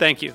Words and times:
Thank 0.00 0.22
you. 0.22 0.34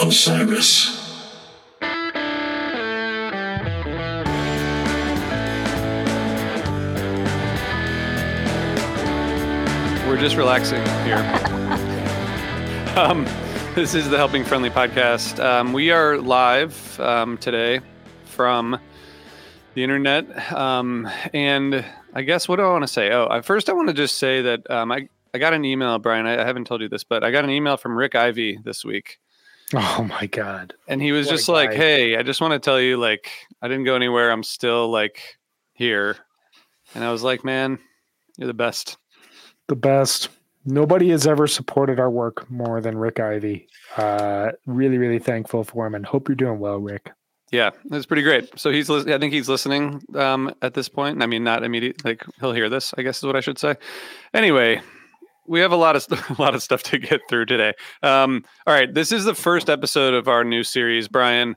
Osiris. 0.00 0.94
We're 10.06 10.16
just 10.16 10.36
relaxing 10.36 10.80
here. 11.02 11.16
um, 12.96 13.24
this 13.74 13.96
is 13.96 14.08
the 14.08 14.16
Helping 14.16 14.44
Friendly 14.44 14.70
podcast. 14.70 15.44
Um, 15.44 15.72
we 15.72 15.90
are 15.90 16.18
live 16.18 17.00
um, 17.00 17.36
today 17.38 17.80
from 18.26 18.78
the 19.76 19.84
internet. 19.84 20.52
Um, 20.52 21.08
and 21.32 21.84
I 22.14 22.22
guess 22.22 22.48
what 22.48 22.56
do 22.56 22.62
I 22.62 22.70
want 22.70 22.82
to 22.82 22.88
say? 22.88 23.12
Oh, 23.12 23.28
I, 23.30 23.42
first 23.42 23.68
I 23.68 23.74
want 23.74 23.88
to 23.88 23.94
just 23.94 24.18
say 24.18 24.42
that 24.42 24.68
um, 24.70 24.90
I 24.90 25.08
I 25.32 25.38
got 25.38 25.52
an 25.52 25.64
email, 25.64 25.98
Brian. 25.98 26.26
I, 26.26 26.42
I, 26.42 26.46
haven't 26.46 26.66
told 26.66 26.80
you 26.80 26.88
this, 26.88 27.04
but 27.04 27.22
I 27.22 27.30
got 27.30 27.44
an 27.44 27.50
email 27.50 27.76
from 27.76 27.96
Rick 27.96 28.14
Ivy 28.14 28.58
this 28.64 28.84
week. 28.84 29.18
Oh 29.74 30.06
my 30.08 30.26
god! 30.26 30.74
And 30.88 31.02
he 31.02 31.12
was 31.12 31.26
what 31.26 31.32
just 31.32 31.48
like, 31.48 31.74
"Hey, 31.74 32.16
I 32.16 32.22
just 32.22 32.40
want 32.40 32.52
to 32.52 32.58
tell 32.58 32.80
you, 32.80 32.96
like, 32.96 33.30
I 33.60 33.68
didn't 33.68 33.84
go 33.84 33.94
anywhere. 33.94 34.30
I'm 34.30 34.42
still 34.42 34.88
like 34.88 35.36
here." 35.74 36.16
And 36.94 37.04
I 37.04 37.12
was 37.12 37.22
like, 37.22 37.44
"Man, 37.44 37.78
you're 38.38 38.46
the 38.46 38.54
best." 38.54 38.96
The 39.66 39.76
best. 39.76 40.30
Nobody 40.64 41.10
has 41.10 41.26
ever 41.26 41.46
supported 41.46 42.00
our 42.00 42.10
work 42.10 42.50
more 42.50 42.80
than 42.80 42.96
Rick 42.96 43.20
Ivy. 43.20 43.68
Uh, 43.96 44.52
really, 44.66 44.98
really 44.98 45.18
thankful 45.18 45.64
for 45.64 45.86
him, 45.86 45.94
and 45.94 46.06
hope 46.06 46.28
you're 46.28 46.36
doing 46.36 46.60
well, 46.60 46.78
Rick. 46.78 47.10
Yeah, 47.52 47.70
that's 47.84 48.06
pretty 48.06 48.22
great. 48.22 48.58
So 48.58 48.70
he's, 48.70 48.90
I 48.90 49.18
think 49.18 49.32
he's 49.32 49.48
listening 49.48 50.02
um, 50.14 50.52
at 50.62 50.74
this 50.74 50.88
point. 50.88 51.22
I 51.22 51.26
mean, 51.26 51.44
not 51.44 51.62
immediate, 51.62 52.04
like 52.04 52.24
he'll 52.40 52.52
hear 52.52 52.68
this. 52.68 52.92
I 52.98 53.02
guess 53.02 53.18
is 53.18 53.24
what 53.24 53.36
I 53.36 53.40
should 53.40 53.58
say. 53.58 53.76
Anyway, 54.34 54.80
we 55.46 55.60
have 55.60 55.72
a 55.72 55.76
lot 55.76 55.94
of 55.96 56.02
st- 56.02 56.28
a 56.38 56.42
lot 56.42 56.54
of 56.54 56.62
stuff 56.62 56.82
to 56.84 56.98
get 56.98 57.20
through 57.28 57.46
today. 57.46 57.72
Um, 58.02 58.44
all 58.66 58.74
right, 58.74 58.92
this 58.92 59.12
is 59.12 59.24
the 59.24 59.34
first 59.34 59.70
episode 59.70 60.14
of 60.14 60.28
our 60.28 60.44
new 60.44 60.64
series, 60.64 61.08
Brian. 61.08 61.56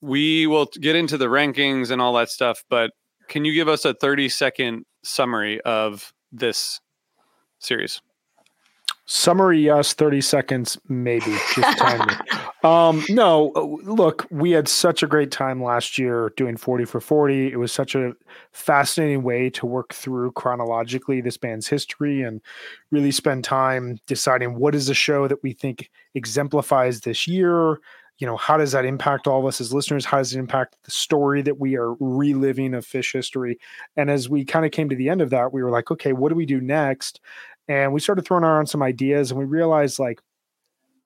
We 0.00 0.46
will 0.46 0.66
get 0.80 0.96
into 0.96 1.16
the 1.18 1.26
rankings 1.26 1.90
and 1.90 2.00
all 2.00 2.12
that 2.14 2.28
stuff, 2.28 2.62
but 2.70 2.92
can 3.28 3.44
you 3.44 3.54
give 3.54 3.68
us 3.68 3.84
a 3.84 3.94
thirty 3.94 4.28
second 4.28 4.84
summary 5.02 5.60
of 5.62 6.12
this 6.30 6.80
series? 7.58 8.00
Summary, 9.12 9.60
yes. 9.60 9.92
30 9.92 10.22
seconds, 10.22 10.78
maybe. 10.88 11.36
Just 11.54 11.78
time 11.78 12.06
me. 12.08 12.14
Um, 12.64 13.04
no, 13.08 13.50
look, 13.82 14.24
we 14.30 14.52
had 14.52 14.68
such 14.68 15.02
a 15.02 15.08
great 15.08 15.32
time 15.32 15.60
last 15.60 15.98
year 15.98 16.32
doing 16.36 16.56
40 16.56 16.84
for 16.84 17.00
40. 17.00 17.48
It 17.48 17.56
was 17.56 17.72
such 17.72 17.96
a 17.96 18.12
fascinating 18.52 19.24
way 19.24 19.50
to 19.50 19.66
work 19.66 19.92
through 19.92 20.30
chronologically 20.30 21.20
this 21.20 21.36
band's 21.36 21.66
history 21.66 22.22
and 22.22 22.40
really 22.92 23.10
spend 23.10 23.42
time 23.42 23.98
deciding 24.06 24.60
what 24.60 24.76
is 24.76 24.88
a 24.88 24.94
show 24.94 25.26
that 25.26 25.42
we 25.42 25.52
think 25.52 25.90
exemplifies 26.14 27.00
this 27.00 27.26
year. 27.26 27.80
You 28.18 28.28
know, 28.28 28.36
how 28.36 28.56
does 28.56 28.70
that 28.70 28.84
impact 28.84 29.26
all 29.26 29.40
of 29.40 29.46
us 29.46 29.60
as 29.60 29.74
listeners? 29.74 30.04
How 30.04 30.18
does 30.18 30.32
it 30.32 30.38
impact 30.38 30.76
the 30.84 30.92
story 30.92 31.42
that 31.42 31.58
we 31.58 31.76
are 31.76 31.94
reliving 31.94 32.74
of 32.74 32.86
Phish 32.86 33.12
history? 33.12 33.58
And 33.96 34.08
as 34.08 34.28
we 34.28 34.44
kind 34.44 34.64
of 34.64 34.70
came 34.70 34.88
to 34.88 34.94
the 34.94 35.08
end 35.08 35.20
of 35.20 35.30
that, 35.30 35.52
we 35.52 35.64
were 35.64 35.70
like, 35.70 35.90
okay, 35.90 36.12
what 36.12 36.28
do 36.28 36.36
we 36.36 36.46
do 36.46 36.60
next? 36.60 37.20
And 37.68 37.92
we 37.92 38.00
started 38.00 38.24
throwing 38.24 38.44
around 38.44 38.66
some 38.66 38.82
ideas 38.82 39.30
and 39.30 39.38
we 39.38 39.46
realized 39.46 39.98
like 39.98 40.20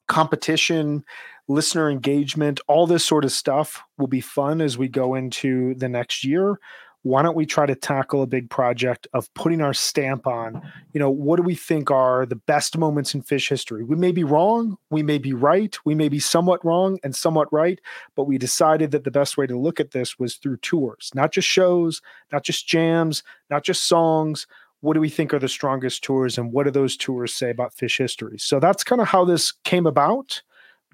competition 0.08 1.04
listener 1.48 1.90
engagement 1.90 2.60
all 2.66 2.86
this 2.86 3.04
sort 3.04 3.24
of 3.24 3.32
stuff 3.32 3.82
will 3.98 4.06
be 4.08 4.20
fun 4.20 4.60
as 4.60 4.76
we 4.76 4.88
go 4.88 5.14
into 5.14 5.74
the 5.74 5.88
next 5.88 6.24
year. 6.24 6.58
Why 7.02 7.22
don't 7.22 7.36
we 7.36 7.46
try 7.46 7.66
to 7.66 7.76
tackle 7.76 8.22
a 8.22 8.26
big 8.26 8.50
project 8.50 9.06
of 9.12 9.32
putting 9.34 9.60
our 9.60 9.72
stamp 9.72 10.26
on 10.26 10.60
you 10.92 10.98
know 10.98 11.10
what 11.10 11.36
do 11.36 11.44
we 11.44 11.54
think 11.54 11.88
are 11.88 12.26
the 12.26 12.34
best 12.34 12.76
moments 12.76 13.14
in 13.14 13.22
Phish 13.22 13.48
history? 13.48 13.84
We 13.84 13.94
may 13.94 14.10
be 14.10 14.24
wrong 14.24 14.76
we 14.90 15.04
may 15.04 15.18
be 15.18 15.32
right 15.32 15.76
we 15.84 15.94
may 15.94 16.08
be 16.08 16.18
somewhat 16.18 16.64
wrong 16.64 16.98
and 17.04 17.14
somewhat 17.14 17.52
right 17.52 17.80
but 18.16 18.24
we 18.24 18.38
decided 18.38 18.90
that 18.90 19.04
the 19.04 19.12
best 19.12 19.36
way 19.36 19.46
to 19.46 19.56
look 19.56 19.78
at 19.78 19.92
this 19.92 20.18
was 20.18 20.34
through 20.34 20.56
tours 20.58 21.12
not 21.14 21.30
just 21.32 21.46
shows 21.46 22.02
not 22.32 22.42
just 22.42 22.66
jams 22.66 23.22
not 23.50 23.62
just 23.62 23.84
songs 23.84 24.48
what 24.86 24.94
do 24.94 25.00
we 25.00 25.10
think 25.10 25.34
are 25.34 25.40
the 25.40 25.48
strongest 25.48 26.04
tours 26.04 26.38
and 26.38 26.52
what 26.52 26.62
do 26.62 26.70
those 26.70 26.96
tours 26.96 27.34
say 27.34 27.50
about 27.50 27.74
Phish 27.74 27.98
history? 27.98 28.38
So 28.38 28.60
that's 28.60 28.84
kind 28.84 29.00
of 29.00 29.08
how 29.08 29.24
this 29.24 29.50
came 29.64 29.84
about. 29.84 30.42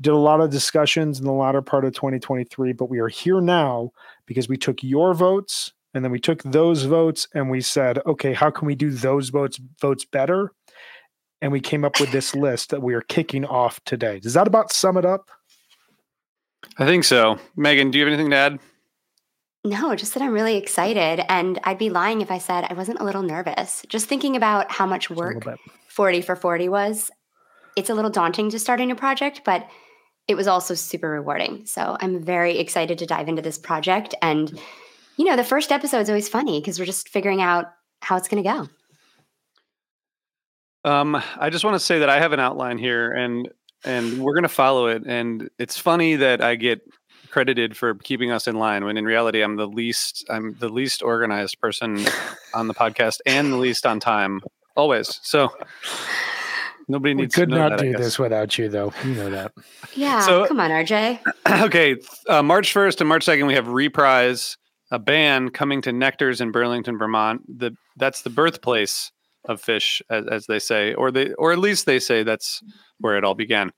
Did 0.00 0.14
a 0.14 0.16
lot 0.16 0.40
of 0.40 0.50
discussions 0.50 1.18
in 1.18 1.26
the 1.26 1.32
latter 1.32 1.60
part 1.60 1.84
of 1.84 1.92
2023 1.92 2.72
but 2.72 2.88
we 2.88 3.00
are 3.00 3.08
here 3.08 3.42
now 3.42 3.90
because 4.24 4.48
we 4.48 4.56
took 4.56 4.82
your 4.82 5.12
votes 5.12 5.74
and 5.92 6.02
then 6.02 6.10
we 6.10 6.18
took 6.18 6.42
those 6.42 6.84
votes 6.84 7.28
and 7.34 7.50
we 7.50 7.60
said 7.60 7.98
okay 8.06 8.32
how 8.32 8.50
can 8.50 8.66
we 8.66 8.74
do 8.74 8.90
those 8.90 9.28
votes 9.28 9.60
votes 9.78 10.06
better? 10.06 10.52
And 11.42 11.52
we 11.52 11.60
came 11.60 11.84
up 11.84 12.00
with 12.00 12.12
this 12.12 12.34
list 12.46 12.70
that 12.70 12.82
we 12.82 12.94
are 12.94 13.02
kicking 13.02 13.44
off 13.44 13.78
today. 13.84 14.20
Does 14.20 14.32
that 14.32 14.46
about 14.46 14.72
sum 14.72 14.96
it 14.96 15.04
up? 15.04 15.30
I 16.78 16.86
think 16.86 17.04
so. 17.04 17.38
Megan 17.56 17.90
do 17.90 17.98
you 17.98 18.06
have 18.06 18.12
anything 18.12 18.30
to 18.30 18.36
add 18.36 18.58
No, 19.64 19.94
just 19.94 20.14
that 20.14 20.22
I'm 20.22 20.32
really 20.32 20.56
excited. 20.56 21.24
And 21.28 21.60
I'd 21.62 21.78
be 21.78 21.90
lying 21.90 22.20
if 22.20 22.30
I 22.30 22.38
said 22.38 22.66
I 22.68 22.74
wasn't 22.74 23.00
a 23.00 23.04
little 23.04 23.22
nervous. 23.22 23.84
Just 23.88 24.06
thinking 24.06 24.34
about 24.34 24.72
how 24.72 24.86
much 24.86 25.08
work 25.08 25.44
40 25.88 26.22
for 26.22 26.34
40 26.34 26.68
was, 26.68 27.10
it's 27.76 27.90
a 27.90 27.94
little 27.94 28.10
daunting 28.10 28.50
to 28.50 28.58
start 28.58 28.80
a 28.80 28.86
new 28.86 28.96
project, 28.96 29.42
but 29.44 29.68
it 30.28 30.34
was 30.34 30.48
also 30.48 30.74
super 30.74 31.10
rewarding. 31.10 31.64
So 31.66 31.96
I'm 32.00 32.22
very 32.22 32.58
excited 32.58 32.98
to 32.98 33.06
dive 33.06 33.28
into 33.28 33.42
this 33.42 33.58
project. 33.58 34.14
And, 34.20 34.58
you 35.16 35.24
know, 35.24 35.36
the 35.36 35.44
first 35.44 35.70
episode 35.70 36.00
is 36.00 36.08
always 36.08 36.28
funny 36.28 36.60
because 36.60 36.78
we're 36.78 36.86
just 36.86 37.08
figuring 37.08 37.40
out 37.40 37.66
how 38.00 38.16
it's 38.16 38.28
going 38.28 38.42
to 38.42 38.48
go. 38.48 38.68
Um, 40.90 41.22
I 41.38 41.50
just 41.50 41.64
want 41.64 41.74
to 41.74 41.80
say 41.80 42.00
that 42.00 42.08
I 42.08 42.18
have 42.18 42.32
an 42.32 42.40
outline 42.40 42.78
here 42.78 43.12
and 43.12 43.48
and 43.84 44.18
we're 44.22 44.34
going 44.34 44.42
to 44.44 44.48
follow 44.48 44.86
it. 44.86 45.02
And 45.06 45.50
it's 45.58 45.76
funny 45.76 46.16
that 46.16 46.40
I 46.40 46.54
get 46.54 46.82
credited 47.32 47.76
for 47.76 47.94
keeping 47.94 48.30
us 48.30 48.46
in 48.46 48.56
line 48.56 48.84
when 48.84 48.96
in 48.96 49.04
reality 49.04 49.40
I'm 49.42 49.56
the 49.56 49.66
least 49.66 50.24
I'm 50.28 50.54
the 50.60 50.68
least 50.68 51.02
organized 51.02 51.58
person 51.60 52.04
on 52.54 52.68
the 52.68 52.74
podcast 52.74 53.20
and 53.26 53.52
the 53.52 53.56
least 53.56 53.86
on 53.86 53.98
time 53.98 54.42
always. 54.76 55.18
So 55.22 55.50
nobody 56.88 57.14
needs. 57.14 57.36
We 57.36 57.40
could 57.40 57.48
not 57.48 57.78
that, 57.78 57.80
do 57.80 57.92
this 57.92 58.18
without 58.18 58.56
you, 58.58 58.68
though. 58.68 58.92
You 59.04 59.14
know 59.14 59.30
that. 59.30 59.52
Yeah. 59.94 60.20
So, 60.20 60.46
come 60.46 60.60
on, 60.60 60.70
RJ. 60.70 61.20
Okay, 61.64 61.96
uh, 62.28 62.42
March 62.42 62.72
first 62.72 63.00
and 63.00 63.08
March 63.08 63.24
second 63.24 63.46
we 63.46 63.54
have 63.54 63.68
Reprise, 63.68 64.56
a 64.90 64.98
band 64.98 65.52
coming 65.52 65.82
to 65.82 65.92
Nectar's 65.92 66.40
in 66.40 66.50
Burlington, 66.50 66.98
Vermont. 66.98 67.42
The 67.46 67.76
that's 67.96 68.22
the 68.22 68.30
birthplace 68.30 69.12
of 69.44 69.60
Phish, 69.60 70.00
as, 70.08 70.26
as 70.26 70.46
they 70.46 70.58
say, 70.58 70.94
or 70.94 71.10
they 71.10 71.32
or 71.34 71.52
at 71.52 71.58
least 71.58 71.86
they 71.86 71.98
say 71.98 72.22
that's 72.22 72.62
where 73.00 73.16
it 73.16 73.24
all 73.24 73.34
began. 73.34 73.72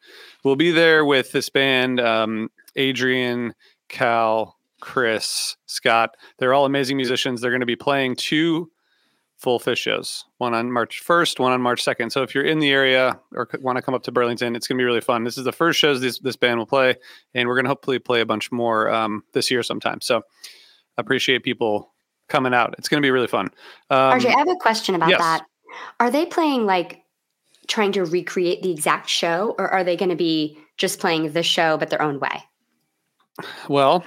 We'll 0.45 0.57
be 0.57 0.71
there 0.71 1.05
with 1.05 1.33
this 1.33 1.49
band. 1.49 2.01
Um, 2.01 2.51
Adrian, 2.77 3.55
Cal, 3.89 4.57
Chris, 4.81 5.57
Scott. 5.67 6.17
They're 6.39 6.55
all 6.55 6.67
amazing 6.67 6.97
musicians. 6.97 7.41
They're 7.41 7.51
going 7.51 7.61
to 7.61 7.67
be 7.67 7.77
playing 7.77 8.17
two 8.17 8.71
full 9.39 9.61
Phish 9.61 9.77
shows, 9.77 10.25
one 10.39 10.55
on 10.55 10.73
March 10.73 11.03
1st, 11.05 11.39
one 11.39 11.53
on 11.53 11.61
March 11.61 11.85
2nd. 11.85 12.11
So 12.13 12.23
if 12.23 12.35
you're 12.35 12.45
in 12.45 12.61
the 12.61 12.71
area 12.71 13.21
or 13.33 13.49
want 13.61 13.77
to 13.77 13.83
come 13.83 13.95
up 13.95 14.03
to 14.05 14.13
Burlington, 14.13 14.57
it's 14.57 14.67
going 14.67 14.79
to 14.79 14.81
be 14.81 14.87
really 14.87 15.01
fun. 15.01 15.25
This 15.25 15.37
is 15.37 15.45
the 15.45 15.53
first 15.53 15.79
shows 15.79 16.01
this, 16.01 16.19
this 16.21 16.37
band 16.37 16.59
will 16.59 16.67
play, 16.67 16.97
and 17.35 17.49
we're 17.49 17.55
going 17.55 17.65
to 17.65 17.69
hopefully 17.69 17.99
play 17.99 18.21
a 18.21 18.27
bunch 18.27 18.51
more 18.51 18.91
um, 18.91 19.23
this 19.33 19.51
year 19.51 19.63
sometime. 19.63 20.01
So 20.01 20.23
appreciate 20.97 21.43
people 21.43 21.93
coming 22.29 22.55
out. 22.55 22.75
It's 22.79 22.89
going 22.89 23.03
to 23.03 23.07
be 23.07 23.11
really 23.11 23.27
fun. 23.27 23.51
Um, 23.91 24.19
RJ, 24.19 24.27
I 24.27 24.39
have 24.39 24.49
a 24.49 24.57
question 24.57 24.95
about 24.95 25.11
yes. 25.11 25.21
that. 25.21 25.45
Are 26.01 26.11
they 26.11 26.25
playing 26.25 26.65
like 26.65 27.03
trying 27.67 27.93
to 27.93 28.05
recreate 28.05 28.63
the 28.63 28.71
exact 28.71 29.09
show, 29.09 29.55
or 29.59 29.69
are 29.69 29.85
they 29.85 29.97
going 29.97 30.11
to 30.11 30.17
be 30.17 30.59
just 30.77 31.01
playing 31.01 31.33
the 31.33 31.43
show 31.43 31.77
but 31.77 31.91
their 31.91 32.03
own 32.03 32.21
way? 32.21 32.45
Well, 33.69 34.05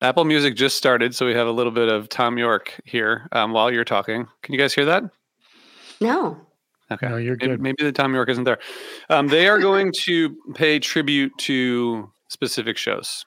Apple 0.00 0.24
Music 0.24 0.54
just 0.54 0.76
started, 0.76 1.14
so 1.14 1.26
we 1.26 1.34
have 1.34 1.48
a 1.48 1.52
little 1.52 1.72
bit 1.72 1.88
of 1.88 2.08
Thom 2.08 2.38
Yorke 2.38 2.80
here 2.84 3.28
um, 3.32 3.52
while 3.52 3.70
you're 3.70 3.84
talking. 3.84 4.26
Can 4.42 4.54
you 4.54 4.58
guys 4.58 4.74
hear 4.74 4.84
that? 4.84 5.04
No. 6.00 6.40
Okay, 6.90 7.08
no, 7.08 7.16
you're 7.16 7.36
good. 7.36 7.50
Maybe, 7.50 7.62
maybe 7.62 7.84
the 7.84 7.92
Thom 7.92 8.14
Yorke 8.14 8.30
isn't 8.30 8.44
there. 8.44 8.58
Um, 9.10 9.28
they 9.28 9.48
are 9.48 9.58
going 9.58 9.92
to 10.04 10.36
pay 10.54 10.78
tribute 10.78 11.32
to 11.38 12.10
specific 12.28 12.76
shows. 12.76 13.26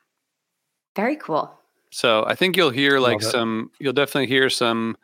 Very 0.95 1.15
cool. 1.17 1.51
So 1.91 2.23
I 2.25 2.35
think 2.35 2.55
you'll 2.55 2.69
hear 2.69 2.99
like 2.99 3.21
some. 3.21 3.69
You'll 3.79 3.93
definitely 3.93 4.27
hear 4.27 4.49
some 4.49 4.95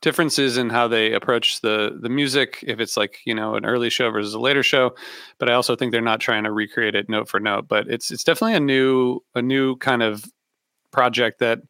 differences 0.00 0.56
in 0.56 0.70
how 0.70 0.88
they 0.88 1.12
approach 1.12 1.60
the 1.60 1.98
the 2.00 2.08
music 2.08 2.62
if 2.66 2.80
it's 2.80 2.96
like 2.96 3.20
you 3.24 3.34
know 3.34 3.54
an 3.54 3.64
early 3.64 3.90
show 3.90 4.10
versus 4.10 4.34
a 4.34 4.38
later 4.38 4.62
show 4.62 4.94
but 5.38 5.48
i 5.48 5.54
also 5.54 5.74
think 5.74 5.92
they're 5.92 6.00
not 6.00 6.20
trying 6.20 6.44
to 6.44 6.52
recreate 6.52 6.94
it 6.94 7.08
note 7.08 7.28
for 7.28 7.40
note 7.40 7.66
but 7.68 7.88
it's 7.88 8.10
it's 8.10 8.24
definitely 8.24 8.54
a 8.54 8.60
new 8.60 9.20
a 9.34 9.42
new 9.42 9.76
kind 9.76 10.02
of 10.02 10.24
project 10.96 11.40
that 11.40 11.60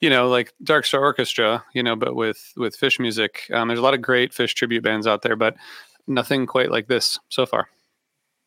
you 0.00 0.10
know 0.10 0.28
like 0.28 0.52
dark 0.62 0.84
star 0.84 1.00
orchestra 1.00 1.64
you 1.72 1.82
know 1.82 1.94
but 1.94 2.16
with 2.16 2.52
with 2.56 2.76
Phish 2.78 2.98
music. 2.98 3.48
Um, 3.52 3.68
there's 3.68 3.78
a 3.78 3.82
lot 3.82 3.94
of 3.94 4.02
great 4.02 4.32
Phish 4.32 4.54
tribute 4.54 4.82
bands 4.82 5.06
out 5.06 5.22
there 5.22 5.36
but 5.36 5.54
nothing 6.06 6.46
quite 6.46 6.70
like 6.70 6.88
this 6.88 7.18
so 7.28 7.46
far. 7.46 7.68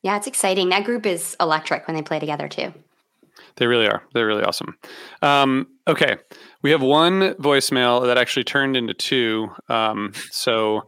Yeah 0.03 0.17
it's 0.17 0.27
exciting. 0.27 0.69
That 0.69 0.83
group 0.83 1.05
is 1.05 1.37
electric 1.39 1.87
when 1.87 1.95
they 1.95 2.01
play 2.01 2.19
together 2.19 2.49
too 2.49 2.73
they 3.57 3.67
really 3.67 3.87
are. 3.87 4.03
They're 4.13 4.27
really 4.27 4.43
awesome. 4.43 4.77
Um, 5.21 5.67
okay, 5.87 6.17
we 6.61 6.71
have 6.71 6.81
one 6.81 7.33
voicemail 7.35 8.05
that 8.05 8.17
actually 8.17 8.43
turned 8.43 8.75
into 8.75 8.93
two. 8.93 9.49
Um, 9.69 10.13
so 10.31 10.81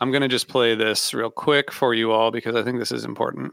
I'm 0.00 0.10
going 0.10 0.22
to 0.22 0.28
just 0.28 0.48
play 0.48 0.74
this 0.74 1.14
real 1.14 1.30
quick 1.30 1.72
for 1.72 1.94
you 1.94 2.12
all 2.12 2.30
because 2.30 2.54
I 2.54 2.62
think 2.62 2.78
this 2.78 2.92
is 2.92 3.04
important. 3.04 3.52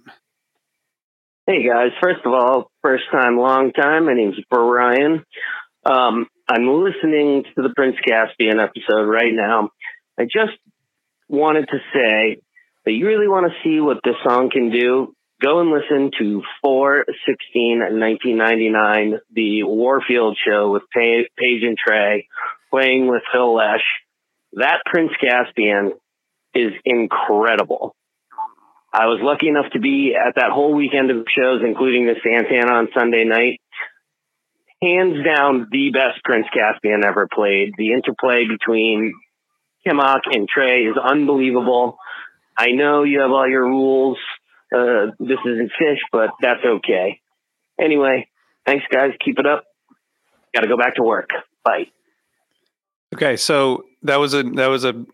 Hey 1.47 1.67
guys, 1.67 1.91
first 2.01 2.21
of 2.25 2.33
all, 2.33 2.71
first 2.81 3.03
time, 3.12 3.38
long 3.38 3.71
time. 3.71 4.06
My 4.06 4.15
name's 4.15 4.39
Brian. 4.50 5.23
Um, 5.85 6.25
I'm 6.47 6.83
listening 6.83 7.44
to 7.56 7.62
the 7.62 7.71
Prince 7.75 7.97
Caspian 8.06 8.59
episode 8.59 9.03
right 9.03 9.31
now. 9.31 9.69
I 10.19 10.23
just 10.23 10.57
wanted 11.27 11.67
to 11.67 11.77
say 11.94 12.38
that 12.85 12.91
you 12.91 13.07
really 13.07 13.27
want 13.27 13.51
to 13.51 13.57
see 13.63 13.79
what 13.79 13.97
this 14.03 14.15
song 14.27 14.50
can 14.50 14.71
do 14.71 15.14
go 15.45 15.59
and 15.59 15.69
listen 15.69 16.09
to 16.18 16.42
416 16.63 17.80
1999, 17.80 19.19
the 19.31 19.63
Warfield 19.63 20.38
show 20.44 20.71
with 20.71 20.83
Page 20.92 21.27
and 21.38 21.77
Trey 21.77 22.27
playing 22.71 23.07
with 23.07 23.21
Phil 23.31 23.53
Lesh. 23.53 23.86
That 24.53 24.80
Prince 24.86 25.12
Caspian 25.21 25.94
is 26.56 26.71
incredible. 26.83 27.95
I 28.92 29.06
was 29.06 29.19
lucky 29.21 29.47
enough 29.50 29.71
to 29.74 29.80
be 29.80 30.15
at 30.15 30.36
that 30.36 30.51
whole 30.51 30.74
weekend 30.74 31.12
of 31.12 31.25
shows, 31.38 31.62
including 31.63 32.07
the 32.07 32.15
Santana 32.24 32.80
on 32.80 32.88
Sunday 32.98 33.25
night. 33.25 33.59
Hands 34.81 35.18
down, 35.24 35.68
the 35.71 35.91
best 35.91 36.24
Prince 36.24 36.48
Caspian 36.53 37.03
ever 37.06 37.27
played. 37.31 37.74
The 37.77 37.91
interplay 37.91 38.45
between 38.48 39.13
Kimock 39.86 40.21
and 40.31 40.48
Trey 40.48 40.86
is 40.86 40.95
unbelievable. 40.98 41.98
I 42.57 42.71
know 42.71 43.03
you 43.03 43.19
have 43.19 43.31
all 43.31 43.48
your 43.48 43.65
rules 43.65 44.18
uh, 44.73 45.12
this 45.19 45.39
isn't 45.45 45.71
Phish, 45.79 46.00
but 46.12 46.29
that's 46.41 46.63
okay. 46.65 47.19
Anyway, 47.79 48.27
thanks, 48.65 48.85
guys. 48.91 49.12
Keep 49.23 49.39
it 49.39 49.45
up. 49.45 49.65
Got 50.53 50.62
to 50.62 50.67
go 50.67 50.77
back 50.77 50.95
to 50.95 51.03
work. 51.03 51.29
Bye. 51.63 51.88
Okay, 53.13 53.35
so 53.35 53.83
that 54.03 54.17
was 54.17 54.33
a 54.33 54.44
that 54.44 54.67
was 54.67 54.83
a 54.83 55.06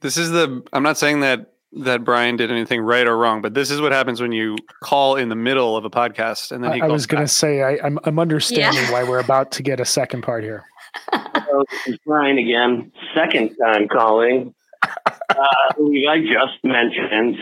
this 0.00 0.16
is 0.16 0.30
the 0.30 0.62
I'm 0.72 0.82
not 0.82 0.98
saying 0.98 1.20
that 1.20 1.52
that 1.72 2.04
Brian 2.04 2.36
did 2.36 2.50
anything 2.50 2.80
right 2.80 3.06
or 3.06 3.16
wrong, 3.16 3.42
but 3.42 3.54
this 3.54 3.70
is 3.70 3.80
what 3.80 3.92
happens 3.92 4.20
when 4.20 4.32
you 4.32 4.56
call 4.82 5.16
in 5.16 5.28
the 5.28 5.36
middle 5.36 5.76
of 5.76 5.84
a 5.84 5.90
podcast 5.90 6.52
and 6.52 6.62
then 6.62 6.72
he 6.72 6.80
I, 6.80 6.86
I 6.86 6.88
was 6.88 7.06
going 7.06 7.24
to 7.24 7.28
say 7.28 7.62
I, 7.62 7.72
am 7.72 7.98
I'm, 7.98 7.98
I'm 8.04 8.18
understanding 8.18 8.84
yeah. 8.84 8.92
why 8.92 9.02
we're 9.02 9.18
about 9.18 9.50
to 9.52 9.62
get 9.62 9.80
a 9.80 9.84
second 9.84 10.22
part 10.22 10.44
here. 10.44 10.64
Hello, 11.10 11.64
this 11.70 11.94
is 11.94 11.98
Brian 12.06 12.38
again, 12.38 12.92
second 13.14 13.56
time 13.56 13.88
calling. 13.88 14.54
Uh, 14.84 15.46
I 15.78 16.20
just 16.20 16.62
mentioned 16.62 17.38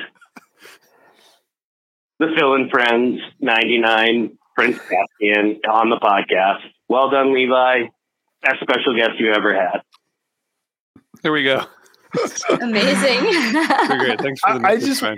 the 2.22 2.32
Phil 2.36 2.54
and 2.54 2.70
Friends 2.70 3.20
99 3.40 4.38
Prince 4.54 4.78
Caspian 4.78 5.60
on 5.68 5.90
the 5.90 5.96
podcast. 5.96 6.60
Well 6.88 7.10
done, 7.10 7.34
Levi. 7.34 7.88
Best 8.42 8.60
special 8.60 8.96
guest 8.96 9.18
you 9.18 9.32
ever 9.32 9.54
had. 9.54 9.82
There 11.22 11.32
we 11.32 11.42
go. 11.42 11.64
Amazing. 12.60 13.20
great. 13.98 14.20
Thanks 14.20 14.40
for 14.40 14.58
the 14.58 14.62
I, 14.64 14.70
I 14.70 14.76
just 14.78 15.02
I, 15.02 15.16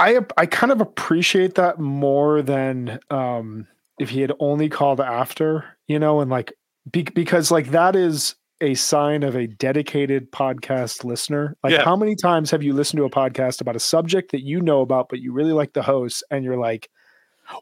I, 0.00 0.18
I 0.36 0.46
kind 0.46 0.72
of 0.72 0.80
appreciate 0.80 1.54
that 1.54 1.78
more 1.78 2.42
than 2.42 2.98
um, 3.10 3.68
if 4.00 4.10
he 4.10 4.22
had 4.22 4.32
only 4.40 4.68
called 4.68 5.00
after, 5.00 5.76
you 5.86 5.98
know, 6.00 6.20
and 6.20 6.30
like 6.30 6.52
be, 6.90 7.02
because 7.02 7.50
like 7.52 7.70
that 7.70 7.94
is 7.94 8.34
a 8.60 8.74
sign 8.74 9.22
of 9.22 9.36
a 9.36 9.46
dedicated 9.46 10.30
podcast 10.32 11.04
listener. 11.04 11.56
Like, 11.62 11.72
yeah. 11.72 11.84
how 11.84 11.96
many 11.96 12.14
times 12.16 12.50
have 12.50 12.62
you 12.62 12.72
listened 12.72 12.98
to 12.98 13.04
a 13.04 13.10
podcast 13.10 13.60
about 13.60 13.76
a 13.76 13.80
subject 13.80 14.32
that 14.32 14.42
you 14.42 14.60
know 14.60 14.80
about, 14.80 15.08
but 15.08 15.20
you 15.20 15.32
really 15.32 15.52
like 15.52 15.72
the 15.72 15.82
host, 15.82 16.22
and 16.30 16.44
you're 16.44 16.58
like, 16.58 16.88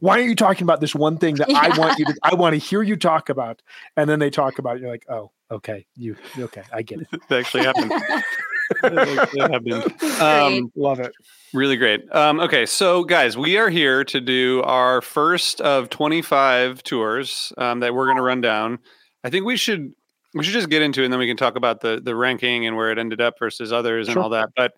why 0.00 0.18
aren't 0.18 0.28
you 0.28 0.34
talking 0.34 0.64
about 0.64 0.80
this 0.80 0.94
one 0.94 1.18
thing 1.18 1.36
that 1.36 1.48
yeah. 1.48 1.60
I 1.60 1.78
want 1.78 1.98
you 1.98 2.04
to 2.06 2.14
I 2.22 2.34
want 2.34 2.54
to 2.54 2.58
hear 2.58 2.82
you 2.82 2.96
talk 2.96 3.28
about? 3.28 3.62
And 3.96 4.08
then 4.08 4.18
they 4.18 4.30
talk 4.30 4.58
about 4.58 4.76
it, 4.76 4.82
you're 4.82 4.90
like, 4.90 5.06
oh, 5.08 5.30
okay, 5.50 5.86
you 5.96 6.16
okay, 6.38 6.62
I 6.72 6.82
get 6.82 7.00
it. 7.00 7.08
that 7.28 7.38
actually 7.38 7.64
happened. 7.64 7.90
that 8.82 9.50
happened. 9.50 9.94
Um, 10.18 10.72
love 10.74 10.98
it. 10.98 11.12
Really 11.54 11.76
great. 11.76 12.12
Um, 12.12 12.40
okay, 12.40 12.66
so 12.66 13.04
guys, 13.04 13.38
we 13.38 13.56
are 13.56 13.70
here 13.70 14.04
to 14.04 14.20
do 14.20 14.62
our 14.64 15.00
first 15.00 15.60
of 15.60 15.88
25 15.90 16.82
tours 16.82 17.52
um, 17.56 17.80
that 17.80 17.94
we're 17.94 18.06
going 18.06 18.16
to 18.16 18.22
run 18.22 18.40
down. 18.40 18.80
I 19.22 19.30
think 19.30 19.44
we 19.46 19.56
should 19.56 19.92
we 20.38 20.44
should 20.44 20.54
just 20.54 20.70
get 20.70 20.80
into 20.82 21.02
it 21.02 21.04
and 21.04 21.12
then 21.12 21.18
we 21.20 21.26
can 21.26 21.36
talk 21.36 21.56
about 21.56 21.80
the 21.80 22.00
the 22.02 22.14
ranking 22.14 22.66
and 22.66 22.76
where 22.76 22.90
it 22.90 22.98
ended 22.98 23.20
up 23.20 23.38
versus 23.38 23.72
others 23.72 24.06
sure. 24.06 24.12
and 24.12 24.22
all 24.22 24.30
that. 24.30 24.50
But 24.56 24.72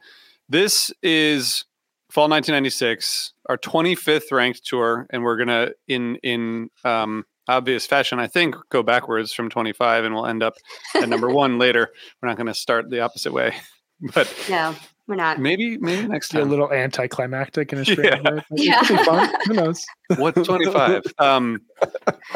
this 0.49 0.91
is 1.03 1.65
fall 2.11 2.29
1996, 2.29 3.35
our 3.49 3.57
25th 3.57 4.33
ranked 4.33 4.67
tour, 4.67 5.07
and 5.11 5.23
we're 5.23 5.37
gonna 5.37 5.71
in 5.87 6.17
in 6.17 6.71
um, 6.85 7.25
obvious 7.49 7.87
fashion, 7.87 8.19
I 8.19 8.27
think, 8.27 8.57
go 8.71 8.83
backwards 8.83 9.33
from 9.33 9.49
25, 9.49 10.05
and 10.05 10.15
we'll 10.15 10.27
end 10.27 10.43
up 10.43 10.55
at 10.95 11.09
number 11.09 11.29
one 11.33 11.59
later. 11.59 11.89
We're 12.21 12.29
not 12.29 12.37
gonna 12.37 12.55
start 12.55 12.91
the 12.91 13.01
opposite 13.01 13.33
way, 13.33 13.55
but 14.15 14.33
yeah. 14.49 14.75
We're 15.07 15.17
not. 15.17 15.41
Maybe 15.41 15.77
maybe 15.77 16.07
next 16.07 16.29
time. 16.29 16.43
a 16.43 16.45
little 16.45 16.73
anticlimactic 16.73 17.73
in 17.73 17.81
a 17.81 17.85
strange 17.85 18.23
Yeah. 18.25 18.33
way. 18.33 18.43
Yeah. 18.53 18.81
It 18.81 18.87
could 18.87 18.99
be 18.99 19.05
fun. 19.05 19.35
Who 19.47 19.55
knows? 19.55 19.85
What's 20.17 20.47
25? 20.47 21.03
um, 21.19 21.63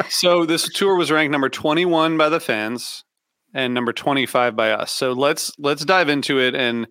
so 0.09 0.45
this 0.45 0.67
tour 0.73 0.95
was 0.95 1.09
ranked 1.09 1.31
number 1.31 1.47
21 1.47 2.17
by 2.17 2.27
the 2.27 2.41
fans 2.41 3.05
and 3.55 3.73
number 3.73 3.93
25 3.93 4.55
by 4.55 4.71
us. 4.71 4.91
So 4.91 5.13
let's 5.13 5.51
let's 5.57 5.83
dive 5.83 6.09
into 6.09 6.39
it 6.39 6.53
and 6.53 6.85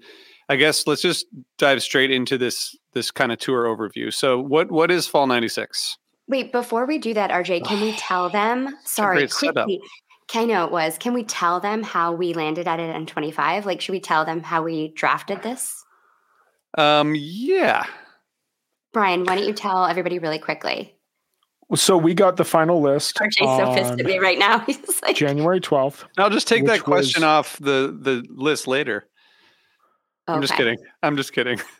I 0.48 0.56
guess 0.56 0.86
let's 0.86 1.02
just 1.02 1.26
dive 1.58 1.82
straight 1.82 2.10
into 2.10 2.36
this 2.36 2.76
this 2.94 3.10
kind 3.10 3.30
of 3.30 3.38
tour 3.38 3.64
overview. 3.64 4.12
So 4.12 4.40
what 4.40 4.72
what 4.72 4.90
is 4.90 5.06
Fall 5.06 5.26
96? 5.26 5.98
Wait, 6.26 6.52
before 6.52 6.86
we 6.86 6.98
do 6.98 7.12
that, 7.14 7.30
RJ, 7.30 7.64
can 7.66 7.80
we 7.80 7.92
tell 7.92 8.30
them? 8.30 8.74
Sorry, 8.84 9.28
quickly. 9.28 9.80
I 10.34 10.46
know 10.46 10.64
it 10.64 10.72
was. 10.72 10.96
Can 10.98 11.12
we 11.12 11.22
tell 11.22 11.60
them 11.60 11.82
how 11.82 12.12
we 12.12 12.32
landed 12.32 12.66
at 12.66 12.80
it 12.80 12.96
in 12.96 13.06
25? 13.06 13.66
Like, 13.66 13.82
should 13.82 13.92
we 13.92 14.00
tell 14.00 14.24
them 14.24 14.42
how 14.42 14.62
we 14.62 14.88
drafted 14.88 15.42
this? 15.42 15.84
Um 16.76 17.14
yeah. 17.14 17.84
Brian, 18.92 19.24
why 19.24 19.34
don't 19.36 19.46
you 19.46 19.52
tell 19.52 19.86
everybody 19.86 20.18
really 20.18 20.38
quickly? 20.38 20.93
So 21.74 21.96
we 21.96 22.14
got 22.14 22.36
the 22.36 22.44
final 22.44 22.80
list 22.80 23.16
RJ's 23.16 23.36
so 23.38 23.74
pissed 23.74 24.00
at 24.00 24.06
me 24.06 24.18
right 24.18 24.38
now. 24.38 24.58
He's 24.66 25.02
like, 25.02 25.16
January 25.16 25.60
12th. 25.60 26.04
I'll 26.18 26.30
just 26.30 26.46
take 26.46 26.66
that 26.66 26.80
question 26.80 27.22
was- 27.22 27.26
off 27.26 27.56
the 27.58 27.96
the 28.00 28.24
list 28.30 28.66
later. 28.66 29.08
I'm 30.26 30.40
just 30.40 30.54
kidding. 30.54 30.78
I'm 31.02 31.16
just 31.16 31.32
kidding. 31.32 31.60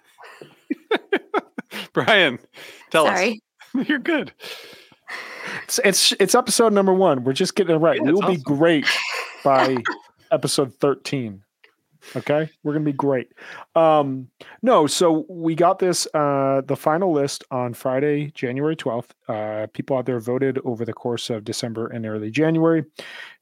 Brian, 1.92 2.38
tell 2.90 3.06
Sorry. 3.06 3.42
us. 3.74 3.84
You're 3.88 3.98
good. 3.98 4.32
It's, 5.64 5.80
it's 5.84 6.12
it's 6.18 6.34
episode 6.34 6.72
number 6.72 6.92
one. 6.92 7.24
We're 7.24 7.32
just 7.32 7.54
getting 7.54 7.76
it 7.76 7.78
right. 7.78 7.96
Yeah, 7.96 8.02
we 8.02 8.10
it's 8.12 8.20
will 8.20 8.34
be 8.34 8.42
great 8.42 8.86
by 9.44 9.76
episode 10.30 10.74
13. 10.74 11.43
Okay, 12.16 12.48
we're 12.62 12.72
gonna 12.72 12.84
be 12.84 12.92
great. 12.92 13.32
Um, 13.74 14.28
no, 14.62 14.86
so 14.86 15.26
we 15.28 15.54
got 15.54 15.78
this 15.78 16.06
uh 16.14 16.62
the 16.66 16.76
final 16.76 17.12
list 17.12 17.44
on 17.50 17.74
Friday, 17.74 18.30
January 18.34 18.76
12th. 18.76 19.10
Uh 19.28 19.66
people 19.72 19.96
out 19.96 20.06
there 20.06 20.20
voted 20.20 20.58
over 20.64 20.84
the 20.84 20.92
course 20.92 21.30
of 21.30 21.44
December 21.44 21.86
and 21.88 22.06
early 22.06 22.30
January. 22.30 22.84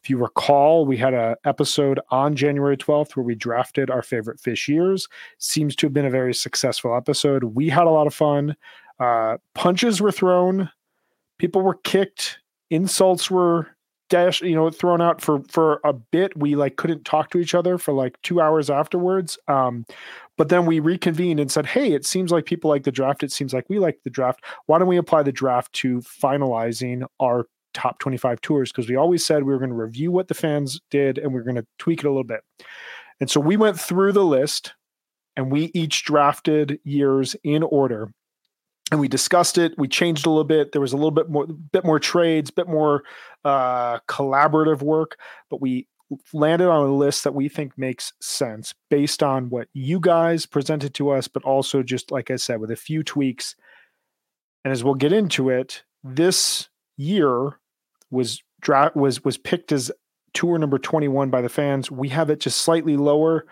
If 0.02 0.10
you 0.10 0.16
recall, 0.16 0.86
we 0.86 0.96
had 0.96 1.14
a 1.14 1.36
episode 1.44 2.00
on 2.10 2.34
January 2.34 2.76
12th 2.76 3.16
where 3.16 3.24
we 3.24 3.34
drafted 3.34 3.90
our 3.90 4.02
favorite 4.02 4.40
Phish 4.40 4.68
years. 4.68 5.08
Seems 5.38 5.76
to 5.76 5.86
have 5.86 5.92
been 5.92 6.06
a 6.06 6.10
very 6.10 6.34
successful 6.34 6.96
episode. 6.96 7.44
We 7.44 7.68
had 7.68 7.86
a 7.86 7.90
lot 7.90 8.06
of 8.06 8.14
fun. 8.14 8.56
Uh 8.98 9.38
punches 9.54 10.00
were 10.00 10.12
thrown, 10.12 10.70
people 11.38 11.62
were 11.62 11.78
kicked, 11.84 12.38
insults 12.70 13.30
were 13.30 13.68
dash 14.12 14.42
you 14.42 14.54
know 14.54 14.68
thrown 14.68 15.00
out 15.00 15.22
for 15.22 15.42
for 15.48 15.80
a 15.84 15.92
bit. 15.94 16.36
We 16.36 16.54
like 16.54 16.76
couldn't 16.76 17.06
talk 17.06 17.30
to 17.30 17.38
each 17.38 17.54
other 17.54 17.78
for 17.78 17.94
like 17.94 18.20
two 18.22 18.42
hours 18.42 18.68
afterwards 18.68 19.38
um 19.48 19.86
but 20.36 20.50
then 20.50 20.66
we 20.66 20.80
reconvened 20.80 21.40
and 21.40 21.50
said 21.50 21.64
hey 21.64 21.92
it 21.92 22.04
seems 22.04 22.30
like 22.30 22.44
people 22.44 22.68
like 22.68 22.84
the 22.84 22.92
draft. 22.92 23.22
It 23.22 23.32
seems 23.32 23.54
like 23.54 23.70
we 23.70 23.78
like 23.78 23.98
the 24.04 24.10
draft. 24.10 24.44
Why 24.66 24.78
don't 24.78 24.88
we 24.88 24.98
apply 24.98 25.22
the 25.22 25.32
draft 25.32 25.72
to 25.74 26.00
finalizing 26.00 27.04
our 27.20 27.46
top 27.72 28.00
25 28.00 28.42
tours? 28.42 28.70
Because 28.70 28.86
we 28.86 28.96
always 28.96 29.24
said 29.24 29.44
we 29.44 29.52
were 29.52 29.58
going 29.58 29.70
to 29.70 29.76
review 29.76 30.12
what 30.12 30.28
the 30.28 30.34
fans 30.34 30.78
did 30.90 31.16
and 31.16 31.32
we 31.32 31.40
are 31.40 31.44
going 31.44 31.56
to 31.56 31.66
tweak 31.78 32.00
it 32.00 32.06
a 32.06 32.10
little 32.10 32.22
bit. 32.22 32.42
And 33.18 33.30
so 33.30 33.40
we 33.40 33.56
went 33.56 33.80
through 33.80 34.12
the 34.12 34.26
list 34.26 34.74
and 35.38 35.50
we 35.50 35.70
each 35.72 36.04
drafted 36.04 36.78
years 36.84 37.34
in 37.44 37.62
order 37.62 38.12
and 38.92 39.00
we 39.00 39.08
discussed 39.08 39.58
it 39.58 39.72
we 39.78 39.88
changed 39.88 40.26
a 40.26 40.28
little 40.28 40.44
bit. 40.44 40.70
There 40.70 40.80
was 40.80 40.92
a 40.92 40.96
little 40.96 41.10
bit 41.10 41.28
more 41.28 41.46
bit 41.46 41.84
more 41.84 41.98
trades 41.98 42.52
bit 42.52 42.68
more 42.68 43.02
uh 43.44 43.98
collaborative 44.08 44.82
work 44.82 45.18
but 45.50 45.60
we 45.60 45.88
landed 46.34 46.68
on 46.68 46.86
a 46.86 46.94
list 46.94 47.24
that 47.24 47.34
we 47.34 47.48
think 47.48 47.76
makes 47.78 48.12
sense 48.20 48.74
based 48.90 49.22
on 49.22 49.48
what 49.48 49.66
you 49.72 49.98
guys 49.98 50.44
presented 50.44 50.92
to 50.94 51.08
us 51.08 51.26
but 51.26 51.42
also 51.42 51.82
just 51.82 52.12
like 52.12 52.30
i 52.30 52.36
said 52.36 52.60
with 52.60 52.70
a 52.70 52.76
few 52.76 53.02
tweaks. 53.02 53.56
And 54.64 54.70
as 54.70 54.84
we'll 54.84 54.94
get 54.94 55.12
into 55.12 55.48
it 55.48 55.82
this 56.04 56.68
year 56.96 57.58
was 58.10 58.42
dra- 58.60 58.92
was 58.94 59.24
was 59.24 59.38
picked 59.38 59.72
as 59.72 59.90
tour 60.34 60.58
number 60.58 60.78
21 60.78 61.30
by 61.30 61.40
the 61.40 61.48
fans. 61.48 61.90
We 61.90 62.08
have 62.10 62.30
it 62.30 62.40
just 62.40 62.60
slightly 62.60 62.96
lower 62.96 63.46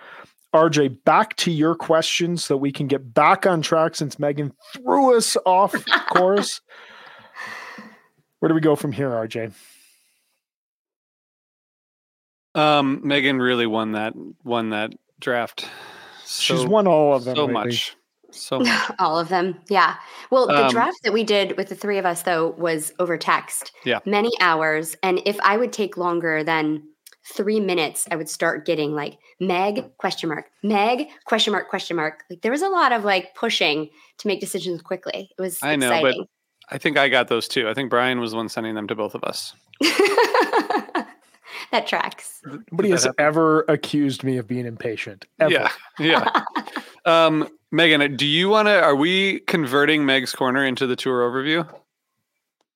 RJ, 0.54 1.04
back 1.04 1.36
to 1.36 1.50
your 1.50 1.74
question 1.76 2.36
so 2.36 2.54
that 2.54 2.58
we 2.58 2.72
can 2.72 2.86
get 2.88 3.14
back 3.14 3.46
on 3.46 3.62
track 3.62 3.94
since 3.94 4.18
Megan 4.18 4.52
threw 4.72 5.16
us 5.16 5.36
off 5.46 5.74
course. 6.10 6.60
Where 8.40 8.48
do 8.48 8.54
we 8.54 8.60
go 8.60 8.74
from 8.74 8.90
here, 8.92 9.10
RJ? 9.10 9.52
Um, 12.54 13.00
Megan 13.06 13.38
really 13.38 13.66
won 13.66 13.92
that 13.92 14.14
won 14.44 14.70
that 14.70 14.92
draft. 15.20 15.68
She's 16.26 16.60
So- 16.60 16.66
won 16.68 16.86
all 16.86 17.14
of 17.14 17.24
them. 17.24 17.36
so 17.36 17.44
lately. 17.44 17.52
much, 17.64 17.96
so 18.30 18.58
much. 18.60 18.90
All 18.98 19.18
of 19.18 19.28
them. 19.28 19.60
Yeah. 19.68 19.96
Well, 20.30 20.46
the 20.48 20.64
Um, 20.66 20.70
draft 20.70 20.98
that 21.04 21.12
we 21.12 21.22
did 21.22 21.56
with 21.56 21.68
the 21.68 21.74
three 21.76 21.98
of 21.98 22.06
us, 22.06 22.22
though, 22.22 22.48
was 22.58 22.92
over 22.98 23.16
text. 23.16 23.72
Yeah. 23.84 24.00
Many 24.04 24.30
hours. 24.40 24.96
And 25.02 25.20
if 25.26 25.38
I 25.42 25.56
would 25.56 25.72
take 25.72 25.96
longer 25.96 26.42
than 26.42 26.82
three 27.30 27.60
minutes, 27.60 28.06
I 28.10 28.16
would 28.16 28.28
start 28.28 28.66
getting 28.66 28.94
like 28.94 29.18
Meg 29.38 29.96
question 29.98 30.28
mark, 30.28 30.46
Meg 30.62 31.08
question 31.24 31.52
mark 31.52 31.68
question 31.68 31.96
mark. 31.96 32.24
Like 32.28 32.42
there 32.42 32.52
was 32.52 32.62
a 32.62 32.68
lot 32.68 32.92
of 32.92 33.04
like 33.04 33.34
pushing 33.34 33.90
to 34.18 34.28
make 34.28 34.40
decisions 34.40 34.82
quickly. 34.82 35.30
It 35.36 35.40
was 35.40 35.58
I 35.62 35.76
know, 35.76 36.00
but- 36.02 36.16
I 36.72 36.78
think 36.78 36.96
I 36.96 37.08
got 37.08 37.28
those 37.28 37.48
too. 37.48 37.68
I 37.68 37.74
think 37.74 37.90
Brian 37.90 38.20
was 38.20 38.30
the 38.30 38.36
one 38.36 38.48
sending 38.48 38.76
them 38.76 38.86
to 38.88 38.94
both 38.94 39.16
of 39.16 39.24
us. 39.24 39.54
that 41.72 41.86
tracks. 41.86 42.40
Nobody 42.44 42.90
that 42.90 42.94
has 42.94 43.04
happen? 43.04 43.24
ever 43.24 43.62
accused 43.62 44.22
me 44.22 44.36
of 44.36 44.46
being 44.46 44.66
impatient. 44.66 45.26
Ever. 45.40 45.50
Yeah, 45.50 45.68
yeah. 45.98 46.44
um, 47.04 47.48
Megan, 47.72 48.16
do 48.16 48.26
you 48.26 48.48
want 48.48 48.68
to? 48.68 48.80
Are 48.80 48.94
we 48.94 49.40
converting 49.40 50.06
Meg's 50.06 50.32
corner 50.32 50.64
into 50.64 50.86
the 50.86 50.94
tour 50.96 51.28
overview? 51.28 51.68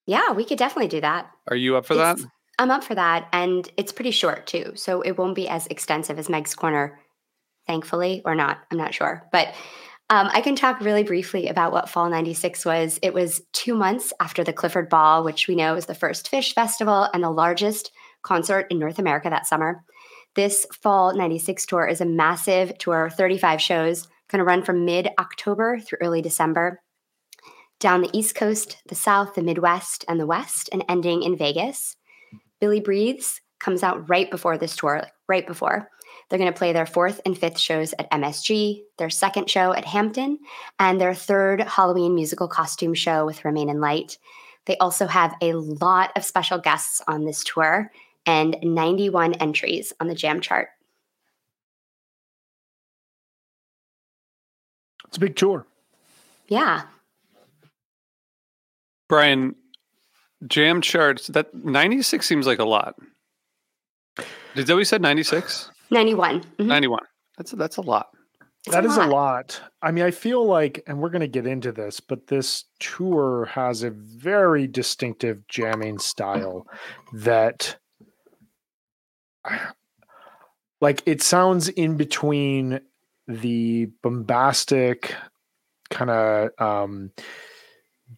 Yeah, 0.06 0.32
we 0.32 0.44
could 0.44 0.58
definitely 0.58 0.88
do 0.88 1.00
that. 1.00 1.30
Are 1.48 1.56
you 1.56 1.76
up 1.76 1.86
for 1.86 1.94
that? 1.94 2.18
I'm 2.58 2.70
up 2.70 2.84
for 2.84 2.94
that. 2.94 3.28
And 3.32 3.68
it's 3.76 3.92
pretty 3.92 4.10
short 4.10 4.46
too. 4.46 4.72
So 4.74 5.00
it 5.02 5.18
won't 5.18 5.34
be 5.34 5.48
as 5.48 5.66
extensive 5.68 6.18
as 6.18 6.28
Meg's 6.28 6.54
Corner, 6.54 6.98
thankfully, 7.66 8.22
or 8.24 8.34
not. 8.34 8.58
I'm 8.70 8.78
not 8.78 8.94
sure. 8.94 9.28
But 9.32 9.48
um, 10.10 10.28
I 10.32 10.42
can 10.42 10.54
talk 10.54 10.80
really 10.80 11.02
briefly 11.02 11.48
about 11.48 11.72
what 11.72 11.88
Fall 11.88 12.10
96 12.10 12.64
was. 12.64 12.98
It 13.02 13.14
was 13.14 13.40
two 13.52 13.74
months 13.74 14.12
after 14.20 14.44
the 14.44 14.52
Clifford 14.52 14.90
Ball, 14.90 15.24
which 15.24 15.48
we 15.48 15.56
know 15.56 15.76
is 15.76 15.86
the 15.86 15.94
first 15.94 16.30
Phish 16.30 16.52
festival 16.52 17.08
and 17.14 17.24
the 17.24 17.30
largest 17.30 17.90
concert 18.22 18.66
in 18.70 18.78
North 18.78 18.98
America 18.98 19.30
that 19.30 19.46
summer. 19.46 19.82
This 20.34 20.66
Fall 20.82 21.14
96 21.16 21.64
tour 21.66 21.86
is 21.86 22.00
a 22.00 22.06
massive 22.06 22.76
tour, 22.78 23.08
35 23.08 23.62
shows, 23.62 24.06
going 24.28 24.40
to 24.40 24.44
run 24.44 24.62
from 24.62 24.84
mid 24.84 25.08
October 25.18 25.78
through 25.78 25.98
early 26.02 26.20
December 26.20 26.80
down 27.80 28.00
the 28.00 28.16
East 28.16 28.34
Coast, 28.34 28.78
the 28.88 28.94
South, 28.94 29.34
the 29.34 29.42
Midwest, 29.42 30.04
and 30.08 30.18
the 30.18 30.26
West, 30.26 30.68
and 30.72 30.84
ending 30.88 31.22
in 31.22 31.36
Vegas. 31.36 31.96
Billy 32.64 32.80
Breathes 32.80 33.42
comes 33.60 33.82
out 33.82 34.08
right 34.08 34.30
before 34.30 34.56
this 34.56 34.74
tour, 34.74 35.00
like, 35.02 35.12
right 35.28 35.46
before. 35.46 35.90
They're 36.30 36.38
going 36.38 36.50
to 36.50 36.58
play 36.58 36.72
their 36.72 36.86
fourth 36.86 37.20
and 37.26 37.36
fifth 37.36 37.58
shows 37.58 37.92
at 37.98 38.10
MSG, 38.10 38.80
their 38.96 39.10
second 39.10 39.50
show 39.50 39.74
at 39.74 39.84
Hampton, 39.84 40.38
and 40.78 40.98
their 40.98 41.12
third 41.12 41.60
Halloween 41.60 42.14
musical 42.14 42.48
costume 42.48 42.94
show 42.94 43.26
with 43.26 43.44
Remain 43.44 43.68
in 43.68 43.82
Light. 43.82 44.16
They 44.64 44.78
also 44.78 45.06
have 45.06 45.34
a 45.42 45.52
lot 45.52 46.12
of 46.16 46.24
special 46.24 46.56
guests 46.56 47.02
on 47.06 47.26
this 47.26 47.44
tour 47.44 47.92
and 48.24 48.56
91 48.62 49.34
entries 49.34 49.92
on 50.00 50.06
the 50.06 50.14
jam 50.14 50.40
chart. 50.40 50.68
It's 55.08 55.18
a 55.18 55.20
big 55.20 55.36
tour. 55.36 55.66
Yeah. 56.48 56.84
Brian, 59.10 59.54
jam 60.46 60.80
charts. 60.80 61.28
That 61.28 61.54
ninety 61.54 62.02
six 62.02 62.26
seems 62.26 62.46
like 62.46 62.58
a 62.58 62.64
lot. 62.64 62.96
Did 64.54 64.66
Zoe 64.66 64.84
said 64.84 65.02
ninety 65.02 65.22
six? 65.22 65.70
91. 65.90 66.42
Mhm. 66.58 66.66
Ninety 66.66 66.88
one. 66.88 67.04
That's 67.36 67.52
that's 67.52 67.76
a 67.76 67.82
lot. 67.82 68.08
It's 68.66 68.74
That 68.74 68.86
is 68.86 68.96
a 68.96 69.04
lot. 69.06 69.60
I 69.82 69.90
mean, 69.90 70.04
I 70.04 70.10
feel 70.10 70.44
like, 70.46 70.82
and 70.86 70.98
we're 70.98 71.10
going 71.10 71.20
to 71.20 71.28
get 71.28 71.46
into 71.46 71.70
this, 71.70 72.00
but 72.00 72.28
this 72.28 72.64
tour 72.80 73.44
has 73.52 73.82
a 73.82 73.90
very 73.90 74.66
distinctive 74.66 75.46
jamming 75.48 75.98
style 75.98 76.66
that, 77.12 77.76
like, 80.80 81.02
it 81.04 81.20
sounds 81.20 81.68
in 81.68 81.98
between 81.98 82.80
the 83.28 83.90
bombastic, 84.02 85.14
kind 85.90 86.10
of 86.10 86.48
um, 86.58 87.10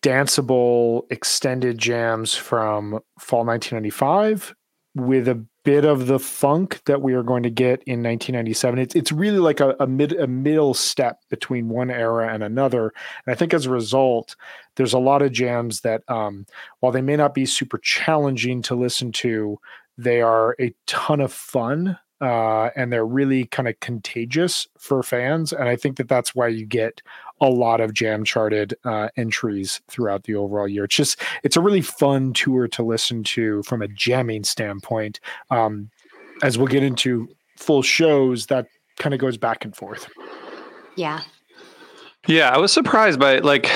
danceable 0.01 1.03
extended 1.11 1.79
jams 1.79 2.35
from 2.35 3.01
fall 3.19 3.45
1995 3.45 4.55
with 4.95 5.29
a 5.29 5.45
bit 5.65 5.85
of 5.85 6.07
the 6.07 6.19
funk 6.19 6.81
that 6.87 7.03
we 7.03 7.13
are 7.13 7.23
going 7.23 7.43
to 7.43 7.51
get 7.51 7.83
in 7.85 8.03
1997. 8.03 8.79
It's 8.79 8.95
it's 8.95 9.13
really 9.13 9.39
like 9.39 9.61
a, 9.61 9.77
a 9.81 9.87
mid 9.87 10.13
a 10.13 10.27
middle 10.27 10.75
step 10.75 11.21
between 11.29 11.69
one 11.69 11.91
era 11.91 12.33
and 12.33 12.43
another. 12.43 12.93
And 13.27 13.33
I 13.33 13.35
think 13.35 13.53
as 13.53 13.67
a 13.67 13.71
result, 13.71 14.37
there's 14.77 14.93
a 14.93 14.99
lot 14.99 15.23
of 15.23 15.33
jams 15.33 15.81
that 15.81 16.03
um, 16.09 16.47
while 16.81 16.93
they 16.93 17.03
may 17.03 17.17
not 17.17 17.35
be 17.35 17.47
super 17.47 17.79
challenging 17.79 18.63
to 18.63 18.75
listen 18.75 19.13
to, 19.13 19.59
they 19.99 20.23
are 20.23 20.57
a 20.61 20.75
ton 20.87 21.21
of 21.21 21.33
fun 21.33 21.99
uh, 22.21 22.71
and 22.77 22.93
they're 22.93 23.07
really 23.07 23.45
kind 23.47 23.69
of 23.69 23.79
contagious 23.81 24.67
for 24.79 25.03
fans. 25.03 25.53
And 25.53 25.69
I 25.69 25.77
think 25.77 25.97
that 25.97 26.09
that's 26.09 26.35
why 26.35 26.49
you 26.49 26.67
get 26.67 27.03
a 27.41 27.49
lot 27.49 27.81
of 27.81 27.93
jam 27.93 28.25
charted 28.25 28.75
uh, 28.85 29.09
entries 29.17 29.81
throughout 29.89 30.25
the 30.25 30.35
overall 30.35 30.67
year. 30.67 30.85
It's 30.85 30.97
just 30.97 31.21
it's 31.43 31.57
a 31.57 31.61
really 31.61 31.83
fun 31.83 32.33
tour 32.33 32.69
to 32.69 32.83
listen 32.83 33.23
to 33.25 33.63
from 33.65 33.83
a 33.83 33.89
jamming 33.89 34.45
standpoint. 34.45 35.21
Um, 35.51 35.91
as 36.43 36.59
we'll 36.59 36.67
get 36.67 36.83
into 36.83 37.29
full 37.57 37.83
shows, 37.83 38.47
that 38.47 38.67
kind 38.99 39.15
of 39.15 39.21
goes 39.21 39.37
back 39.37 39.65
and 39.65 39.77
forth. 39.77 40.09
Yeah. 40.97 41.21
Yeah, 42.27 42.51
I 42.51 42.59
was 42.59 42.73
surprised 42.73 43.21
by 43.21 43.39
like 43.39 43.71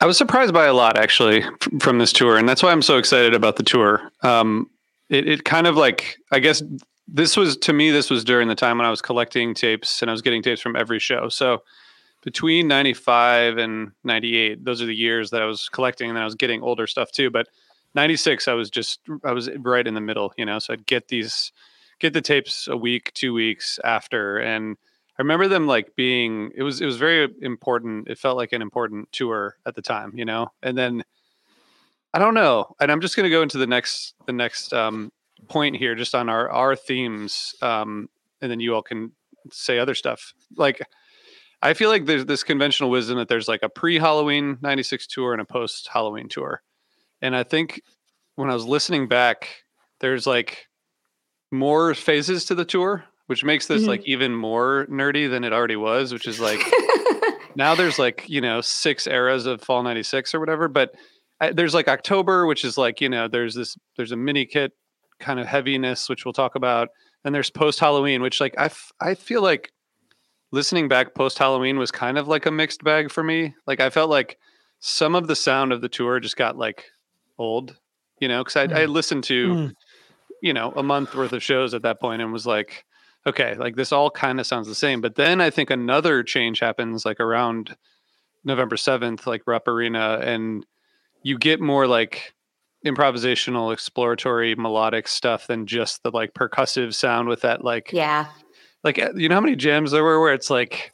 I 0.00 0.06
was 0.06 0.18
surprised 0.18 0.52
by 0.52 0.66
a 0.66 0.74
lot 0.74 0.98
actually 0.98 1.44
from 1.80 1.98
this 1.98 2.12
tour, 2.12 2.36
and 2.36 2.48
that's 2.48 2.62
why 2.62 2.72
I'm 2.72 2.82
so 2.82 2.98
excited 2.98 3.34
about 3.34 3.56
the 3.56 3.62
tour. 3.62 4.10
Um, 4.22 4.68
it, 5.08 5.28
it 5.28 5.44
kind 5.44 5.66
of 5.66 5.76
like 5.76 6.18
I 6.30 6.40
guess 6.40 6.62
this 7.12 7.36
was 7.36 7.56
to 7.58 7.72
me 7.72 7.90
this 7.90 8.10
was 8.10 8.24
during 8.24 8.48
the 8.48 8.54
time 8.54 8.78
when 8.78 8.86
I 8.86 8.90
was 8.90 9.02
collecting 9.02 9.54
tapes 9.54 10.00
and 10.00 10.10
I 10.10 10.12
was 10.12 10.22
getting 10.22 10.42
tapes 10.42 10.60
from 10.60 10.76
every 10.76 10.98
show. 10.98 11.28
So 11.28 11.62
between 12.22 12.68
95 12.68 13.58
and 13.58 13.92
98 14.04 14.64
those 14.64 14.80
are 14.80 14.86
the 14.86 14.94
years 14.94 15.30
that 15.30 15.42
I 15.42 15.46
was 15.46 15.68
collecting 15.68 16.10
and 16.10 16.18
I 16.18 16.24
was 16.24 16.34
getting 16.34 16.62
older 16.62 16.86
stuff 16.86 17.10
too, 17.10 17.30
but 17.30 17.48
96 17.94 18.46
I 18.46 18.54
was 18.54 18.70
just 18.70 19.00
I 19.24 19.32
was 19.32 19.50
right 19.58 19.86
in 19.86 19.94
the 19.94 20.00
middle, 20.00 20.32
you 20.36 20.44
know. 20.44 20.58
So 20.58 20.72
I'd 20.72 20.86
get 20.86 21.08
these 21.08 21.52
get 21.98 22.12
the 22.12 22.20
tapes 22.20 22.68
a 22.68 22.76
week, 22.76 23.12
2 23.14 23.32
weeks 23.32 23.78
after 23.84 24.38
and 24.38 24.76
I 25.18 25.22
remember 25.22 25.48
them 25.48 25.66
like 25.66 25.94
being 25.96 26.50
it 26.54 26.62
was 26.62 26.80
it 26.80 26.86
was 26.86 26.96
very 26.96 27.28
important. 27.42 28.08
It 28.08 28.18
felt 28.18 28.36
like 28.36 28.52
an 28.52 28.62
important 28.62 29.10
tour 29.12 29.56
at 29.66 29.74
the 29.74 29.82
time, 29.82 30.12
you 30.14 30.24
know. 30.24 30.48
And 30.62 30.78
then 30.78 31.02
I 32.14 32.18
don't 32.18 32.34
know. 32.34 32.74
And 32.80 32.90
I'm 32.90 33.00
just 33.00 33.16
going 33.16 33.24
to 33.24 33.30
go 33.30 33.42
into 33.42 33.58
the 33.58 33.66
next 33.66 34.14
the 34.26 34.32
next 34.32 34.72
um 34.72 35.12
point 35.48 35.76
here 35.76 35.94
just 35.94 36.14
on 36.14 36.28
our 36.28 36.50
our 36.50 36.76
themes 36.76 37.54
um 37.62 38.08
and 38.40 38.50
then 38.50 38.60
you 38.60 38.74
all 38.74 38.82
can 38.82 39.12
say 39.50 39.78
other 39.78 39.94
stuff 39.94 40.32
like 40.56 40.80
i 41.62 41.74
feel 41.74 41.88
like 41.88 42.06
there's 42.06 42.26
this 42.26 42.42
conventional 42.42 42.90
wisdom 42.90 43.16
that 43.16 43.28
there's 43.28 43.48
like 43.48 43.62
a 43.62 43.68
pre-halloween 43.68 44.58
96 44.60 45.06
tour 45.06 45.32
and 45.32 45.40
a 45.40 45.44
post-halloween 45.44 46.28
tour 46.28 46.62
and 47.22 47.34
i 47.34 47.42
think 47.42 47.80
when 48.36 48.50
i 48.50 48.54
was 48.54 48.66
listening 48.66 49.08
back 49.08 49.48
there's 50.00 50.26
like 50.26 50.66
more 51.50 51.94
phases 51.94 52.44
to 52.46 52.54
the 52.54 52.64
tour 52.64 53.04
which 53.26 53.44
makes 53.44 53.66
this 53.66 53.82
mm-hmm. 53.82 53.90
like 53.90 54.02
even 54.06 54.34
more 54.34 54.86
nerdy 54.90 55.30
than 55.30 55.44
it 55.44 55.52
already 55.52 55.76
was 55.76 56.12
which 56.12 56.26
is 56.26 56.40
like 56.40 56.60
now 57.56 57.74
there's 57.74 57.98
like 57.98 58.28
you 58.28 58.40
know 58.40 58.60
six 58.60 59.06
eras 59.06 59.46
of 59.46 59.62
fall 59.62 59.82
96 59.82 60.34
or 60.34 60.40
whatever 60.40 60.68
but 60.68 60.94
I, 61.40 61.52
there's 61.52 61.74
like 61.74 61.88
october 61.88 62.46
which 62.46 62.64
is 62.64 62.76
like 62.76 63.00
you 63.00 63.08
know 63.08 63.28
there's 63.28 63.54
this 63.54 63.76
there's 63.96 64.12
a 64.12 64.16
mini 64.16 64.46
kit 64.46 64.72
kind 65.20 65.38
of 65.38 65.46
heaviness, 65.46 66.08
which 66.08 66.24
we'll 66.24 66.32
talk 66.32 66.54
about. 66.54 66.88
And 67.24 67.34
there's 67.34 67.50
post 67.50 67.80
Halloween, 67.80 68.22
which 68.22 68.40
like 68.40 68.54
I, 68.58 68.66
f- 68.66 68.92
I 69.00 69.14
feel 69.14 69.42
like 69.42 69.72
listening 70.52 70.88
back 70.88 71.14
post 71.14 71.38
Halloween 71.38 71.78
was 71.78 71.90
kind 71.90 72.18
of 72.18 72.28
like 72.28 72.46
a 72.46 72.50
mixed 72.50 72.82
bag 72.82 73.10
for 73.10 73.22
me. 73.22 73.54
Like 73.66 73.80
I 73.80 73.90
felt 73.90 74.10
like 74.10 74.38
some 74.80 75.14
of 75.14 75.26
the 75.26 75.36
sound 75.36 75.72
of 75.72 75.80
the 75.80 75.88
tour 75.88 76.20
just 76.20 76.36
got 76.36 76.56
like 76.56 76.86
old, 77.38 77.76
you 78.18 78.28
know, 78.28 78.42
because 78.42 78.56
I, 78.56 78.66
mm. 78.66 78.76
I 78.76 78.84
listened 78.86 79.24
to, 79.24 79.48
mm. 79.48 79.72
you 80.42 80.52
know, 80.52 80.72
a 80.74 80.82
month 80.82 81.14
worth 81.14 81.32
of 81.32 81.42
shows 81.42 81.74
at 81.74 81.82
that 81.82 82.00
point 82.00 82.22
and 82.22 82.32
was 82.32 82.46
like, 82.46 82.84
okay, 83.26 83.54
like 83.56 83.76
this 83.76 83.92
all 83.92 84.10
kind 84.10 84.40
of 84.40 84.46
sounds 84.46 84.66
the 84.66 84.74
same. 84.74 85.00
But 85.00 85.16
then 85.16 85.40
I 85.40 85.50
think 85.50 85.70
another 85.70 86.22
change 86.22 86.60
happens 86.60 87.04
like 87.04 87.20
around 87.20 87.76
November 88.44 88.76
7th, 88.76 89.26
like 89.26 89.42
Rupp 89.46 89.68
Arena, 89.68 90.18
and 90.22 90.64
you 91.22 91.38
get 91.38 91.60
more 91.60 91.86
like 91.86 92.32
improvisational, 92.86 93.72
exploratory, 93.72 94.54
melodic 94.54 95.08
stuff 95.08 95.46
than 95.46 95.66
just 95.66 96.02
the 96.02 96.10
like 96.10 96.34
percussive 96.34 96.94
sound 96.94 97.28
with 97.28 97.42
that 97.42 97.64
like 97.64 97.92
yeah, 97.92 98.26
like 98.84 98.98
uh, 98.98 99.10
you 99.14 99.28
know 99.28 99.34
how 99.34 99.40
many 99.40 99.56
jams 99.56 99.90
there 99.90 100.04
were 100.04 100.20
where 100.20 100.34
it's 100.34 100.50
like 100.50 100.92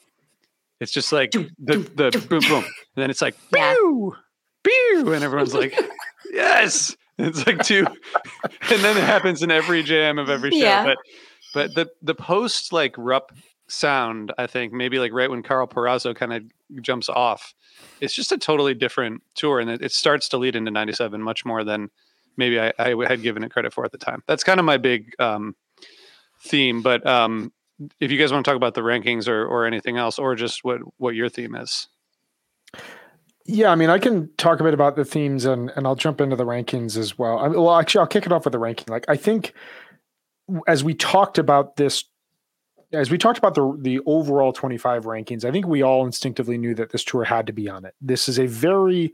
it's 0.79 0.91
just 0.91 1.11
like 1.11 1.31
the 1.31 1.47
the 1.59 2.25
boom 2.29 2.41
boom, 2.47 2.63
and 2.63 2.65
then 2.95 3.09
it's 3.09 3.21
like 3.21 3.35
yeah. 3.55 3.73
pew 3.73 4.15
pew, 4.63 5.13
and 5.13 5.23
everyone's 5.23 5.53
like 5.53 5.77
yes, 6.33 6.95
it's 7.17 7.45
like 7.47 7.63
two, 7.63 7.85
and 8.69 8.83
then 8.83 8.97
it 8.97 9.03
happens 9.03 9.41
in 9.41 9.51
every 9.51 9.83
jam 9.83 10.19
of 10.19 10.29
every 10.29 10.51
show, 10.51 10.57
yeah. 10.57 10.83
but 10.83 10.97
but 11.53 11.75
the 11.75 11.89
the 12.01 12.15
post 12.15 12.73
like 12.73 12.93
Rupp 12.97 13.31
sound, 13.69 14.33
I 14.37 14.47
think 14.47 14.73
maybe 14.73 14.99
like 14.99 15.13
right 15.13 15.29
when 15.29 15.43
Karl 15.43 15.67
Perazzo 15.67 16.15
kind 16.15 16.33
of 16.33 16.43
jumps 16.81 17.09
off 17.09 17.53
it's 18.01 18.13
just 18.13 18.31
a 18.31 18.37
totally 18.37 18.73
different 18.73 19.23
tour, 19.35 19.59
and 19.59 19.69
it, 19.69 19.81
it 19.81 19.91
starts 19.91 20.29
to 20.29 20.37
lead 20.37 20.55
into 20.55 20.71
'97 20.71 21.21
much 21.21 21.45
more 21.45 21.63
than 21.63 21.89
maybe 22.37 22.59
I, 22.59 22.71
I, 22.77 22.95
had 23.07 23.21
given 23.21 23.43
it 23.43 23.51
credit 23.51 23.73
for 23.73 23.83
at 23.83 23.91
the 23.91 23.97
time. 23.97 24.23
That's 24.27 24.43
kind 24.43 24.59
of 24.59 24.65
my 24.65 24.77
big 24.77 25.13
um, 25.19 25.55
theme. 26.43 26.81
But 26.81 27.05
um, 27.05 27.51
if 27.99 28.11
you 28.11 28.17
guys 28.17 28.31
want 28.31 28.45
to 28.45 28.49
talk 28.49 28.55
about 28.55 28.73
the 28.73 28.81
rankings 28.81 29.27
or 29.27 29.45
or 29.45 29.65
anything 29.65 29.97
else, 29.97 30.19
or 30.19 30.35
just 30.35 30.63
what 30.63 30.79
what 30.97 31.15
your 31.15 31.29
theme 31.29 31.55
is. 31.55 31.87
Yeah, 33.49 33.69
I 33.69 33.75
mean, 33.75 33.89
I 33.89 33.97
can 33.97 34.29
talk 34.35 34.59
a 34.59 34.63
bit 34.63 34.73
about 34.73 34.95
the 34.95 35.05
themes 35.05 35.45
and 35.45 35.71
and 35.75 35.87
I'll 35.87 35.95
jump 35.95 36.21
into 36.21 36.35
the 36.35 36.45
rankings 36.45 36.97
as 36.97 37.17
well. 37.17 37.39
I 37.39 37.47
well, 37.47 37.75
actually, 37.75 38.01
I'll 38.01 38.07
kick 38.07 38.25
it 38.25 38.31
off 38.31 38.45
with 38.45 38.51
the 38.51 38.59
ranking. 38.59 38.87
Like, 38.89 39.05
I 39.07 39.15
think 39.15 39.53
as 40.67 40.83
we 40.83 40.93
talked 40.93 41.37
about 41.37 41.75
this 41.75 42.05
as 42.93 43.11
we 43.11 43.17
talked 43.17 43.37
about 43.37 43.55
the 43.55 43.77
the 43.79 43.99
overall 44.05 44.53
25 44.53 45.05
rankings, 45.05 45.43
I 45.45 45.51
think 45.51 45.67
we 45.67 45.81
all 45.81 46.05
instinctively 46.05 46.57
knew 46.57 46.73
that 46.75 46.91
this 46.91 47.03
tour 47.03 47.23
had 47.23 47.47
to 47.47 47.53
be 47.53 47.69
on 47.69 47.85
it. 47.85 47.93
This 48.01 48.29
is 48.29 48.39
a 48.39 48.47
very 48.47 49.13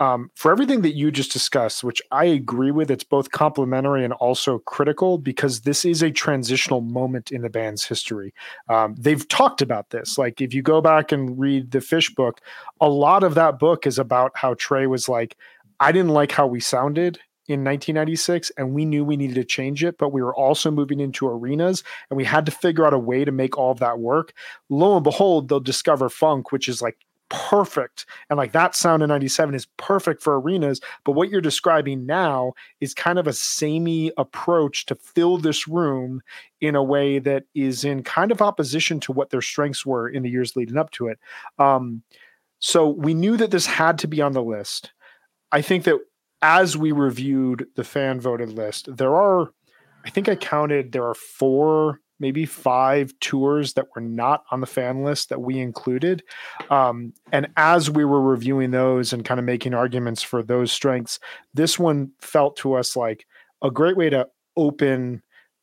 um, 0.00 0.30
for 0.34 0.50
everything 0.50 0.82
that 0.82 0.96
you 0.96 1.12
just 1.12 1.32
discussed, 1.32 1.84
which 1.84 2.02
I 2.10 2.24
agree 2.24 2.72
with, 2.72 2.90
it's 2.90 3.04
both 3.04 3.30
complimentary 3.30 4.04
and 4.04 4.12
also 4.14 4.58
critical 4.60 5.16
because 5.16 5.60
this 5.60 5.84
is 5.84 6.02
a 6.02 6.10
transitional 6.10 6.80
moment 6.80 7.30
in 7.30 7.42
the 7.42 7.48
band's 7.48 7.84
history. 7.84 8.34
Um, 8.68 8.96
they've 8.98 9.26
talked 9.28 9.62
about 9.62 9.90
this. 9.90 10.18
Like, 10.18 10.40
if 10.40 10.52
you 10.52 10.60
go 10.60 10.80
back 10.80 11.12
and 11.12 11.38
read 11.38 11.70
the 11.70 11.78
Phish 11.78 12.12
book, 12.16 12.40
a 12.80 12.88
lot 12.88 13.22
of 13.22 13.36
that 13.36 13.60
book 13.60 13.86
is 13.86 13.96
about 13.96 14.32
how 14.34 14.54
Trey 14.54 14.88
was 14.88 15.08
like, 15.08 15.36
I 15.78 15.92
didn't 15.92 16.10
like 16.10 16.32
how 16.32 16.48
we 16.48 16.58
sounded 16.58 17.20
in 17.48 17.64
1996 17.64 18.50
and 18.56 18.72
we 18.72 18.84
knew 18.84 19.04
we 19.04 19.16
needed 19.16 19.34
to 19.34 19.44
change 19.44 19.82
it 19.82 19.98
but 19.98 20.12
we 20.12 20.22
were 20.22 20.34
also 20.34 20.70
moving 20.70 21.00
into 21.00 21.26
arenas 21.26 21.82
and 22.10 22.16
we 22.16 22.24
had 22.24 22.46
to 22.46 22.52
figure 22.52 22.86
out 22.86 22.94
a 22.94 22.98
way 22.98 23.24
to 23.24 23.32
make 23.32 23.58
all 23.58 23.72
of 23.72 23.80
that 23.80 23.98
work. 23.98 24.32
Lo 24.68 24.96
and 24.96 25.04
behold 25.04 25.48
they'll 25.48 25.60
discover 25.60 26.08
funk 26.08 26.52
which 26.52 26.68
is 26.68 26.80
like 26.80 26.98
perfect 27.28 28.04
and 28.28 28.36
like 28.36 28.52
that 28.52 28.76
sound 28.76 29.02
in 29.02 29.08
97 29.08 29.54
is 29.54 29.66
perfect 29.78 30.22
for 30.22 30.38
arenas 30.38 30.82
but 31.02 31.12
what 31.12 31.30
you're 31.30 31.40
describing 31.40 32.04
now 32.04 32.52
is 32.80 32.92
kind 32.92 33.18
of 33.18 33.26
a 33.26 33.32
samey 33.32 34.12
approach 34.18 34.84
to 34.84 34.94
fill 34.94 35.38
this 35.38 35.66
room 35.66 36.20
in 36.60 36.76
a 36.76 36.82
way 36.82 37.18
that 37.18 37.44
is 37.54 37.84
in 37.84 38.02
kind 38.02 38.30
of 38.30 38.42
opposition 38.42 39.00
to 39.00 39.12
what 39.12 39.30
their 39.30 39.40
strengths 39.40 39.86
were 39.86 40.06
in 40.08 40.22
the 40.22 40.28
years 40.28 40.56
leading 40.56 40.76
up 40.76 40.90
to 40.90 41.08
it. 41.08 41.18
Um, 41.58 42.02
so 42.58 42.88
we 42.88 43.14
knew 43.14 43.36
that 43.38 43.50
this 43.50 43.66
had 43.66 43.98
to 43.98 44.06
be 44.06 44.20
on 44.20 44.32
the 44.32 44.42
list. 44.42 44.92
I 45.50 45.62
think 45.62 45.84
that 45.84 45.98
as 46.42 46.76
we 46.76 46.92
reviewed 46.92 47.66
the 47.76 47.84
fan 47.84 48.20
voted 48.20 48.50
list, 48.50 48.94
there 48.94 49.14
are, 49.14 49.52
I 50.04 50.10
think 50.10 50.28
I 50.28 50.34
counted, 50.34 50.92
there 50.92 51.06
are 51.06 51.14
four, 51.14 52.00
maybe 52.18 52.44
five 52.44 53.12
tours 53.20 53.72
that 53.74 53.86
were 53.94 54.02
not 54.02 54.44
on 54.50 54.60
the 54.60 54.66
fan 54.66 55.04
list 55.04 55.28
that 55.28 55.40
we 55.40 55.58
included. 55.58 56.22
Um, 56.70 57.14
and 57.32 57.48
as 57.56 57.90
we 57.90 58.04
were 58.04 58.20
reviewing 58.20 58.70
those 58.70 59.12
and 59.12 59.24
kind 59.24 59.40
of 59.40 59.46
making 59.46 59.74
arguments 59.74 60.22
for 60.22 60.42
those 60.42 60.70
strengths, 60.70 61.18
this 61.54 61.78
one 61.78 62.10
felt 62.20 62.56
to 62.58 62.74
us 62.74 62.96
like 62.96 63.26
a 63.62 63.70
great 63.70 63.96
way 63.96 64.10
to 64.10 64.28
open 64.56 65.22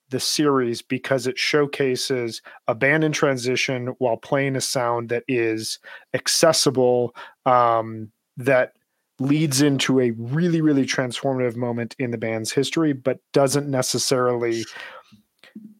the 0.10 0.20
series 0.20 0.82
because 0.82 1.28
it 1.28 1.38
showcases 1.38 2.42
a 2.68 2.74
band 2.74 3.04
in 3.04 3.12
transition 3.12 3.88
while 4.00 4.18
playing 4.18 4.56
a 4.56 4.62
sound 4.62 5.10
that 5.10 5.24
is 5.28 5.80
accessible 6.13 7.15
um, 7.46 8.12
that 8.38 8.74
leads 9.19 9.62
into 9.62 9.99
a 9.99 10.12
really 10.12 10.62
really 10.62 10.86
transformative 10.86 11.55
moment 11.55 11.95
in 11.99 12.12
the 12.12 12.17
band's 12.17 12.51
history 12.51 12.93
but 12.93 13.19
doesn't 13.34 13.69
necessarily 13.69 14.63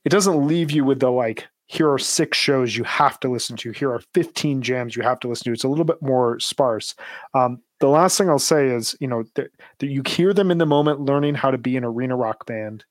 it 0.06 0.10
doesn't 0.10 0.48
leave 0.48 0.72
you 0.72 0.84
with 0.84 1.00
the 1.00 1.12
like 1.12 1.48
here 1.70 1.92
are 1.92 2.00
six 2.00 2.36
shows 2.36 2.76
you 2.76 2.84
have 2.84 3.20
to 3.20 3.30
listen 3.30 3.56
to 3.56 3.72
here 3.72 3.92
are 3.92 4.02
15 4.14 4.62
jams 4.62 4.96
you 4.96 5.04
have 5.04 5.20
to 5.20 5.28
listen 5.28 5.46
to. 5.46 5.54
It's 5.54 5.64
a 5.64 5.70
little 5.70 5.86
bit 5.86 6.02
more 6.02 6.40
sparse. 6.40 6.96
Um, 7.36 7.62
the 7.80 7.88
last 7.88 8.18
thing 8.18 8.30
i'll 8.30 8.40
say 8.40 8.68
is 8.68 8.96
you 9.00 9.08
know 9.08 9.24
that 9.36 9.52
you 9.80 10.02
hear 10.06 10.34
them 10.34 10.52
in 10.52 10.58
the 10.58 10.66
moment 10.66 11.00
learning 11.00 11.36
how 11.36 11.52
to 11.52 11.58
be 11.58 11.78
an 11.78 11.86
arena 11.86 12.16
rock 12.16 12.46
band. 12.46 12.84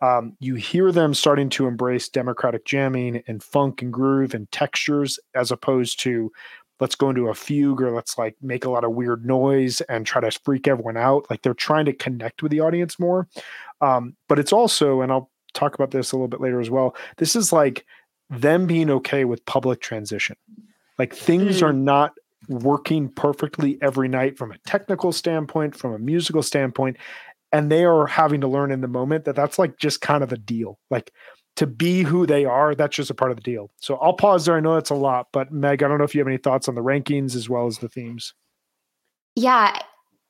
Um, 0.00 0.36
you 0.40 0.56
hear 0.56 0.90
them 0.90 1.14
starting 1.14 1.48
to 1.50 1.68
embrace 1.68 2.08
democratic 2.08 2.64
jamming 2.64 3.22
and 3.28 3.40
funk 3.40 3.82
and 3.82 3.92
groove 3.92 4.34
and 4.34 4.50
textures 4.50 5.20
as 5.36 5.52
opposed 5.52 6.00
to 6.00 6.32
let's 6.82 6.96
go 6.96 7.08
into 7.08 7.28
a 7.28 7.34
fugue 7.34 7.80
or 7.80 7.92
let's 7.92 8.18
like 8.18 8.34
make 8.42 8.64
a 8.64 8.70
lot 8.70 8.82
of 8.82 8.90
weird 8.90 9.24
noise 9.24 9.80
and 9.82 10.04
try 10.04 10.20
to 10.20 10.36
freak 10.44 10.66
everyone 10.66 10.96
out. 10.96 11.24
Like 11.30 11.42
they're 11.42 11.54
trying 11.54 11.84
to 11.84 11.92
connect 11.92 12.42
with 12.42 12.50
the 12.50 12.58
audience 12.58 12.98
more. 12.98 13.28
Um, 13.80 14.16
but 14.28 14.40
it's 14.40 14.52
also, 14.52 15.00
and 15.00 15.12
I'll 15.12 15.30
talk 15.54 15.76
about 15.76 15.92
this 15.92 16.10
a 16.10 16.16
little 16.16 16.26
bit 16.26 16.40
later 16.40 16.60
as 16.60 16.70
well. 16.70 16.96
This 17.18 17.36
is 17.36 17.52
like 17.52 17.86
them 18.30 18.66
being 18.66 18.90
okay 18.90 19.24
with 19.24 19.46
public 19.46 19.80
transition. 19.80 20.34
Like 20.98 21.14
things 21.14 21.60
mm. 21.60 21.62
are 21.68 21.72
not 21.72 22.14
working 22.48 23.08
perfectly 23.08 23.78
every 23.80 24.08
night 24.08 24.36
from 24.36 24.50
a 24.50 24.58
technical 24.66 25.12
standpoint, 25.12 25.76
from 25.76 25.94
a 25.94 26.00
musical 26.00 26.42
standpoint. 26.42 26.96
And 27.52 27.70
they 27.70 27.84
are 27.84 28.06
having 28.06 28.40
to 28.40 28.48
learn 28.48 28.72
in 28.72 28.80
the 28.80 28.88
moment 28.88 29.24
that 29.26 29.36
that's 29.36 29.56
like 29.56 29.78
just 29.78 30.00
kind 30.00 30.24
of 30.24 30.32
a 30.32 30.36
deal. 30.36 30.80
Like 30.90 31.12
to 31.56 31.66
be 31.66 32.02
who 32.02 32.26
they 32.26 32.44
are, 32.44 32.74
that's 32.74 32.96
just 32.96 33.10
a 33.10 33.14
part 33.14 33.30
of 33.30 33.36
the 33.36 33.42
deal. 33.42 33.70
So 33.80 33.96
I'll 33.96 34.14
pause 34.14 34.46
there. 34.46 34.56
I 34.56 34.60
know 34.60 34.74
that's 34.74 34.90
a 34.90 34.94
lot, 34.94 35.28
but 35.32 35.52
Meg, 35.52 35.82
I 35.82 35.88
don't 35.88 35.98
know 35.98 36.04
if 36.04 36.14
you 36.14 36.20
have 36.20 36.28
any 36.28 36.38
thoughts 36.38 36.68
on 36.68 36.74
the 36.74 36.82
rankings 36.82 37.34
as 37.34 37.48
well 37.48 37.66
as 37.66 37.78
the 37.78 37.88
themes. 37.88 38.34
Yeah, 39.36 39.78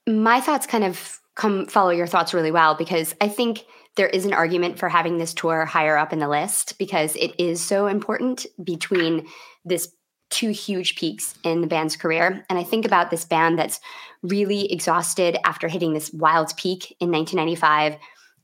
my 0.08 0.40
thoughts 0.40 0.66
kind 0.66 0.84
of 0.84 1.20
come 1.34 1.66
follow 1.66 1.90
your 1.90 2.06
thoughts 2.06 2.34
really 2.34 2.50
well 2.50 2.74
because 2.74 3.14
I 3.20 3.28
think 3.28 3.64
there 3.96 4.08
is 4.08 4.24
an 4.24 4.32
argument 4.32 4.78
for 4.78 4.88
having 4.88 5.18
this 5.18 5.34
tour 5.34 5.64
higher 5.64 5.96
up 5.96 6.12
in 6.12 6.18
the 6.18 6.28
list 6.28 6.78
because 6.78 7.14
it 7.16 7.32
is 7.38 7.60
so 7.60 7.86
important 7.86 8.46
between 8.62 9.26
this 9.64 9.92
two 10.30 10.50
huge 10.50 10.96
peaks 10.96 11.34
in 11.44 11.60
the 11.60 11.66
band's 11.66 11.94
career. 11.94 12.44
And 12.48 12.58
I 12.58 12.64
think 12.64 12.86
about 12.86 13.10
this 13.10 13.24
band 13.24 13.58
that's 13.58 13.80
really 14.22 14.72
exhausted 14.72 15.36
after 15.44 15.68
hitting 15.68 15.92
this 15.92 16.10
wild 16.12 16.56
peak 16.56 16.96
in 17.00 17.10
1995. 17.10 17.96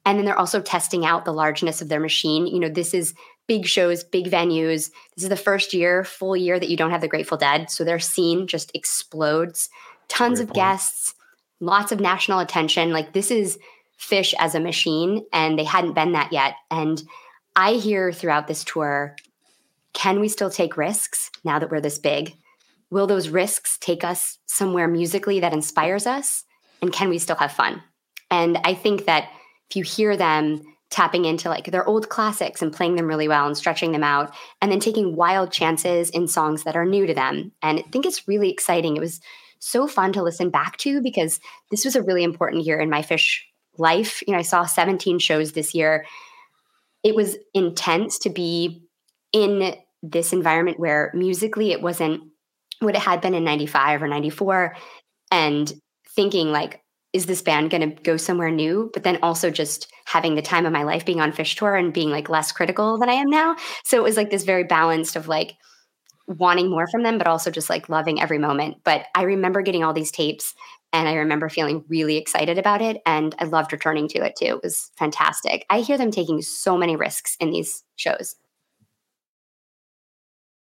And 0.08 0.18
then 0.18 0.24
they're 0.24 0.38
also 0.38 0.62
testing 0.62 1.04
out 1.04 1.26
the 1.26 1.34
largeness 1.34 1.82
of 1.82 1.90
their 1.90 2.00
machine. 2.00 2.46
You 2.46 2.60
know, 2.60 2.70
this 2.70 2.94
is 2.94 3.12
big 3.46 3.66
shows, 3.66 4.02
big 4.02 4.30
venues. 4.30 4.90
This 5.14 5.24
is 5.24 5.28
the 5.28 5.36
first 5.36 5.74
year, 5.74 6.02
full 6.02 6.34
year 6.34 6.58
that 6.58 6.70
you 6.70 6.78
don't 6.78 6.92
have 6.92 7.02
the 7.02 7.08
Grateful 7.08 7.36
Dead. 7.36 7.70
So 7.70 7.84
their 7.84 7.98
scene 7.98 8.46
just 8.46 8.70
explodes. 8.74 9.68
Tons 10.08 10.40
of 10.40 10.46
point. 10.46 10.54
guests, 10.54 11.14
lots 11.60 11.92
of 11.92 12.00
national 12.00 12.38
attention. 12.38 12.90
Like 12.90 13.12
this 13.12 13.30
is 13.30 13.58
Phish 14.00 14.32
as 14.38 14.54
a 14.54 14.60
machine, 14.60 15.26
and 15.30 15.58
they 15.58 15.64
hadn't 15.64 15.92
been 15.92 16.12
that 16.12 16.32
yet. 16.32 16.54
And 16.70 17.02
I 17.54 17.72
hear 17.74 18.10
throughout 18.10 18.48
this 18.48 18.64
tour 18.64 19.14
can 19.92 20.20
we 20.20 20.28
still 20.28 20.48
take 20.48 20.78
risks 20.78 21.30
now 21.44 21.58
that 21.58 21.70
we're 21.70 21.82
this 21.82 21.98
big? 21.98 22.34
Will 22.90 23.06
those 23.06 23.28
risks 23.28 23.76
take 23.78 24.04
us 24.04 24.38
somewhere 24.46 24.88
musically 24.88 25.40
that 25.40 25.52
inspires 25.52 26.06
us? 26.06 26.44
And 26.80 26.94
can 26.94 27.10
we 27.10 27.18
still 27.18 27.36
have 27.36 27.52
fun? 27.52 27.82
And 28.30 28.58
I 28.64 28.72
think 28.72 29.04
that 29.04 29.28
if 29.70 29.76
you 29.76 29.84
hear 29.84 30.16
them 30.16 30.62
tapping 30.90 31.26
into 31.26 31.48
like 31.48 31.66
their 31.66 31.86
old 31.86 32.08
classics 32.08 32.62
and 32.62 32.72
playing 32.72 32.96
them 32.96 33.06
really 33.06 33.28
well 33.28 33.46
and 33.46 33.56
stretching 33.56 33.92
them 33.92 34.04
out, 34.04 34.34
and 34.62 34.72
then 34.72 34.80
taking 34.80 35.16
wild 35.16 35.52
chances 35.52 36.10
in 36.10 36.26
songs 36.26 36.64
that 36.64 36.76
are 36.76 36.86
new 36.86 37.06
to 37.06 37.14
them. 37.14 37.52
And 37.62 37.80
I 37.80 37.82
think 37.82 38.06
it's 38.06 38.26
really 38.26 38.50
exciting. 38.50 38.96
It 38.96 39.00
was 39.00 39.20
so 39.58 39.86
fun 39.86 40.12
to 40.12 40.22
listen 40.22 40.50
back 40.50 40.76
to 40.78 41.02
because 41.02 41.40
this 41.70 41.84
was 41.84 41.96
a 41.96 42.02
really 42.02 42.22
important 42.22 42.64
year 42.64 42.78
in 42.78 42.90
my 42.90 43.02
Phish 43.02 43.40
life. 43.76 44.22
You 44.26 44.32
know, 44.32 44.38
I 44.38 44.42
saw 44.42 44.64
17 44.64 45.18
shows 45.18 45.52
this 45.52 45.74
year. 45.74 46.06
It 47.02 47.14
was 47.14 47.36
intense 47.54 48.18
to 48.20 48.30
be 48.30 48.82
in 49.32 49.74
this 50.02 50.32
environment 50.32 50.80
where 50.80 51.10
musically 51.14 51.72
it 51.72 51.82
wasn't 51.82 52.22
what 52.80 52.94
it 52.94 53.02
had 53.02 53.20
been 53.20 53.34
in 53.34 53.44
95 53.44 54.02
or 54.02 54.08
94 54.08 54.76
and 55.30 55.72
thinking 56.14 56.50
like 56.52 56.82
is 57.18 57.26
this 57.26 57.42
band 57.42 57.70
going 57.70 57.80
to 57.80 58.02
go 58.02 58.16
somewhere 58.16 58.50
new? 58.50 58.90
But 58.94 59.02
then 59.02 59.18
also 59.24 59.50
just 59.50 59.92
having 60.06 60.36
the 60.36 60.42
time 60.42 60.64
of 60.64 60.72
my 60.72 60.84
life 60.84 61.04
being 61.04 61.20
on 61.20 61.32
Phish 61.32 61.56
tour 61.56 61.74
and 61.74 61.92
being 61.92 62.10
like 62.10 62.28
less 62.28 62.52
critical 62.52 62.96
than 62.96 63.08
i 63.08 63.14
am 63.14 63.28
now. 63.28 63.56
So 63.84 63.96
it 63.98 64.04
was 64.04 64.16
like 64.16 64.30
this 64.30 64.44
very 64.44 64.62
balanced 64.62 65.16
of 65.16 65.26
like 65.26 65.56
wanting 66.28 66.70
more 66.70 66.86
from 66.86 67.02
them 67.02 67.18
but 67.18 67.26
also 67.26 67.50
just 67.50 67.68
like 67.68 67.88
loving 67.88 68.20
every 68.20 68.38
moment. 68.38 68.76
But 68.84 69.06
i 69.16 69.22
remember 69.22 69.62
getting 69.62 69.82
all 69.82 69.92
these 69.92 70.12
tapes 70.12 70.54
and 70.92 71.08
i 71.08 71.14
remember 71.14 71.48
feeling 71.48 71.84
really 71.88 72.16
excited 72.16 72.56
about 72.56 72.80
it 72.80 73.02
and 73.04 73.34
i 73.38 73.44
loved 73.44 73.72
returning 73.72 74.06
to 74.08 74.24
it 74.24 74.36
too. 74.36 74.46
It 74.46 74.62
was 74.62 74.92
fantastic. 74.96 75.66
I 75.68 75.80
hear 75.80 75.98
them 75.98 76.12
taking 76.12 76.40
so 76.40 76.78
many 76.78 76.94
risks 76.94 77.36
in 77.40 77.50
these 77.50 77.82
shows 77.96 78.36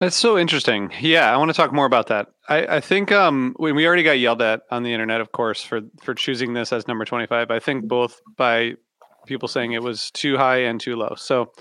that's 0.04 0.18
so 0.18 0.38
interesting. 0.38 0.92
Yeah, 1.00 1.34
I 1.34 1.38
want 1.38 1.50
to 1.50 1.54
talk 1.54 1.72
more 1.72 1.86
about 1.86 2.08
that. 2.08 2.28
I, 2.50 2.78
I 2.78 2.80
think 2.82 3.12
um, 3.12 3.54
when 3.56 3.74
we 3.76 3.88
already 3.88 4.04
got 4.04 4.20
yelled 4.20 4.42
at 4.42 4.63
on 4.70 4.84
the 4.84 4.92
internet, 4.92 5.22
of 5.22 5.32
course, 5.32 5.63
for 5.63 5.82
for 6.02 6.13
choosing 6.13 6.54
this 6.54 6.74
as 6.74 6.88
number 6.88 7.06
twenty 7.06 7.26
five. 7.26 7.50
I 7.52 7.60
think 7.60 7.88
both 7.88 8.22
by 8.36 8.74
people 9.26 9.48
saying 9.48 9.72
it 9.72 9.82
was 9.82 10.12
too 10.12 10.38
high 10.38 10.58
and 10.58 10.80
too 10.80 10.98
low. 10.98 11.13
So, 11.16 11.54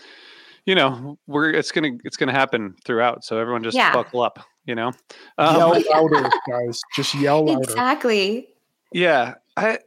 you 0.67 0.75
know, 0.75 1.19
we're 1.29 1.51
it's 1.51 1.71
gonna 1.71 1.93
it's 2.05 2.17
gonna 2.17 2.33
happen 2.33 2.75
throughout. 2.85 3.25
So 3.25 3.39
everyone 3.39 3.63
just 3.63 3.77
yeah. 3.77 3.93
buckle 3.93 4.23
up. 4.23 4.41
You 4.65 4.75
know, 4.75 4.93
um, 5.39 5.57
yell 5.57 5.83
louder, 5.91 6.31
guys. 6.49 6.81
Just 6.97 7.15
yell 7.15 7.45
louder. 7.45 7.63
Exactly. 7.63 8.49
Yeah, 8.93 9.35
I. 9.57 9.79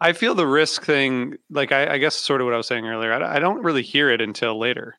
I 0.00 0.12
feel 0.12 0.34
the 0.34 0.46
risk 0.46 0.84
thing, 0.84 1.36
like 1.48 1.72
I, 1.72 1.94
I 1.94 1.98
guess, 1.98 2.14
sort 2.14 2.42
of 2.42 2.44
what 2.44 2.52
I 2.52 2.58
was 2.58 2.66
saying 2.66 2.84
earlier. 2.84 3.12
I, 3.12 3.36
I 3.36 3.38
don't 3.38 3.62
really 3.62 3.82
hear 3.82 4.10
it 4.10 4.20
until 4.20 4.58
later. 4.58 4.96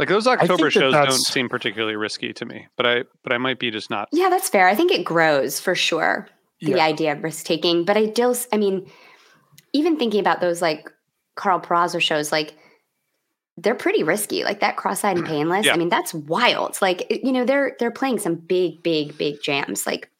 Like 0.00 0.08
those 0.08 0.26
October 0.26 0.70
shows 0.70 0.94
don't 0.94 1.12
seem 1.12 1.50
particularly 1.50 1.94
risky 1.94 2.32
to 2.32 2.46
me, 2.46 2.68
but 2.78 2.86
I 2.86 3.04
but 3.22 3.34
I 3.34 3.38
might 3.38 3.58
be 3.58 3.70
just 3.70 3.90
not. 3.90 4.08
Yeah, 4.12 4.30
that's 4.30 4.48
fair. 4.48 4.66
I 4.66 4.74
think 4.74 4.90
it 4.90 5.04
grows 5.04 5.60
for 5.60 5.74
sure. 5.74 6.26
The 6.62 6.70
yeah. 6.70 6.86
idea 6.86 7.12
of 7.12 7.22
risk 7.22 7.44
taking, 7.44 7.84
but 7.84 7.98
I 7.98 8.10
still, 8.10 8.34
I 8.50 8.56
mean, 8.56 8.90
even 9.74 9.98
thinking 9.98 10.20
about 10.20 10.40
those 10.40 10.62
like 10.62 10.90
Karl 11.34 11.60
Perazzo 11.60 12.00
shows, 12.00 12.32
like 12.32 12.54
they're 13.58 13.74
pretty 13.74 14.02
risky. 14.02 14.42
Like 14.42 14.60
that 14.60 14.76
cross-eyed 14.78 15.18
and 15.18 15.26
painless. 15.26 15.66
Yeah. 15.66 15.74
I 15.74 15.76
mean, 15.76 15.90
that's 15.90 16.14
wild. 16.14 16.78
Like 16.80 17.06
you 17.22 17.32
know, 17.32 17.44
they're 17.44 17.76
they're 17.78 17.90
playing 17.90 18.20
some 18.20 18.36
big, 18.36 18.82
big, 18.82 19.18
big 19.18 19.42
jams. 19.42 19.86
Like 19.86 20.10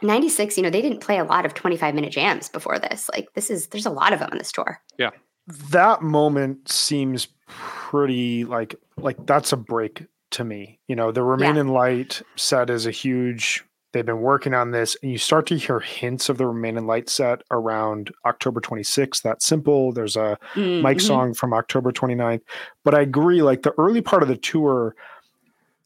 96, 0.00 0.56
you 0.56 0.62
know, 0.62 0.70
they 0.70 0.80
didn't 0.80 1.00
play 1.00 1.18
a 1.18 1.24
lot 1.24 1.44
of 1.44 1.52
25 1.52 1.94
minute 1.94 2.12
jams 2.12 2.48
before 2.48 2.78
this. 2.78 3.10
Like 3.12 3.28
this 3.34 3.50
is 3.50 3.66
there's 3.66 3.84
a 3.84 3.90
lot 3.90 4.14
of 4.14 4.20
them 4.20 4.30
on 4.32 4.38
this 4.38 4.52
tour. 4.52 4.80
Yeah. 4.96 5.10
That 5.70 6.00
moment 6.00 6.70
seems 6.70 7.28
pretty 7.88 8.44
like 8.44 8.74
like 8.98 9.16
that's 9.24 9.52
a 9.52 9.56
break 9.56 10.04
to 10.32 10.44
me. 10.44 10.78
You 10.88 10.96
know, 10.96 11.10
the 11.10 11.22
Remain 11.22 11.54
yeah. 11.54 11.62
in 11.62 11.68
Light 11.68 12.20
set 12.36 12.68
is 12.68 12.84
a 12.84 12.90
huge 12.90 13.64
they've 13.94 14.04
been 14.04 14.20
working 14.20 14.52
on 14.52 14.70
this 14.70 14.94
and 15.02 15.10
you 15.10 15.16
start 15.16 15.46
to 15.46 15.56
hear 15.56 15.80
hints 15.80 16.28
of 16.28 16.36
the 16.36 16.46
Remain 16.46 16.76
in 16.76 16.86
Light 16.86 17.08
set 17.08 17.40
around 17.50 18.12
October 18.26 18.60
26th. 18.60 19.22
that 19.22 19.42
simple. 19.42 19.92
There's 19.92 20.16
a 20.16 20.36
mm-hmm. 20.52 20.82
Mike 20.82 21.00
song 21.00 21.32
from 21.32 21.54
October 21.54 21.90
29th. 21.90 22.42
But 22.84 22.94
I 22.94 23.00
agree, 23.00 23.40
like 23.40 23.62
the 23.62 23.72
early 23.78 24.02
part 24.02 24.22
of 24.22 24.28
the 24.28 24.36
tour, 24.36 24.94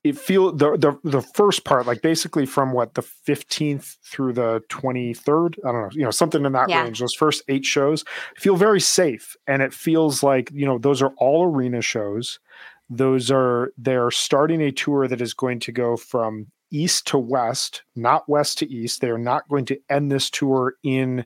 it 0.04 0.18
feel 0.18 0.52
the 0.52 0.76
the 0.76 0.98
the 1.08 1.22
first 1.22 1.64
part, 1.64 1.86
like 1.86 2.02
basically 2.02 2.46
from 2.46 2.72
what 2.72 2.94
the 2.94 3.02
15th 3.02 3.98
through 4.04 4.32
the 4.32 4.62
23rd, 4.68 5.58
I 5.64 5.72
don't 5.72 5.82
know, 5.82 5.88
you 5.92 6.02
know, 6.02 6.10
something 6.10 6.44
in 6.44 6.52
that 6.52 6.68
yeah. 6.68 6.82
range, 6.82 6.98
those 6.98 7.14
first 7.14 7.42
eight 7.48 7.64
shows 7.64 8.04
feel 8.36 8.56
very 8.56 8.80
safe. 8.80 9.36
And 9.46 9.62
it 9.62 9.72
feels 9.72 10.22
like, 10.22 10.50
you 10.52 10.66
know, 10.66 10.78
those 10.78 11.02
are 11.02 11.12
all 11.18 11.44
arena 11.44 11.82
shows 11.82 12.40
those 12.96 13.30
are 13.30 13.72
they're 13.78 14.10
starting 14.10 14.60
a 14.60 14.70
tour 14.70 15.08
that 15.08 15.20
is 15.20 15.34
going 15.34 15.60
to 15.60 15.72
go 15.72 15.96
from 15.96 16.48
east 16.70 17.06
to 17.08 17.18
west, 17.18 17.82
not 17.96 18.28
west 18.28 18.58
to 18.58 18.70
east. 18.70 19.00
They 19.00 19.10
are 19.10 19.18
not 19.18 19.48
going 19.48 19.64
to 19.66 19.78
end 19.88 20.12
this 20.12 20.30
tour 20.30 20.74
in 20.82 21.24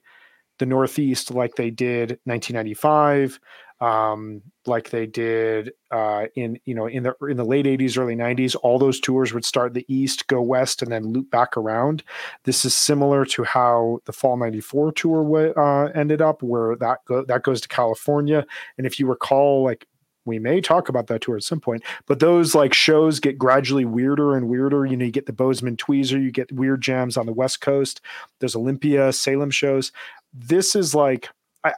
the 0.58 0.66
Northeast 0.66 1.30
like 1.30 1.56
they 1.56 1.70
did 1.70 2.18
1995, 2.24 3.38
um, 3.80 4.42
like 4.66 4.90
they 4.90 5.06
did 5.06 5.72
uh, 5.90 6.26
in 6.34 6.58
you 6.64 6.74
know 6.74 6.86
in 6.86 7.02
the 7.02 7.14
in 7.28 7.36
the 7.36 7.44
late 7.44 7.66
80s, 7.66 7.98
early 7.98 8.16
90s. 8.16 8.56
All 8.62 8.78
those 8.78 9.00
tours 9.00 9.34
would 9.34 9.44
start 9.44 9.74
the 9.74 9.84
east, 9.88 10.26
go 10.28 10.40
west, 10.40 10.82
and 10.82 10.90
then 10.90 11.12
loop 11.12 11.30
back 11.30 11.56
around. 11.56 12.02
This 12.44 12.64
is 12.64 12.74
similar 12.74 13.24
to 13.26 13.44
how 13.44 14.00
the 14.06 14.12
Fall 14.12 14.36
'94 14.36 14.92
tour 14.92 15.58
uh, 15.58 15.90
ended 15.92 16.22
up, 16.22 16.42
where 16.42 16.76
that 16.76 17.04
go, 17.04 17.24
that 17.24 17.42
goes 17.42 17.60
to 17.60 17.68
California. 17.68 18.46
And 18.78 18.86
if 18.86 18.98
you 18.98 19.06
recall, 19.06 19.62
like 19.62 19.86
we 20.24 20.38
may 20.38 20.60
talk 20.60 20.88
about 20.88 21.06
that 21.06 21.20
tour 21.20 21.36
at 21.36 21.44
some 21.44 21.60
point, 21.60 21.82
but 22.06 22.18
those 22.18 22.54
like 22.54 22.74
shows 22.74 23.20
get 23.20 23.38
gradually 23.38 23.84
weirder 23.84 24.36
and 24.36 24.48
weirder. 24.48 24.84
You 24.86 24.96
know, 24.96 25.04
you 25.04 25.12
get 25.12 25.26
the 25.26 25.32
Bozeman 25.32 25.76
Tweezer, 25.76 26.20
you 26.22 26.30
get 26.30 26.50
weird 26.50 26.82
jams 26.82 27.16
on 27.16 27.26
the 27.26 27.32
West 27.32 27.60
Coast. 27.60 28.00
There's 28.40 28.56
Olympia, 28.56 29.12
Salem 29.12 29.50
shows. 29.50 29.92
This 30.34 30.74
is 30.74 30.94
like 30.94 31.28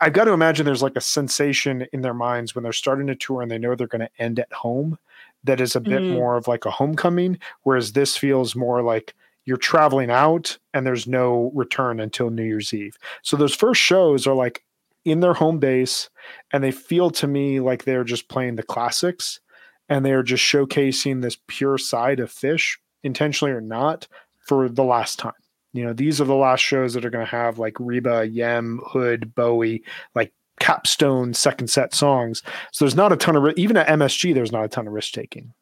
I, 0.01 0.05
have 0.05 0.13
got 0.13 0.25
to 0.25 0.33
imagine 0.33 0.67
there's 0.67 0.83
like 0.83 0.97
a 0.97 1.01
sensation 1.01 1.87
in 1.93 2.03
their 2.03 2.15
minds 2.15 2.55
when 2.55 2.63
they're 2.63 2.73
starting 2.73 3.09
a 3.09 3.15
tour 3.15 3.43
and 3.43 3.51
they 3.51 3.59
know 3.59 3.75
they're 3.75 3.87
going 3.87 4.01
to 4.01 4.23
end 4.23 4.39
at 4.39 4.53
home 4.53 4.99
that 5.45 5.61
is 5.61 5.77
a 5.77 5.81
bit 5.81 6.03
mm. 6.03 6.13
more 6.13 6.37
of 6.37 6.49
like 6.49 6.65
a 6.65 6.71
homecoming, 6.71 7.39
whereas 7.63 7.93
this 7.93 8.17
feels 8.17 8.57
more 8.57 8.83
like 8.83 9.15
you're 9.45 9.57
traveling 9.57 10.11
out 10.11 10.59
and 10.75 10.87
there's 10.87 11.07
no 11.07 11.51
return 11.55 12.01
until 12.01 12.31
New 12.31 12.43
Year's 12.45 12.75
Eve. 12.75 12.99
So 13.23 13.37
those 13.37 13.55
first 13.55 13.81
shows 13.81 14.27
are 14.27 14.35
like 14.35 14.63
in 15.05 15.21
their 15.21 15.35
home 15.35 15.59
base 15.59 16.11
and 16.53 16.63
they 16.63 16.71
feel 16.71 17.11
to 17.11 17.27
me 17.27 17.61
like 17.61 17.85
they're 17.85 18.05
just 18.05 18.29
playing 18.29 18.57
the 18.57 18.63
classics 18.63 19.41
and 19.89 20.05
they're 20.05 20.23
just 20.23 20.45
showcasing 20.45 21.23
this 21.23 21.39
pure 21.47 21.79
side 21.79 22.21
of 22.21 22.31
Phish 22.31 22.77
intentionally 23.03 23.53
or 23.53 23.61
not 23.61 24.07
for 24.47 24.69
the 24.69 24.85
last 24.85 25.19
time 25.19 25.33
you 25.73 25.85
know 25.85 25.93
these 25.93 26.21
are 26.21 26.25
the 26.25 26.35
last 26.35 26.61
shows 26.61 26.95
that 26.95 27.05
are 27.05 27.11
going 27.11 27.25
to 27.25 27.31
have 27.31 27.59
like 27.59 27.75
reba 27.79 28.29
yem 28.29 28.81
hood 28.87 29.35
bowie 29.35 29.83
like 30.15 30.33
capstone 30.61 31.33
second 31.33 31.69
set 31.69 31.95
songs 31.95 32.43
so 32.73 32.85
there's 32.85 32.97
not 32.97 33.13
a 33.13 33.17
ton 33.17 33.37
of 33.37 33.53
even 33.57 33.77
at 33.77 33.87
msg 33.87 34.35
there's 34.35 34.53
not 34.53 34.65
a 34.65 34.69
ton 34.69 34.87
of 34.87 34.93
risk 34.93 35.13
taking 35.13 35.53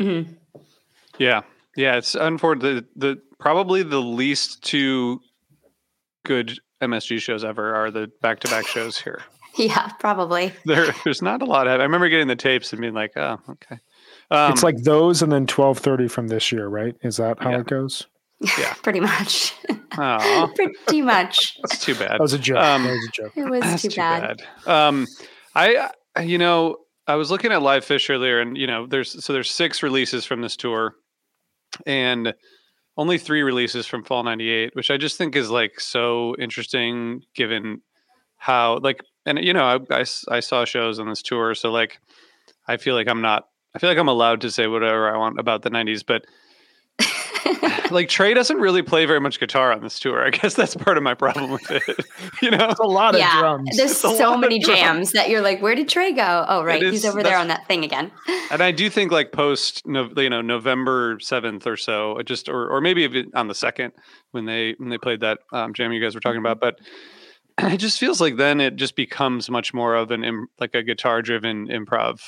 mm-hmm. 0.00 0.32
yeah 1.18 1.42
yeah 1.76 1.96
it's 1.96 2.14
unfortunate 2.14 2.86
the, 2.96 3.14
the 3.14 3.22
probably 3.38 3.82
the 3.82 4.00
least 4.00 4.64
two 4.64 5.20
good 6.24 6.58
MSG 6.82 7.20
shows 7.20 7.44
ever 7.44 7.74
are 7.74 7.90
the 7.90 8.10
back 8.20 8.40
to 8.40 8.48
back 8.48 8.66
shows 8.66 8.98
here. 8.98 9.22
Yeah, 9.58 9.88
probably. 10.00 10.52
There, 10.66 10.94
there's 11.04 11.22
not 11.22 11.40
a 11.40 11.46
lot. 11.46 11.66
Of, 11.66 11.80
I 11.80 11.84
remember 11.84 12.10
getting 12.10 12.28
the 12.28 12.36
tapes 12.36 12.74
and 12.74 12.80
being 12.82 12.92
like, 12.92 13.16
oh, 13.16 13.38
okay. 13.48 13.78
Um, 14.30 14.52
it's 14.52 14.62
like 14.62 14.76
those 14.82 15.22
and 15.22 15.32
then 15.32 15.44
1230 15.44 16.08
from 16.08 16.28
this 16.28 16.52
year, 16.52 16.68
right? 16.68 16.94
Is 17.00 17.16
that 17.16 17.42
how 17.42 17.52
yeah. 17.52 17.60
it 17.60 17.66
goes? 17.66 18.06
Yeah, 18.40 18.74
pretty 18.82 19.00
much. 19.00 19.54
pretty 19.90 21.02
much. 21.02 21.58
That's 21.62 21.84
too 21.84 21.94
bad. 21.94 22.12
That 22.12 22.20
was 22.20 22.32
a 22.32 22.38
joke. 22.38 22.58
Um, 22.58 22.84
that 22.84 22.90
was 22.90 23.08
a 23.08 23.12
joke. 23.12 23.32
It 23.36 23.50
was 23.50 23.82
too, 23.82 23.88
too, 23.88 23.96
bad. 23.96 24.42
bad. 24.64 24.70
Um, 24.70 25.06
I 25.54 25.90
you 26.22 26.38
know, 26.38 26.76
I 27.06 27.14
was 27.14 27.30
looking 27.30 27.52
at 27.52 27.62
Live 27.62 27.84
Phish 27.84 28.10
earlier, 28.10 28.40
and 28.40 28.56
you 28.56 28.66
know, 28.66 28.86
there's 28.86 29.24
so 29.24 29.32
there's 29.32 29.50
six 29.50 29.82
releases 29.82 30.24
from 30.24 30.42
this 30.42 30.56
tour, 30.56 30.94
and 31.86 32.34
only 32.96 33.18
three 33.18 33.42
releases 33.42 33.86
from 33.86 34.04
Fall 34.04 34.24
'98, 34.24 34.74
which 34.74 34.90
I 34.90 34.96
just 34.96 35.16
think 35.16 35.36
is 35.36 35.50
like 35.50 35.80
so 35.80 36.34
interesting, 36.38 37.22
given 37.34 37.82
how 38.36 38.78
like, 38.78 39.00
and 39.24 39.38
you 39.42 39.52
know, 39.52 39.64
I, 39.64 40.00
I, 40.00 40.04
I 40.28 40.40
saw 40.40 40.64
shows 40.64 40.98
on 40.98 41.08
this 41.08 41.22
tour, 41.22 41.54
so 41.54 41.70
like, 41.70 42.00
I 42.66 42.76
feel 42.76 42.94
like 42.94 43.08
I'm 43.08 43.22
not, 43.22 43.44
I 43.74 43.78
feel 43.78 43.90
like 43.90 43.98
I'm 43.98 44.08
allowed 44.08 44.40
to 44.42 44.50
say 44.50 44.66
whatever 44.66 45.12
I 45.12 45.16
want 45.16 45.38
about 45.38 45.62
the 45.62 45.70
'90s, 45.70 46.04
but 46.06 46.24
like 47.90 48.08
Trey 48.08 48.34
doesn't 48.34 48.58
really 48.58 48.82
play 48.82 49.06
very 49.06 49.20
much 49.20 49.38
guitar 49.40 49.72
on 49.72 49.82
this 49.82 49.98
tour. 49.98 50.24
I 50.24 50.30
guess 50.30 50.54
that's 50.54 50.74
part 50.74 50.96
of 50.96 51.02
my 51.02 51.14
problem 51.14 51.50
with 51.50 51.70
it. 51.70 52.06
you 52.42 52.50
know, 52.50 52.68
it's 52.70 52.80
a 52.80 52.84
lot 52.84 53.14
of 53.14 53.20
drums. 53.20 53.76
There's 53.76 53.96
so 53.96 54.36
many 54.36 54.58
jams 54.58 55.12
that 55.12 55.28
you're 55.28 55.42
like, 55.42 55.60
where 55.62 55.74
did 55.74 55.88
Trey 55.88 56.12
go? 56.12 56.44
Oh, 56.48 56.64
right, 56.64 56.82
is, 56.82 56.92
he's 56.92 57.04
over 57.04 57.22
there 57.22 57.38
on 57.38 57.48
that 57.48 57.66
thing 57.66 57.84
again. 57.84 58.10
and 58.50 58.62
I 58.62 58.72
do 58.72 58.90
think 58.90 59.12
like 59.12 59.32
post, 59.32 59.82
you 59.86 60.30
know, 60.30 60.42
November 60.42 61.18
seventh 61.20 61.66
or 61.66 61.76
so, 61.76 62.20
just 62.24 62.48
or 62.48 62.68
or 62.68 62.80
maybe 62.80 63.02
even 63.02 63.30
on 63.34 63.48
the 63.48 63.54
second 63.54 63.92
when 64.32 64.46
they 64.46 64.74
when 64.78 64.88
they 64.88 64.98
played 64.98 65.20
that 65.20 65.38
um, 65.52 65.74
jam 65.74 65.92
you 65.92 66.00
guys 66.00 66.14
were 66.14 66.20
talking 66.20 66.40
about, 66.40 66.60
but 66.60 66.78
it 67.58 67.78
just 67.78 67.98
feels 67.98 68.20
like 68.20 68.36
then 68.36 68.60
it 68.60 68.76
just 68.76 68.96
becomes 68.96 69.48
much 69.48 69.72
more 69.72 69.94
of 69.94 70.10
an 70.10 70.24
Im- 70.24 70.48
like 70.60 70.74
a 70.74 70.82
guitar 70.82 71.22
driven 71.22 71.68
improv 71.68 72.20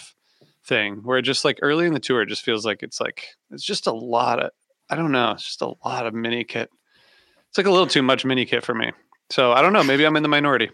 thing 0.65 1.01
where 1.03 1.23
just 1.23 1.45
like 1.45 1.59
early 1.63 1.87
in 1.87 1.95
the 1.95 2.01
tour 2.01 2.23
it 2.23 2.29
just 2.29 2.45
feels 2.45 2.65
like 2.65 2.83
it's 2.83 3.01
like 3.01 3.29
it's 3.51 3.65
just 3.65 3.87
a 3.87 3.93
lot 3.93 4.39
of 4.39 4.51
I 4.91 4.97
don't 4.97 5.13
know. 5.13 5.33
It's 5.33 5.45
just 5.45 5.63
a 5.63 5.73
lot 5.85 6.07
of 6.07 6.15
mini 6.15 6.45
kit. 6.45 6.71
It's 7.49 7.59
like 7.59 7.67
a 7.67 7.71
little 7.71 7.87
too 7.87 8.03
much 8.03 8.25
mini 8.25 8.45
kit 8.45 8.65
for 8.65 8.75
me. 8.75 8.93
So 9.31 9.53
I 9.53 9.63
don't 9.63 9.73
know. 9.73 9.85
Maybe 9.85 10.05
I'm 10.05 10.17
in 10.17 10.23
the 10.23 10.29
minority. 10.29 10.71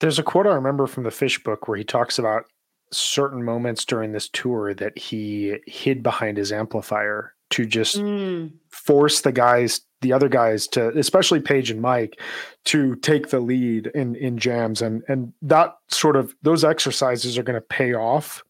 There's 0.00 0.18
a 0.18 0.22
quote 0.22 0.46
I 0.46 0.54
remember 0.54 0.86
from 0.86 1.04
the 1.04 1.10
Phish 1.10 1.42
book 1.42 1.68
where 1.68 1.78
he 1.78 1.84
talks 1.84 2.18
about 2.18 2.44
certain 2.92 3.42
moments 3.42 3.84
during 3.84 4.12
this 4.12 4.28
tour 4.28 4.74
that 4.74 4.96
he 4.96 5.56
hid 5.66 6.02
behind 6.02 6.36
his 6.36 6.52
amplifier 6.52 7.34
to 7.50 7.64
just 7.64 7.96
mm. 7.96 8.52
force 8.70 9.20
the 9.20 9.32
guys, 9.32 9.80
the 10.02 10.12
other 10.12 10.28
guys 10.28 10.66
to, 10.68 10.88
especially 10.98 11.40
Page 11.40 11.70
and 11.70 11.80
Mike, 11.80 12.20
to 12.64 12.96
take 12.96 13.28
the 13.28 13.40
lead 13.40 13.88
in 13.88 14.16
in 14.16 14.38
jams, 14.38 14.82
and 14.82 15.02
and 15.08 15.32
that 15.42 15.76
sort 15.88 16.16
of 16.16 16.34
those 16.42 16.64
exercises 16.64 17.38
are 17.38 17.42
going 17.42 17.60
to 17.60 17.60
pay 17.60 17.94
off 17.94 18.42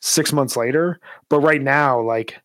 six 0.00 0.32
months 0.32 0.56
later. 0.56 1.00
But 1.28 1.40
right 1.40 1.62
now, 1.62 2.00
like 2.00 2.40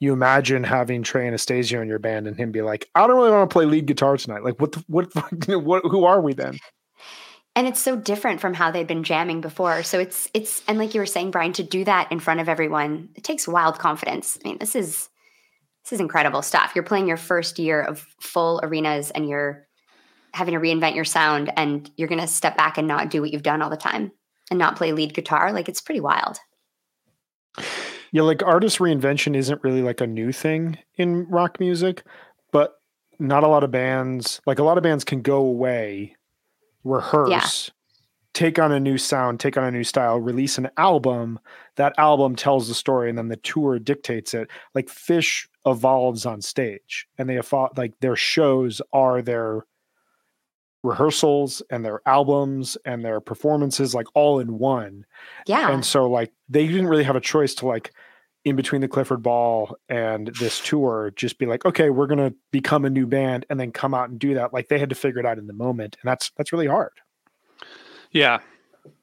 you 0.00 0.12
imagine 0.12 0.64
having 0.64 1.02
Trey 1.02 1.26
Anastasio 1.26 1.80
in 1.80 1.88
your 1.88 1.98
band 1.98 2.26
and 2.26 2.36
him 2.36 2.52
be 2.52 2.62
like, 2.62 2.88
I 2.94 3.06
don't 3.06 3.16
really 3.16 3.30
want 3.30 3.48
to 3.48 3.52
play 3.52 3.64
lead 3.64 3.86
guitar 3.86 4.16
tonight. 4.16 4.44
Like, 4.44 4.60
what, 4.60 4.72
the, 4.72 4.84
what, 4.88 5.14
what, 5.62 5.82
who 5.84 6.04
are 6.04 6.20
we 6.20 6.34
then? 6.34 6.58
And 7.54 7.66
it's 7.66 7.80
so 7.80 7.96
different 7.96 8.40
from 8.40 8.52
how 8.52 8.70
they'd 8.70 8.86
been 8.86 9.02
jamming 9.02 9.40
before. 9.40 9.82
So 9.82 9.98
it's, 9.98 10.28
it's, 10.34 10.62
and 10.68 10.76
like 10.76 10.92
you 10.92 11.00
were 11.00 11.06
saying, 11.06 11.30
Brian, 11.30 11.54
to 11.54 11.62
do 11.62 11.84
that 11.84 12.12
in 12.12 12.20
front 12.20 12.40
of 12.40 12.50
everyone, 12.50 13.08
it 13.14 13.24
takes 13.24 13.48
wild 13.48 13.78
confidence. 13.78 14.38
I 14.44 14.48
mean, 14.48 14.58
this 14.58 14.76
is, 14.76 15.08
this 15.84 15.92
is 15.92 16.00
incredible 16.00 16.42
stuff. 16.42 16.72
You're 16.74 16.84
playing 16.84 17.08
your 17.08 17.16
first 17.16 17.58
year 17.58 17.80
of 17.80 18.06
full 18.20 18.60
arenas 18.62 19.10
and 19.10 19.26
you're 19.26 19.66
having 20.34 20.52
to 20.52 20.60
reinvent 20.60 20.96
your 20.96 21.06
sound 21.06 21.50
and 21.56 21.90
you're 21.96 22.08
going 22.08 22.20
to 22.20 22.26
step 22.26 22.58
back 22.58 22.76
and 22.76 22.86
not 22.86 23.08
do 23.08 23.22
what 23.22 23.32
you've 23.32 23.42
done 23.42 23.62
all 23.62 23.70
the 23.70 23.76
time 23.78 24.12
and 24.50 24.58
not 24.58 24.76
play 24.76 24.92
lead 24.92 25.14
guitar. 25.14 25.50
Like, 25.52 25.70
it's 25.70 25.80
pretty 25.80 26.00
wild. 26.00 26.36
Yeah, 28.16 28.22
like 28.22 28.42
artist 28.42 28.78
reinvention 28.78 29.36
isn't 29.36 29.62
really 29.62 29.82
like 29.82 30.00
a 30.00 30.06
new 30.06 30.32
thing 30.32 30.78
in 30.94 31.26
rock 31.28 31.60
music, 31.60 32.02
but 32.50 32.80
not 33.18 33.44
a 33.44 33.46
lot 33.46 33.62
of 33.62 33.70
bands, 33.70 34.40
like 34.46 34.58
a 34.58 34.62
lot 34.62 34.78
of 34.78 34.82
bands 34.82 35.04
can 35.04 35.20
go 35.20 35.36
away, 35.36 36.16
rehearse, 36.82 37.28
yeah. 37.28 37.44
take 38.32 38.58
on 38.58 38.72
a 38.72 38.80
new 38.80 38.96
sound, 38.96 39.38
take 39.38 39.58
on 39.58 39.64
a 39.64 39.70
new 39.70 39.84
style, 39.84 40.18
release 40.18 40.56
an 40.56 40.70
album. 40.78 41.38
That 41.74 41.92
album 41.98 42.36
tells 42.36 42.68
the 42.68 42.74
story 42.74 43.10
and 43.10 43.18
then 43.18 43.28
the 43.28 43.36
tour 43.36 43.78
dictates 43.78 44.32
it. 44.32 44.48
Like 44.74 44.86
Phish 44.86 45.46
evolves 45.66 46.24
on 46.24 46.40
stage 46.40 47.06
and 47.18 47.28
they 47.28 47.36
evolve, 47.36 47.76
like 47.76 48.00
their 48.00 48.16
shows 48.16 48.80
are 48.94 49.20
their 49.20 49.66
rehearsals 50.82 51.62
and 51.70 51.84
their 51.84 52.00
albums 52.06 52.78
and 52.86 53.04
their 53.04 53.20
performances 53.20 53.94
like 53.94 54.06
all 54.14 54.38
in 54.38 54.58
one. 54.58 55.04
Yeah. 55.46 55.70
And 55.70 55.84
so 55.84 56.08
like 56.08 56.32
they 56.48 56.66
didn't 56.66 56.86
really 56.86 57.04
have 57.04 57.16
a 57.16 57.20
choice 57.20 57.54
to 57.56 57.66
like 57.66 57.92
in 58.46 58.54
between 58.54 58.80
the 58.80 58.86
Clifford 58.86 59.24
Ball 59.24 59.76
and 59.88 60.28
this 60.38 60.60
tour 60.60 61.12
just 61.16 61.36
be 61.36 61.46
like, 61.46 61.64
okay, 61.64 61.90
we're 61.90 62.06
going 62.06 62.30
to 62.30 62.32
become 62.52 62.84
a 62.84 62.90
new 62.90 63.04
band 63.04 63.44
and 63.50 63.58
then 63.58 63.72
come 63.72 63.92
out 63.92 64.08
and 64.08 64.20
do 64.20 64.34
that. 64.34 64.54
Like 64.54 64.68
they 64.68 64.78
had 64.78 64.88
to 64.88 64.94
figure 64.94 65.18
it 65.18 65.26
out 65.26 65.36
in 65.36 65.48
the 65.48 65.52
moment 65.52 65.96
and 66.00 66.08
that's 66.08 66.30
that's 66.36 66.52
really 66.52 66.68
hard. 66.68 66.92
Yeah. 68.12 68.38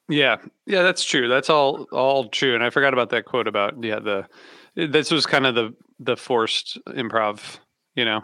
Yeah. 0.08 0.38
Yeah, 0.66 0.84
that's 0.84 1.04
true. 1.04 1.28
That's 1.28 1.50
all 1.50 1.84
all 1.92 2.30
true 2.30 2.56
and 2.56 2.64
I 2.64 2.70
forgot 2.70 2.94
about 2.94 3.10
that 3.10 3.26
quote 3.26 3.50
about 3.50 3.84
yeah, 3.84 4.00
the 4.00 4.28
this 4.76 5.12
was 5.12 5.26
kind 5.26 5.46
of 5.46 5.56
the 5.56 5.76
the 6.00 6.16
forced 6.16 6.80
improv, 6.88 7.60
you 7.96 8.06
know. 8.06 8.22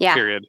Yeah. 0.00 0.14
Period. 0.14 0.48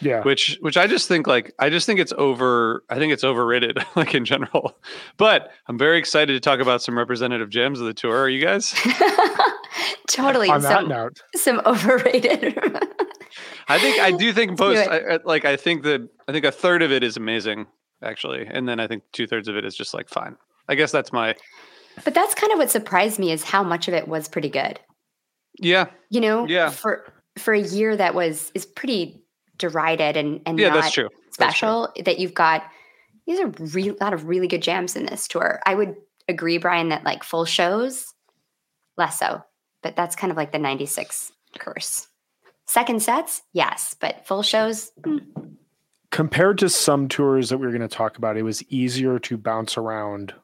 Yeah. 0.00 0.22
Which 0.22 0.58
which 0.60 0.76
I 0.76 0.86
just 0.86 1.08
think 1.08 1.26
like 1.26 1.52
I 1.58 1.70
just 1.70 1.86
think 1.86 2.00
it's 2.00 2.12
over 2.16 2.84
I 2.88 2.98
think 2.98 3.12
it's 3.12 3.24
overrated 3.24 3.78
like 3.96 4.14
in 4.14 4.24
general. 4.24 4.76
But 5.16 5.50
I'm 5.66 5.78
very 5.78 5.98
excited 5.98 6.32
to 6.32 6.40
talk 6.40 6.60
about 6.60 6.82
some 6.82 6.96
representative 6.96 7.50
gems 7.50 7.80
of 7.80 7.86
the 7.86 7.94
tour. 7.94 8.16
Are 8.16 8.28
you 8.28 8.44
guys? 8.44 8.74
totally. 10.08 10.48
On 10.48 10.60
that 10.62 10.80
some, 10.80 10.88
note. 10.88 11.20
Some 11.34 11.60
overrated. 11.66 12.58
I 13.68 13.78
think 13.78 14.00
I 14.00 14.10
do 14.10 14.32
think 14.32 14.58
post 14.58 14.88
I, 14.88 15.18
like 15.24 15.44
I 15.44 15.56
think 15.56 15.82
that 15.84 16.08
I 16.28 16.32
think 16.32 16.44
a 16.44 16.52
third 16.52 16.82
of 16.82 16.92
it 16.92 17.02
is 17.02 17.16
amazing 17.16 17.66
actually, 18.02 18.46
and 18.46 18.68
then 18.68 18.80
I 18.80 18.86
think 18.86 19.02
two 19.12 19.26
thirds 19.26 19.48
of 19.48 19.56
it 19.56 19.64
is 19.64 19.76
just 19.76 19.94
like 19.94 20.08
fine. 20.08 20.36
I 20.68 20.74
guess 20.74 20.92
that's 20.92 21.12
my. 21.12 21.34
But 22.04 22.14
that's 22.14 22.34
kind 22.34 22.52
of 22.52 22.58
what 22.58 22.70
surprised 22.70 23.18
me 23.18 23.32
is 23.32 23.42
how 23.42 23.62
much 23.62 23.88
of 23.88 23.94
it 23.94 24.08
was 24.08 24.28
pretty 24.28 24.48
good. 24.48 24.80
Yeah. 25.58 25.86
You 26.08 26.20
know. 26.20 26.46
Yeah. 26.46 26.70
For 26.70 27.12
for 27.38 27.54
a 27.54 27.60
year 27.60 27.96
that 27.96 28.14
was 28.14 28.50
is 28.54 28.66
pretty 28.66 29.22
derided 29.60 30.16
and 30.16 30.40
and 30.44 30.58
yeah, 30.58 30.74
that's 30.74 30.92
true. 30.92 31.08
Special 31.30 31.82
that's 31.82 31.94
true. 31.94 32.02
that 32.04 32.18
you've 32.18 32.34
got. 32.34 32.64
These 33.26 33.38
are 33.38 33.46
a 33.46 33.96
lot 34.00 34.12
of 34.12 34.26
really 34.26 34.48
good 34.48 34.62
jams 34.62 34.96
in 34.96 35.06
this 35.06 35.28
tour. 35.28 35.60
I 35.64 35.74
would 35.74 35.94
agree, 36.26 36.58
Brian, 36.58 36.88
that 36.88 37.04
like 37.04 37.22
full 37.22 37.44
shows, 37.44 38.12
less 38.96 39.18
so. 39.18 39.44
But 39.82 39.94
that's 39.94 40.16
kind 40.16 40.30
of 40.32 40.36
like 40.36 40.50
the 40.50 40.58
'96 40.58 41.30
curse. 41.58 42.08
Second 42.66 43.02
sets, 43.02 43.42
yes, 43.52 43.94
but 44.00 44.26
full 44.26 44.42
shows. 44.42 44.90
Hmm. 45.04 45.18
Compared 46.10 46.58
to 46.58 46.68
some 46.68 47.08
tours 47.08 47.50
that 47.50 47.58
we 47.58 47.66
are 47.66 47.70
going 47.70 47.80
to 47.82 47.88
talk 47.88 48.18
about, 48.18 48.36
it 48.36 48.42
was 48.42 48.64
easier 48.64 49.20
to 49.20 49.36
bounce 49.36 49.76
around 49.76 50.34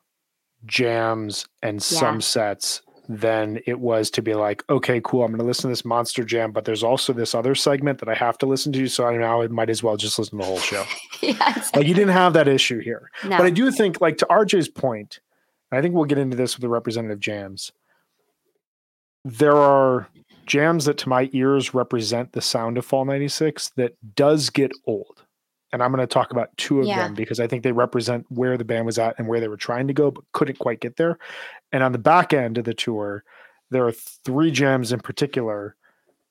jams 0.65 1.47
and 1.63 1.77
yeah. 1.77 1.81
some 1.99 2.21
sets 2.21 2.83
than 3.09 3.61
it 3.67 3.81
was 3.81 4.11
to 4.11 4.23
be 4.23 4.35
like, 4.35 4.65
okay, 4.69 5.01
cool, 5.05 5.25
I'm 5.25 5.31
going 5.31 5.39
to 5.39 5.45
listen 5.45 5.63
to 5.63 5.69
this 5.69 5.85
monster 5.85 6.25
jam, 6.25 6.53
but 6.53 6.65
there's 6.65 6.83
also 6.83 7.13
this 7.13 7.35
other 7.35 7.55
segment 7.55 7.99
that 8.01 8.09
I 8.09 8.15
have 8.15 8.39
to 8.39 8.47
listen 8.47 8.73
to. 8.73 8.89
So 8.89 9.07
I 9.07 9.17
now 9.17 9.43
I 9.43 9.49
might 9.49 9.71
as 9.71 9.83
well 9.83 9.97
just 9.97 10.19
listen 10.19 10.39
to 10.39 10.43
the 10.43 10.49
whole 10.49 10.59
show. 10.59 10.85
yes. 11.23 11.71
Like 11.75 11.87
you 11.87 11.95
didn't 11.95 12.15
have 12.15 12.33
that 12.33 12.49
issue 12.49 12.81
here. 12.81 13.11
No. 13.25 13.37
But 13.37 13.47
I 13.47 13.51
do 13.51 13.71
think, 13.71 14.01
like 14.01 14.19
to 14.19 14.27
RJ's 14.27 14.69
point, 14.69 15.21
I 15.73 15.81
think 15.81 15.95
we'll 15.95 16.05
get 16.05 16.19
into 16.19 16.37
this 16.37 16.57
with 16.57 16.63
the 16.63 16.69
representative 16.69 17.21
jams. 17.21 17.73
There 19.25 19.57
are 19.57 20.09
jams 20.47 20.85
that 20.85 20.99
to 20.99 21.09
my 21.09 21.29
ears 21.33 21.75
represent 21.75 22.33
the 22.33 22.41
sound 22.41 22.79
of 22.79 22.85
Fall 22.85 23.05
96 23.05 23.71
that 23.71 23.97
does 24.15 24.51
get 24.51 24.73
old 24.87 25.26
and 25.73 25.83
I'm 25.83 25.91
going 25.91 26.01
to 26.01 26.07
talk 26.07 26.31
about 26.31 26.57
two 26.57 26.81
of 26.81 26.87
yeah. 26.87 27.05
them 27.05 27.15
because 27.15 27.41
I 27.41 27.47
think 27.47 27.63
they 27.63 27.73
represent 27.73 28.27
where 28.29 28.57
the 28.57 28.65
band 28.65 28.87
was 28.87 28.99
at 28.99 29.19
and 29.19 29.29
where 29.29 29.41
they 29.41 29.49
were 29.49 29.57
trying 29.57 29.89
to 29.89 29.95
go, 29.95 30.11
but 30.11 30.25
couldn't 30.33 30.59
quite 30.59 30.81
get 30.81 30.97
there. 30.97 31.19
And 31.73 31.83
on 31.83 31.93
the 31.93 31.99
back 31.99 32.33
end 32.33 32.59
of 32.59 32.65
the 32.65 32.75
tour, 32.75 33.25
there 33.71 33.87
are 33.87 33.93
three 33.93 34.51
gems 34.51 34.93
in 34.93 35.01
particular 35.01 35.77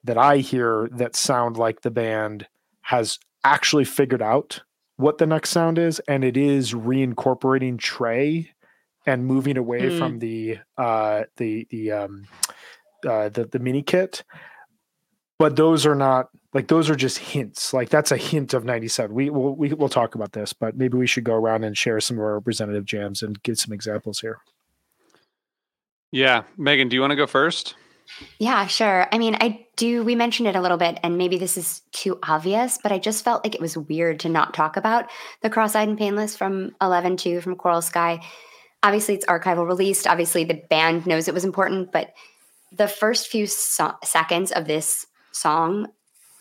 that 0.04 0.18
I 0.18 0.38
hear 0.38 0.88
that 0.94 1.16
sound 1.16 1.58
like 1.58 1.82
the 1.82 1.92
band 1.92 2.48
has 2.82 3.20
actually 3.44 3.86
figured 3.86 4.22
out 4.22 4.62
what 4.98 5.18
the 5.18 5.28
next 5.28 5.50
sound 5.50 5.78
is, 5.78 6.00
and 6.08 6.24
it 6.24 6.38
is 6.38 6.74
reincorporating 6.74 7.78
Trey 7.78 8.52
and 9.06 9.26
moving 9.26 9.58
away 9.58 9.82
mm. 9.82 10.00
from 10.00 10.20
the 10.20 10.60
uh, 10.78 11.24
the 11.36 11.68
the 11.70 11.92
um, 11.92 12.28
uh, 13.06 13.28
the 13.30 13.46
the 13.46 13.60
mini 13.60 13.82
kit 13.82 14.24
but 15.38 15.56
those 15.56 15.86
are 15.86 15.96
not 15.96 16.30
like 16.56 16.70
those 16.70 16.90
are 16.90 16.96
just 16.96 17.18
hints. 17.18 17.74
Like 17.74 17.90
that's 17.90 18.14
a 18.14 18.18
hint 18.18 18.54
of 18.54 18.64
97. 18.64 19.14
We 19.14 19.30
will 19.30 19.56
we 19.56 19.74
will 19.74 19.90
talk 19.90 20.16
about 20.16 20.32
this, 20.32 20.54
but 20.54 20.78
maybe 20.78 20.98
we 20.98 21.06
should 21.06 21.26
go 21.26 21.36
around 21.36 21.66
and 21.66 21.78
share 21.78 22.00
some 22.00 22.18
of 22.18 22.24
our 22.24 22.36
representative 22.36 22.86
jams 22.86 23.22
and 23.22 23.44
give 23.44 23.60
some 23.60 23.74
examples 23.74 24.22
here. 24.22 24.40
Yeah, 26.12 26.44
Megan, 26.58 26.88
do 26.88 26.96
you 26.96 27.02
want 27.02 27.12
to 27.12 27.18
go 27.18 27.28
first? 27.28 27.76
Yeah, 28.40 28.68
sure. 28.68 29.06
I 29.12 29.18
mean, 29.18 29.36
I 29.42 29.66
do. 29.76 30.04
We 30.04 30.16
mentioned 30.16 30.48
it 30.48 30.56
a 30.56 30.62
little 30.62 30.78
bit, 30.78 30.98
and 31.04 31.18
maybe 31.18 31.38
this 31.38 31.58
is 31.58 31.82
too 31.92 32.20
obvious, 32.24 32.80
but 32.82 32.94
I 32.94 33.00
just 33.00 33.26
felt 33.26 33.44
like 33.44 33.56
it 33.56 33.60
was 33.60 33.78
weird 33.78 34.22
to 34.22 34.30
not 34.30 34.54
talk 34.54 34.78
about 34.78 35.10
the 35.42 35.50
Cross-eyed 35.50 35.90
and 35.90 35.98
Painless 35.98 36.38
from 36.38 36.74
11 36.82 37.18
2 37.18 37.42
from 37.42 37.58
Coral 37.58 37.82
Sky. 37.82 38.22
Obviously, 38.82 39.16
it's 39.16 39.26
archival 39.26 39.68
released. 39.68 40.08
Obviously, 40.08 40.46
the 40.46 40.62
band 40.70 41.06
knows 41.06 41.28
it 41.28 41.34
was 41.34 41.44
important, 41.44 41.92
but 41.92 42.14
the 42.72 42.88
first 42.88 43.28
few 43.28 43.46
so- 43.46 43.96
seconds 44.04 44.54
of 44.54 44.68
this 44.68 45.06
song 45.34 45.88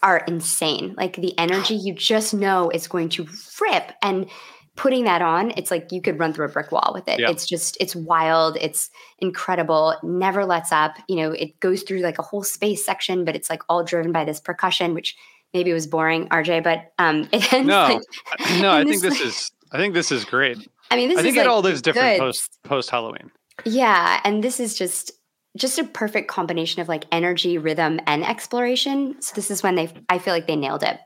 are 0.04 0.18
insane. 0.28 0.94
Like 0.96 1.16
the 1.16 1.36
energy, 1.38 1.74
you 1.74 1.94
just 1.94 2.34
know 2.34 2.68
it's 2.68 2.86
going 2.86 3.08
to 3.10 3.26
rip. 3.60 3.92
And 4.02 4.28
putting 4.76 5.04
that 5.04 5.22
on, 5.22 5.52
it's 5.56 5.70
like 5.70 5.90
you 5.90 6.02
could 6.02 6.18
run 6.18 6.32
through 6.34 6.46
a 6.46 6.50
brick 6.50 6.70
wall 6.70 6.92
with 6.92 7.08
it. 7.08 7.18
Yeah. 7.18 7.30
It's 7.30 7.46
just, 7.46 7.76
it's 7.80 7.96
wild. 7.96 8.58
It's 8.60 8.90
incredible. 9.18 9.96
never 10.02 10.44
lets 10.44 10.72
up. 10.72 10.96
You 11.08 11.16
know, 11.16 11.32
it 11.32 11.58
goes 11.60 11.82
through 11.82 12.00
like 12.00 12.18
a 12.18 12.22
whole 12.22 12.44
space 12.44 12.84
section, 12.84 13.24
but 13.24 13.34
it's 13.34 13.48
like 13.48 13.62
all 13.68 13.82
driven 13.82 14.12
by 14.12 14.24
this 14.24 14.40
percussion, 14.40 14.92
which 14.92 15.16
maybe 15.54 15.72
was 15.72 15.86
boring, 15.86 16.28
RJ, 16.28 16.62
but 16.62 16.92
um, 16.98 17.28
it 17.32 17.50
ends 17.52 17.66
no, 17.66 17.82
like, 17.84 18.60
no, 18.60 18.72
I 18.72 18.84
think 18.84 19.00
this 19.00 19.20
is, 19.20 19.50
I 19.72 19.78
think 19.78 19.94
this 19.94 20.12
is 20.12 20.24
great. 20.24 20.68
I 20.90 20.96
mean, 20.96 21.08
this 21.08 21.18
I 21.18 21.22
think 21.22 21.36
it 21.36 21.40
like 21.40 21.48
all 21.48 21.62
lives 21.62 21.80
different 21.80 22.18
good. 22.18 22.20
post 22.20 22.58
post 22.62 22.90
Halloween. 22.90 23.30
Yeah, 23.64 24.20
and 24.24 24.44
this 24.44 24.60
is 24.60 24.76
just 24.76 25.12
just 25.56 25.78
a 25.78 25.84
perfect 25.84 26.28
combination 26.28 26.80
of 26.80 26.88
like 26.88 27.04
energy, 27.12 27.58
rhythm, 27.58 28.00
and 28.06 28.24
exploration. 28.24 29.20
So 29.20 29.34
this 29.34 29.50
is 29.50 29.62
when 29.62 29.74
they, 29.74 29.92
I 30.08 30.18
feel 30.18 30.34
like 30.34 30.46
they 30.46 30.56
nailed 30.56 30.82
it. 30.82 30.98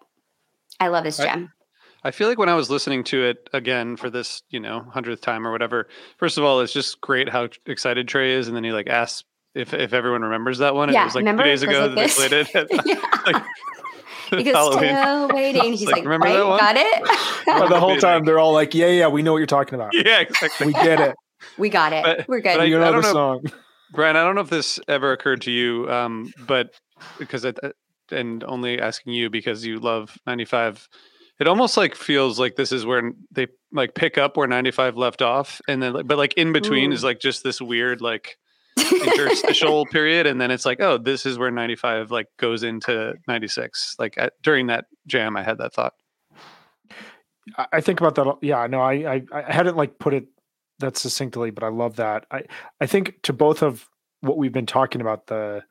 I 0.81 0.89
love 0.89 1.05
this 1.05 1.19
gem. 1.19 1.53
I 2.05 2.13
feel 2.13 2.29
like 2.29 2.39
when 2.39 2.49
I 2.49 2.55
was 2.55 2.71
listening 2.71 3.05
to 3.05 3.25
it 3.25 3.51
again 3.53 3.97
for 3.97 4.09
this, 4.09 4.43
you 4.51 4.61
know, 4.61 4.81
hundredth 4.93 5.21
time 5.21 5.47
or 5.47 5.51
whatever. 5.51 5.89
First 6.17 6.39
of 6.39 6.45
all, 6.45 6.61
it's 6.61 6.73
just 6.73 7.01
great 7.01 7.29
how 7.29 7.49
excited 7.67 8.07
Trey 8.07 8.35
is, 8.35 8.47
and 8.47 8.57
then 8.57 8.63
he 8.63 8.71
like 8.71 8.87
asks 8.87 9.25
if 9.55 9.75
if 9.75 9.93
everyone 9.93 10.23
remembers 10.23 10.59
that 10.59 10.75
one. 10.75 10.93
Yeah, 10.93 11.03
it 11.03 11.05
was 11.07 11.15
like 11.17 11.25
two 11.25 11.37
days 11.43 11.63
ago 11.63 11.87
like 11.87 12.15
that 12.15 12.31
they 12.31 12.45
played 12.45 12.73
it. 12.73 13.03
like, 13.27 13.45
he 14.31 14.45
goes, 14.45 14.55
Halloween. 14.55 14.97
still 14.97 15.29
waiting. 15.29 15.73
He's 15.73 15.87
like, 15.87 15.97
like 15.97 16.05
remember 16.05 16.27
right, 16.27 16.35
that 16.35 16.47
one? 16.47 16.59
got 16.59 16.77
it. 16.77 17.47
well, 17.47 17.69
the 17.69 17.81
whole 17.81 17.97
time 17.97 18.25
they're 18.25 18.39
all 18.39 18.53
like, 18.53 18.75
yeah, 18.75 18.87
yeah, 18.87 19.09
we 19.09 19.23
know 19.23 19.33
what 19.33 19.39
you're 19.39 19.47
talking 19.47 19.75
about. 19.75 19.93
Yeah, 19.93 20.21
exactly. 20.21 20.69
We 20.69 20.73
get 20.75 21.01
it. 21.01 21.17
We 21.57 21.69
got 21.69 21.93
it. 21.93 22.05
But, 22.05 22.29
We're 22.29 22.41
good. 22.41 22.61
I, 22.61 22.65
you 22.65 22.79
know 22.79 22.93
the 22.93 23.01
know, 23.01 23.13
song. 23.13 23.47
Brian, 23.93 24.17
I 24.17 24.25
don't 24.25 24.35
know 24.35 24.43
if 24.43 24.51
this 24.51 24.79
ever 24.89 25.13
occurred 25.13 25.43
to 25.43 25.51
you, 25.51 25.91
um, 25.91 26.33
but 26.47 26.73
because 27.19 27.45
I, 27.47 27.53
and 28.11 28.45
only 28.45 28.81
asking 28.81 29.13
you 29.13 29.31
because 29.31 29.65
you 29.65 29.79
love 29.79 30.17
95 30.27 30.89
it 31.41 31.47
almost 31.47 31.77
like 31.77 31.95
feels 31.95 32.39
like 32.41 32.57
this 32.57 32.73
is 32.73 32.85
where 32.85 33.13
they 33.31 33.47
like 33.73 33.95
pick 33.95 34.19
up 34.19 34.37
where 34.37 34.49
95 34.49 34.97
left 34.97 35.23
off 35.23 35.61
and 35.69 35.83
then 35.83 36.07
but 36.07 36.19
like 36.19 36.35
in 36.35 36.53
between 36.53 36.91
Ooh. 36.91 36.95
is 36.95 37.05
like 37.05 37.21
just 37.21 37.45
this 37.45 37.61
weird 37.61 38.01
like 38.01 38.39
interstitial 38.93 39.87
period 39.87 40.27
and 40.27 40.41
then 40.41 40.51
it's 40.51 40.65
like 40.65 40.81
oh 40.81 40.99
this 40.99 41.27
is 41.27 41.39
where 41.39 41.51
95 41.51 42.11
like 42.11 42.29
goes 42.39 42.63
into 42.63 43.15
96 43.27 43.97
like 43.99 44.15
at, 44.17 44.33
during 44.43 44.69
that 44.69 44.87
jam 45.07 45.37
i 45.37 45.43
had 45.43 45.59
that 45.59 45.73
thought 45.73 45.95
i 47.73 47.81
think 47.81 48.01
about 48.01 48.15
that 48.15 48.37
yeah 48.43 48.67
no 48.67 48.81
I, 48.81 49.15
I 49.15 49.23
i 49.33 49.53
hadn't 49.53 49.77
like 49.77 49.99
put 49.99 50.15
it 50.15 50.27
that 50.79 50.97
succinctly 50.97 51.51
but 51.51 51.65
i 51.65 51.69
love 51.69 51.97
that 51.97 52.27
i 52.31 52.43
i 52.81 52.87
think 52.87 53.15
to 53.23 53.33
both 53.33 53.63
of 53.63 53.89
what 54.21 54.37
we've 54.37 54.53
been 54.53 54.67
talking 54.67 55.01
about 55.01 55.27
the 55.27 55.63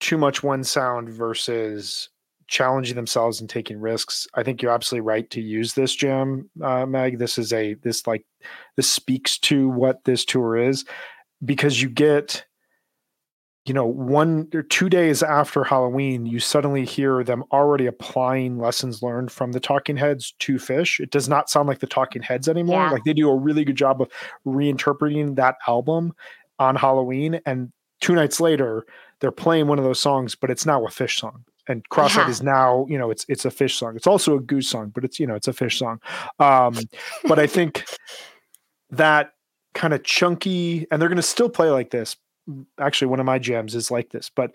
too 0.00 0.18
much 0.18 0.42
one 0.42 0.62
sound 0.62 1.08
versus 1.08 2.08
challenging 2.48 2.96
themselves 2.96 3.40
and 3.40 3.48
taking 3.48 3.78
risks. 3.78 4.26
I 4.34 4.42
think 4.42 4.62
you're 4.62 4.72
absolutely 4.72 5.06
right 5.06 5.28
to 5.30 5.40
use 5.40 5.74
this 5.74 5.94
jam, 5.94 6.50
uh, 6.62 6.86
Meg. 6.86 7.18
This 7.18 7.38
is 7.38 7.52
a 7.52 7.74
this 7.74 8.06
like 8.06 8.24
this 8.76 8.90
speaks 8.90 9.38
to 9.40 9.68
what 9.68 10.04
this 10.04 10.24
tour 10.24 10.56
is 10.56 10.84
because 11.44 11.80
you 11.80 11.88
get 11.88 12.44
you 13.68 13.74
know 13.74 13.86
one 13.86 14.48
or 14.54 14.62
two 14.62 14.88
days 14.88 15.22
after 15.22 15.62
halloween 15.62 16.24
you 16.24 16.40
suddenly 16.40 16.84
hear 16.84 17.22
them 17.22 17.44
already 17.52 17.86
applying 17.86 18.58
lessons 18.58 19.02
learned 19.02 19.30
from 19.30 19.52
the 19.52 19.60
talking 19.60 19.96
heads 19.96 20.34
to 20.38 20.54
Phish. 20.54 20.98
it 21.00 21.10
does 21.10 21.28
not 21.28 21.50
sound 21.50 21.68
like 21.68 21.80
the 21.80 21.86
talking 21.86 22.22
heads 22.22 22.48
anymore 22.48 22.82
yeah. 22.82 22.90
like 22.90 23.04
they 23.04 23.12
do 23.12 23.28
a 23.28 23.36
really 23.36 23.64
good 23.64 23.76
job 23.76 24.00
of 24.00 24.08
reinterpreting 24.46 25.36
that 25.36 25.56
album 25.66 26.14
on 26.58 26.74
halloween 26.74 27.40
and 27.44 27.70
two 28.00 28.14
nights 28.14 28.40
later 28.40 28.86
they're 29.20 29.30
playing 29.30 29.66
one 29.66 29.78
of 29.78 29.84
those 29.84 30.00
songs 30.00 30.34
but 30.34 30.50
it's 30.50 30.64
now 30.64 30.84
a 30.84 30.88
Phish 30.88 31.18
song 31.18 31.44
and 31.66 31.86
cross-eyed 31.90 32.24
yeah. 32.24 32.30
is 32.30 32.42
now 32.42 32.86
you 32.88 32.96
know 32.96 33.10
it's 33.10 33.26
it's 33.28 33.44
a 33.44 33.50
Phish 33.50 33.76
song 33.76 33.94
it's 33.96 34.06
also 34.06 34.36
a 34.36 34.40
goose 34.40 34.68
song 34.68 34.90
but 34.94 35.04
it's 35.04 35.20
you 35.20 35.26
know 35.26 35.34
it's 35.34 35.48
a 35.48 35.52
Phish 35.52 35.78
song 35.78 36.00
um 36.38 36.74
but 37.24 37.38
i 37.38 37.46
think 37.46 37.84
that 38.90 39.32
kind 39.74 39.92
of 39.92 40.02
chunky 40.02 40.86
and 40.90 41.00
they're 41.00 41.08
going 41.08 41.16
to 41.16 41.22
still 41.22 41.50
play 41.50 41.70
like 41.70 41.90
this 41.90 42.16
actually 42.78 43.08
one 43.08 43.20
of 43.20 43.26
my 43.26 43.38
jams 43.38 43.74
is 43.74 43.90
like 43.90 44.10
this 44.10 44.30
but 44.34 44.52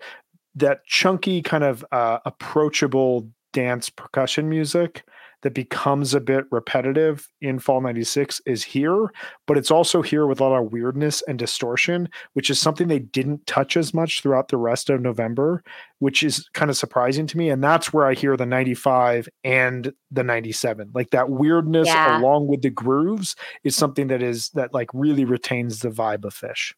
that 0.54 0.84
chunky 0.86 1.42
kind 1.42 1.64
of 1.64 1.84
uh, 1.90 2.18
approachable 2.24 3.28
dance 3.52 3.90
percussion 3.90 4.48
music 4.48 5.04
that 5.44 5.52
becomes 5.52 6.14
a 6.14 6.20
bit 6.20 6.46
repetitive 6.50 7.28
in 7.42 7.58
Fall 7.58 7.82
96 7.82 8.40
is 8.46 8.64
here, 8.64 9.12
but 9.46 9.58
it's 9.58 9.70
also 9.70 10.00
here 10.00 10.26
with 10.26 10.40
a 10.40 10.44
lot 10.44 10.58
of 10.58 10.72
weirdness 10.72 11.22
and 11.28 11.38
distortion, 11.38 12.08
which 12.32 12.48
is 12.48 12.58
something 12.58 12.88
they 12.88 12.98
didn't 12.98 13.46
touch 13.46 13.76
as 13.76 13.92
much 13.92 14.22
throughout 14.22 14.48
the 14.48 14.56
rest 14.56 14.88
of 14.88 15.02
November, 15.02 15.62
which 15.98 16.22
is 16.22 16.48
kind 16.54 16.70
of 16.70 16.78
surprising 16.78 17.26
to 17.26 17.36
me. 17.36 17.50
And 17.50 17.62
that's 17.62 17.92
where 17.92 18.06
I 18.06 18.14
hear 18.14 18.38
the 18.38 18.46
95 18.46 19.28
and 19.44 19.92
the 20.10 20.24
97. 20.24 20.92
Like 20.94 21.10
that 21.10 21.28
weirdness 21.28 21.88
yeah. 21.88 22.18
along 22.18 22.46
with 22.46 22.62
the 22.62 22.70
grooves 22.70 23.36
is 23.64 23.76
something 23.76 24.06
that 24.06 24.22
is 24.22 24.48
that 24.50 24.72
like 24.72 24.88
really 24.94 25.26
retains 25.26 25.80
the 25.80 25.90
vibe 25.90 26.24
of 26.24 26.34
Phish. 26.34 26.72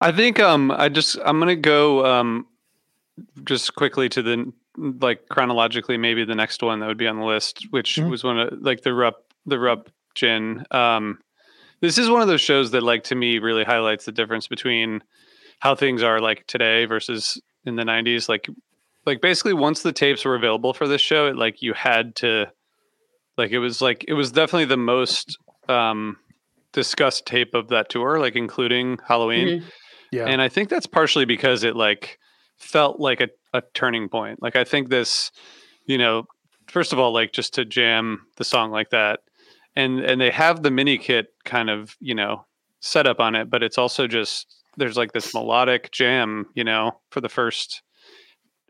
I 0.00 0.12
think 0.12 0.40
um 0.40 0.70
I 0.70 0.88
just 0.88 1.18
I'm 1.24 1.38
gonna 1.38 1.56
go 1.56 2.06
um 2.06 2.46
just 3.44 3.74
quickly 3.74 4.08
to 4.10 4.22
the 4.22 4.52
like 4.76 5.28
chronologically, 5.28 5.96
maybe 5.96 6.24
the 6.24 6.34
next 6.34 6.62
one 6.62 6.80
that 6.80 6.86
would 6.86 6.98
be 6.98 7.06
on 7.06 7.18
the 7.18 7.24
list, 7.24 7.66
which 7.70 7.96
mm-hmm. 7.96 8.10
was 8.10 8.24
one 8.24 8.38
of 8.38 8.60
like 8.60 8.82
the 8.82 8.94
Rupp 8.94 9.32
the 9.46 9.58
Rupp 9.58 9.90
Gin. 10.14 10.64
Um, 10.70 11.18
this 11.80 11.98
is 11.98 12.10
one 12.10 12.22
of 12.22 12.28
those 12.28 12.40
shows 12.40 12.70
that 12.70 12.82
like 12.82 13.04
to 13.04 13.14
me 13.14 13.38
really 13.38 13.64
highlights 13.64 14.04
the 14.04 14.12
difference 14.12 14.46
between 14.46 15.02
how 15.60 15.74
things 15.74 16.02
are 16.02 16.20
like 16.20 16.46
today 16.46 16.84
versus 16.86 17.40
in 17.64 17.76
the 17.76 17.82
90s 17.82 18.28
like 18.28 18.48
like 19.06 19.20
basically 19.20 19.52
once 19.52 19.82
the 19.82 19.92
tapes 19.92 20.24
were 20.24 20.34
available 20.34 20.72
for 20.72 20.88
this 20.88 21.00
show 21.00 21.26
it 21.26 21.36
like 21.36 21.62
you 21.62 21.74
had 21.74 22.14
to 22.16 22.46
like 23.36 23.50
it 23.50 23.58
was 23.58 23.80
like 23.80 24.04
it 24.08 24.14
was 24.14 24.32
definitely 24.32 24.64
the 24.64 24.76
most 24.76 25.38
um 25.68 26.16
discussed 26.72 27.26
tape 27.26 27.54
of 27.54 27.68
that 27.68 27.90
tour 27.90 28.18
like 28.18 28.36
including 28.36 28.98
halloween 29.06 29.48
mm-hmm. 29.48 29.66
Yeah 30.12 30.26
and 30.26 30.40
i 30.40 30.48
think 30.48 30.68
that's 30.68 30.86
partially 30.86 31.24
because 31.24 31.64
it 31.64 31.76
like 31.76 32.18
felt 32.60 33.00
like 33.00 33.20
a, 33.20 33.28
a 33.54 33.62
turning 33.74 34.08
point. 34.08 34.40
Like 34.40 34.54
I 34.54 34.64
think 34.64 34.90
this, 34.90 35.32
you 35.86 35.98
know, 35.98 36.26
first 36.68 36.92
of 36.92 36.98
all, 36.98 37.12
like 37.12 37.32
just 37.32 37.54
to 37.54 37.64
jam 37.64 38.26
the 38.36 38.44
song 38.44 38.70
like 38.70 38.90
that, 38.90 39.20
and 39.74 40.00
and 40.00 40.20
they 40.20 40.30
have 40.30 40.62
the 40.62 40.70
mini 40.70 40.98
kit 40.98 41.28
kind 41.44 41.70
of 41.70 41.96
you 42.00 42.14
know 42.14 42.44
set 42.80 43.06
up 43.06 43.18
on 43.18 43.34
it, 43.34 43.50
but 43.50 43.62
it's 43.62 43.78
also 43.78 44.06
just 44.06 44.62
there's 44.76 44.96
like 44.96 45.12
this 45.12 45.34
melodic 45.34 45.90
jam, 45.90 46.46
you 46.54 46.64
know, 46.64 47.00
for 47.10 47.20
the 47.20 47.28
first 47.28 47.82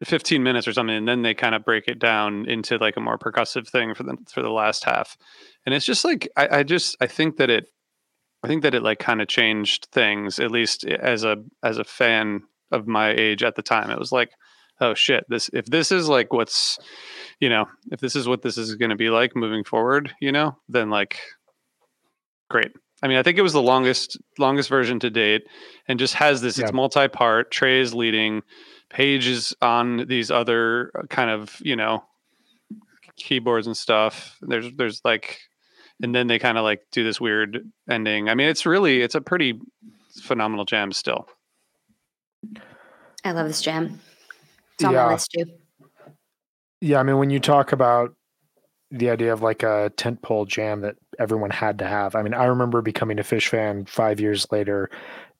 15 0.03 0.43
minutes 0.43 0.67
or 0.67 0.73
something 0.73 0.97
and 0.97 1.07
then 1.07 1.21
they 1.21 1.35
kind 1.35 1.55
of 1.55 1.63
break 1.63 1.87
it 1.87 1.99
down 1.99 2.49
into 2.49 2.79
like 2.79 2.97
a 2.97 3.01
more 3.01 3.19
percussive 3.19 3.69
thing 3.69 3.95
for 3.95 4.03
the 4.03 4.17
for 4.33 4.41
the 4.41 4.49
last 4.49 4.83
half 4.83 5.19
and 5.67 5.75
it's 5.75 5.85
just 5.85 6.07
like 6.07 6.27
I, 6.39 6.61
I 6.61 6.63
just 6.63 6.97
i 7.03 7.07
think 7.07 7.37
that 7.37 7.51
it 7.51 7.67
i 8.43 8.49
think 8.49 8.63
that 8.63 8.75
it 8.75 8.83
like 8.83 8.99
kind 8.99 9.21
of 9.21 9.29
changed 9.29 9.89
things 9.93 10.39
at 10.39 10.51
least 10.51 10.85
as 10.85 11.25
a 11.25 11.37
as 11.63 11.79
a 11.79 11.85
fan 11.85 12.43
of 12.71 12.87
my 12.87 13.11
age 13.11 13.43
at 13.43 13.57
the 13.57 13.63
time. 13.63 13.91
It 13.91 13.99
was 13.99 14.13
like, 14.13 14.31
oh 14.81 14.95
shit, 14.95 15.25
this 15.29 15.51
if 15.53 15.67
this 15.67 15.93
is 15.93 16.09
like 16.09 16.33
what's 16.33 16.79
you 17.41 17.49
know, 17.49 17.67
if 17.91 18.01
this 18.01 18.17
is 18.17 18.29
what 18.29 18.43
this 18.43 18.59
is 18.59 18.75
going 18.75 18.91
to 18.91 18.97
be 18.97 19.11
like 19.11 19.35
moving 19.35 19.65
forward, 19.65 20.15
you 20.21 20.33
know, 20.33 20.57
then 20.69 20.91
like 20.91 21.19
great. 22.49 22.73
I 23.03 23.09
mean, 23.09 23.17
I 23.17 23.23
think 23.23 23.39
it 23.39 23.43
was 23.43 23.53
the 23.53 23.63
longest 23.63 24.19
longest 24.39 24.69
version 24.69 24.99
to 25.01 25.11
date 25.11 25.43
and 25.89 25.99
just 25.99 26.15
has 26.15 26.41
this 26.41 26.59
yeah. 26.59 26.65
it's 26.65 26.73
multi-part, 26.73 27.51
Trey 27.51 27.81
is 27.81 27.95
leading, 27.95 28.43
Page 28.91 29.27
is 29.27 29.55
on 29.63 30.07
these 30.09 30.31
other 30.31 30.91
uh, 30.99 31.07
kind 31.07 31.31
of, 31.31 31.57
you 31.61 31.77
know, 31.77 32.03
keyboards 33.17 33.69
and 33.69 33.77
stuff. 33.77 34.37
There's 34.43 34.67
there's 34.77 35.01
like 35.05 35.39
and 36.03 36.15
then 36.15 36.27
they 36.27 36.39
kind 36.39 36.59
of 36.59 36.65
like 36.65 36.83
do 36.93 37.05
this 37.05 37.21
weird 37.21 37.71
ending. 37.89 38.29
I 38.29 38.35
mean, 38.35 38.49
it's 38.49 38.67
really 38.67 39.03
it's 39.03 39.15
a 39.15 39.21
pretty 39.21 39.61
phenomenal 40.23 40.65
jam 40.65 40.93
still. 40.93 41.29
I 43.25 43.33
love 43.33 43.47
this 43.47 43.63
jam. 43.63 44.01
It's 44.75 44.85
on 44.85 44.93
yeah. 44.93 45.05
my 45.05 45.13
list 45.13 45.31
too. 45.37 45.45
Yeah, 46.81 47.01
I 47.01 47.03
mean, 47.03 47.19
when 47.19 47.31
you 47.31 47.41
talk 47.41 47.73
about 47.73 48.15
the 48.91 49.11
idea 49.11 49.33
of 49.33 49.43
like 49.43 49.63
a 49.63 49.93
tentpole 49.97 50.47
jam 50.49 50.81
that 50.81 50.97
everyone 51.19 51.51
had 51.51 51.79
to 51.79 51.87
have. 51.87 52.17
I 52.17 52.23
mean, 52.23 52.35
I 52.35 52.47
remember 52.47 52.83
becoming 52.83 53.19
a 53.19 53.23
Phish 53.23 53.49
fan 53.49 53.85
five 53.85 54.19
years 54.19 54.47
later 54.51 54.91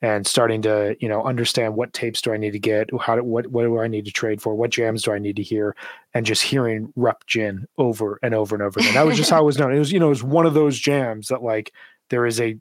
and 0.03 0.27
starting 0.27 0.63
to, 0.63 0.97
you 0.99 1.09
know, 1.09 1.23
understand 1.25 1.75
what 1.75 1.93
tapes 1.93 2.23
do 2.23 2.33
I 2.33 2.39
need 2.39 2.53
to 2.53 2.59
get, 2.59 2.89
how 3.01 3.17
do, 3.17 3.25
what 3.25 3.49
what 3.49 3.65
do 3.65 3.81
I 3.81 3.87
need 3.87 4.07
to 4.07 4.13
trade 4.13 4.41
for, 4.41 4.55
what 4.55 4.71
jams 4.71 5.03
do 5.03 5.13
I 5.13 5.19
need 5.19 5.37
to 5.37 5.43
hear, 5.43 5.77
and 6.15 6.25
just 6.25 6.43
hearing 6.43 6.93
Rupp 6.97 7.27
Gin 7.27 7.67
over 7.77 8.19
and 8.23 8.35
over 8.35 8.55
and 8.55 8.63
over 8.63 8.81
again. 8.81 8.95
That 8.95 9.07
was 9.07 9.17
just 9.17 9.31
how 9.31 9.43
it 9.43 9.45
was 9.45 9.59
known. 9.59 9.75
It 9.75 9.79
was, 9.79 9.93
you 9.93 9.99
know, 9.99 10.07
it 10.07 10.11
was 10.11 10.23
one 10.23 10.47
of 10.47 10.55
those 10.55 10.79
jams 10.79 11.29
that 11.29 11.43
like 11.43 11.73
there 12.09 12.25
is 12.25 12.41
a 12.41 12.57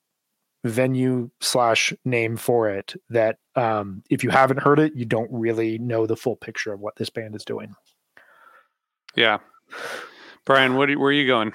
venue 0.66 1.30
slash 1.40 1.94
name 2.04 2.36
for 2.36 2.70
it 2.70 2.94
that 3.10 3.38
um, 3.56 4.04
if 4.10 4.24
you 4.24 4.30
haven't 4.30 4.60
heard 4.60 4.80
it, 4.80 4.94
you 4.94 5.06
don't 5.06 5.32
really 5.32 5.78
know 5.78 6.06
the 6.06 6.18
full 6.18 6.36
picture 6.36 6.74
of 6.74 6.82
what 6.82 6.98
this 6.98 7.10
band 7.10 7.36
is 7.36 7.46
doing. 7.46 7.74
Yeah, 9.16 9.38
Brian, 10.46 10.76
what 10.76 10.90
where 10.90 11.10
are 11.10 11.12
you 11.14 11.26
going? 11.26 11.54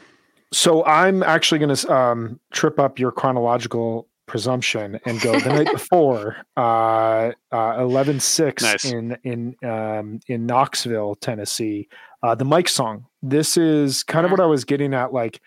So 0.52 0.84
I'm 0.84 1.22
actually 1.22 1.58
going 1.58 1.74
to 1.74 1.92
um, 1.92 2.40
trip 2.52 2.78
up 2.78 2.98
your 2.98 3.10
chronological 3.10 4.08
presumption 4.26 4.98
and 5.04 5.20
go 5.20 5.38
the 5.38 5.48
night 5.50 5.68
before 5.72 6.36
uh, 6.56 7.32
uh 7.52 7.76
11 7.78 8.20
6 8.20 8.62
Nice. 8.62 8.84
in 8.84 9.16
in 9.24 9.54
um 9.64 10.20
in 10.28 10.46
knoxville 10.46 11.14
tennessee 11.16 11.88
uh 12.22 12.34
the 12.34 12.44
mike 12.44 12.68
song. 12.68 13.06
This 13.22 13.56
is 13.56 14.02
kind 14.02 14.24
of 14.24 14.30
what 14.30 14.40
i 14.40 14.46
was 14.46 14.64
getting 14.64 14.94
at 14.94 15.12
like 15.12 15.40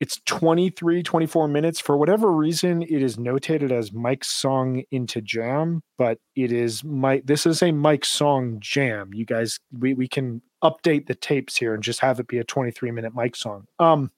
it's 0.00 0.20
23 0.26 1.04
24 1.04 1.46
minutes. 1.46 1.78
For 1.78 1.96
whatever 1.96 2.32
reason 2.32 2.82
it 2.82 3.02
is 3.02 3.18
notated 3.18 3.70
as 3.70 3.92
mike's 3.92 4.28
song 4.30 4.82
into 4.90 5.20
jam 5.20 5.80
but 5.96 6.18
it 6.34 6.50
is 6.50 6.82
mike 6.82 7.24
this 7.26 7.46
is 7.46 7.62
a 7.62 7.70
mike 7.72 8.04
song 8.04 8.56
jam. 8.58 9.10
You 9.14 9.24
guys 9.24 9.60
we, 9.78 9.94
we 9.94 10.08
can 10.08 10.42
update 10.64 11.06
the 11.06 11.14
tapes 11.14 11.56
here 11.56 11.72
and 11.74 11.82
just 11.82 12.00
have 12.00 12.18
it 12.18 12.26
be 12.26 12.38
a 12.38 12.44
23 12.44 12.90
minute 12.90 13.14
mike 13.14 13.36
song. 13.36 13.66
Um 13.78 14.10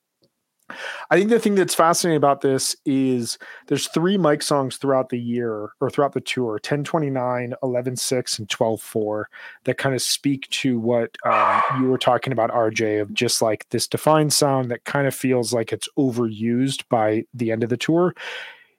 I 1.11 1.19
think 1.19 1.29
the 1.29 1.39
thing 1.39 1.55
that's 1.55 1.75
fascinating 1.75 2.17
about 2.17 2.41
this 2.41 2.75
is 2.87 3.39
there's 3.67 3.89
three 3.89 4.17
Mike 4.17 4.43
songs 4.43 4.77
throughout 4.77 5.11
the 5.11 5.19
year 5.19 5.71
or 5.81 5.91
throughout 5.91 6.12
the 6.12 6.21
tour 6.21 6.53
1029, 6.53 7.55
11 7.62 7.97
6, 7.97 8.39
and 8.39 8.49
12 8.49 8.81
4 8.81 9.29
that 9.65 9.79
kind 9.79 9.95
of 9.95 10.01
speak 10.03 10.49
to 10.51 10.79
what 10.79 11.17
um, 11.27 11.62
you 11.81 11.89
were 11.89 11.99
talking 11.99 12.33
about, 12.33 12.51
RJ, 12.51 13.03
of 13.03 13.12
just 13.12 13.43
like 13.43 13.69
this 13.71 13.87
defined 13.87 14.33
sound 14.33 14.71
that 14.71 14.85
kind 14.85 15.07
of 15.07 15.15
feels 15.15 15.53
like 15.53 15.73
it's 15.73 15.89
overused 15.99 16.85
by 16.89 17.25
the 17.35 17.53
end 17.53 17.62
of 17.62 17.69
the 17.69 17.77
tour. 17.77 18.15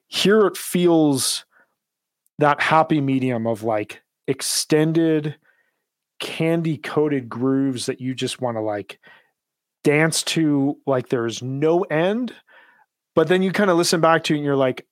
Here 0.08 0.42
it 0.48 0.58
feels 0.58 1.46
that 2.40 2.62
happy 2.62 3.00
medium 3.00 3.46
of 3.46 3.64
like 3.64 4.02
extended 4.28 5.36
candy 6.20 6.78
coated 6.78 7.30
grooves 7.30 7.86
that 7.86 8.02
you 8.02 8.16
just 8.16 8.42
want 8.42 8.58
to 8.58 8.62
like 8.62 9.00
dance 9.86 10.24
to 10.24 10.76
like 10.88 11.10
there's 11.10 11.44
no 11.44 11.84
end 11.84 12.34
but 13.14 13.28
then 13.28 13.44
you 13.44 13.52
kind 13.52 13.70
of 13.70 13.78
listen 13.78 14.02
back 14.02 14.24
to 14.24 14.34
it 14.34 14.38
and 14.38 14.46
you're 14.46 14.56
like 14.56 14.88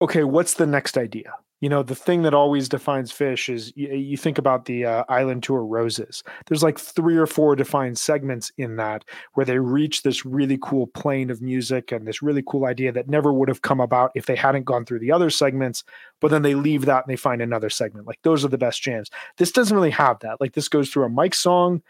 okay 0.00 0.24
what's 0.24 0.54
the 0.54 0.66
next 0.66 0.96
idea? 0.96 1.32
You 1.60 1.68
know 1.68 1.82
the 1.82 1.96
thing 1.96 2.22
that 2.22 2.34
always 2.34 2.68
defines 2.68 3.12
Phish 3.12 3.52
is 3.52 3.72
you, 3.74 3.88
you 3.88 4.16
think 4.16 4.38
about 4.38 4.66
the 4.66 4.84
uh, 4.84 5.04
island 5.08 5.42
tour 5.42 5.64
roses. 5.64 6.22
There's 6.46 6.62
like 6.62 6.78
three 6.78 7.16
or 7.16 7.26
four 7.26 7.56
defined 7.56 7.98
segments 7.98 8.52
in 8.58 8.76
that 8.76 9.04
where 9.34 9.44
they 9.44 9.58
reach 9.58 10.02
this 10.02 10.24
really 10.24 10.58
cool 10.62 10.86
plane 10.86 11.30
of 11.30 11.42
music 11.42 11.90
and 11.90 12.06
this 12.06 12.22
really 12.22 12.44
cool 12.46 12.66
idea 12.66 12.92
that 12.92 13.08
never 13.08 13.32
would 13.32 13.48
have 13.48 13.62
come 13.62 13.80
about 13.80 14.12
if 14.14 14.26
they 14.26 14.36
hadn't 14.36 14.66
gone 14.66 14.84
through 14.84 15.00
the 15.00 15.10
other 15.10 15.30
segments 15.30 15.82
but 16.20 16.30
then 16.30 16.42
they 16.42 16.54
leave 16.54 16.84
that 16.84 17.04
and 17.04 17.12
they 17.12 17.16
find 17.16 17.42
another 17.42 17.70
segment. 17.70 18.06
Like 18.06 18.20
those 18.22 18.44
are 18.44 18.48
the 18.48 18.58
best 18.58 18.80
jams. 18.80 19.10
This 19.38 19.50
doesn't 19.50 19.76
really 19.76 19.90
have 19.90 20.20
that. 20.20 20.40
Like 20.40 20.52
this 20.52 20.68
goes 20.68 20.90
through 20.90 21.06
a 21.06 21.08
mike 21.08 21.34
song 21.34 21.82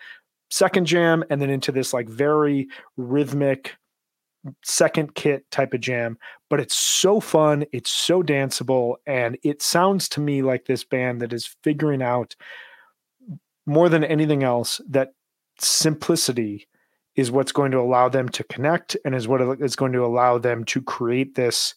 second 0.50 0.86
jam 0.86 1.24
and 1.30 1.40
then 1.40 1.50
into 1.50 1.72
this 1.72 1.92
like 1.92 2.08
very 2.08 2.68
rhythmic 2.96 3.74
second 4.62 5.14
kit 5.14 5.50
type 5.50 5.74
of 5.74 5.80
jam 5.80 6.16
but 6.48 6.60
it's 6.60 6.76
so 6.76 7.20
fun 7.20 7.64
it's 7.72 7.90
so 7.90 8.22
danceable 8.22 8.94
and 9.06 9.36
it 9.42 9.60
sounds 9.60 10.08
to 10.08 10.20
me 10.20 10.42
like 10.42 10.64
this 10.64 10.84
band 10.84 11.20
that 11.20 11.32
is 11.32 11.56
figuring 11.62 12.00
out 12.00 12.36
more 13.66 13.88
than 13.88 14.04
anything 14.04 14.42
else 14.42 14.80
that 14.88 15.12
simplicity 15.58 16.66
is 17.16 17.32
what's 17.32 17.52
going 17.52 17.72
to 17.72 17.80
allow 17.80 18.08
them 18.08 18.28
to 18.28 18.44
connect 18.44 18.96
and 19.04 19.14
is 19.14 19.26
what 19.26 19.42
is 19.60 19.74
going 19.74 19.92
to 19.92 20.04
allow 20.04 20.38
them 20.38 20.64
to 20.64 20.80
create 20.80 21.34
this 21.34 21.74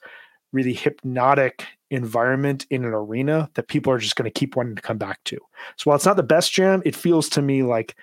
really 0.54 0.74
hypnotic 0.74 1.66
environment 1.90 2.66
in 2.70 2.86
an 2.86 2.94
arena 2.94 3.50
that 3.56 3.68
people 3.68 3.92
are 3.92 3.98
just 3.98 4.16
going 4.16 4.32
to 4.32 4.40
keep 4.40 4.56
wanting 4.56 4.76
to 4.76 4.82
come 4.82 4.98
back 4.98 5.20
to. 5.26 5.38
So 5.78 5.90
while 5.90 5.96
it's 5.96 6.06
not 6.06 6.16
the 6.16 6.24
best 6.24 6.54
jam, 6.54 6.82
it 6.86 6.96
feels 6.96 7.28
to 7.30 7.42
me 7.42 7.64
like 7.64 7.96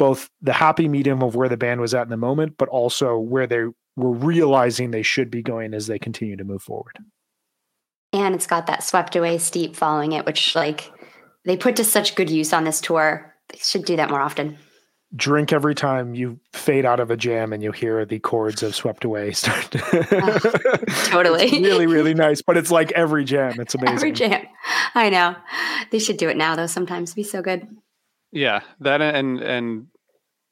both 0.00 0.30
the 0.40 0.54
happy 0.54 0.88
medium 0.88 1.22
of 1.22 1.34
where 1.34 1.50
the 1.50 1.58
band 1.58 1.78
was 1.78 1.92
at 1.92 2.04
in 2.04 2.08
the 2.08 2.16
moment, 2.16 2.54
but 2.56 2.70
also 2.70 3.18
where 3.18 3.46
they 3.46 3.64
were 3.96 4.12
realizing 4.12 4.90
they 4.90 5.02
should 5.02 5.30
be 5.30 5.42
going 5.42 5.74
as 5.74 5.88
they 5.88 5.98
continue 5.98 6.38
to 6.38 6.42
move 6.42 6.62
forward. 6.62 6.98
And 8.14 8.34
it's 8.34 8.46
got 8.46 8.66
that 8.66 8.82
swept 8.82 9.14
away 9.14 9.36
steep 9.36 9.76
following 9.76 10.12
it, 10.12 10.24
which 10.24 10.56
like 10.56 10.90
they 11.44 11.54
put 11.54 11.76
to 11.76 11.84
such 11.84 12.14
good 12.14 12.30
use 12.30 12.54
on 12.54 12.64
this 12.64 12.80
tour. 12.80 13.34
They 13.50 13.58
should 13.58 13.84
do 13.84 13.96
that 13.96 14.08
more 14.08 14.22
often. 14.22 14.56
Drink 15.14 15.52
every 15.52 15.74
time 15.74 16.14
you 16.14 16.40
fade 16.54 16.86
out 16.86 16.98
of 16.98 17.10
a 17.10 17.16
jam 17.16 17.52
and 17.52 17.62
you 17.62 17.70
hear 17.70 18.06
the 18.06 18.20
chords 18.20 18.62
of 18.62 18.74
swept 18.74 19.04
away 19.04 19.32
start. 19.32 19.70
totally. 21.04 21.44
It's 21.44 21.58
really, 21.58 21.86
really 21.86 22.14
nice. 22.14 22.40
But 22.40 22.56
it's 22.56 22.70
like 22.70 22.90
every 22.92 23.26
jam. 23.26 23.60
It's 23.60 23.74
amazing. 23.74 23.96
Every 23.96 24.12
jam. 24.12 24.46
I 24.94 25.10
know. 25.10 25.36
They 25.90 25.98
should 25.98 26.16
do 26.16 26.30
it 26.30 26.38
now 26.38 26.56
though 26.56 26.68
sometimes. 26.68 27.10
It'd 27.10 27.16
be 27.16 27.22
so 27.22 27.42
good. 27.42 27.68
Yeah, 28.32 28.60
that 28.80 29.00
and 29.02 29.40
and 29.40 29.86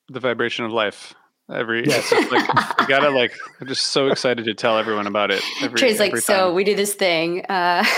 the 0.09 0.21
vibration 0.21 0.65
of 0.65 0.73
life. 0.73 1.15
Every 1.51 1.87
Yes. 1.87 2.11
it's 2.13 2.31
like 2.31 2.45
I 2.81 2.85
gotta 2.89 3.11
like. 3.11 3.33
I'm 3.61 3.67
just 3.69 3.87
so 3.87 4.09
excited 4.09 4.45
to 4.45 4.55
tell 4.55 4.77
everyone 4.79 5.07
about 5.07 5.31
it. 5.31 5.43
Every, 5.63 5.79
Trey's 5.79 5.99
like, 5.99 6.11
every 6.11 6.21
so 6.21 6.53
we 6.53 6.63
do 6.65 6.75
this 6.75 6.95
thing. 6.95 7.45
Uh, 7.47 7.85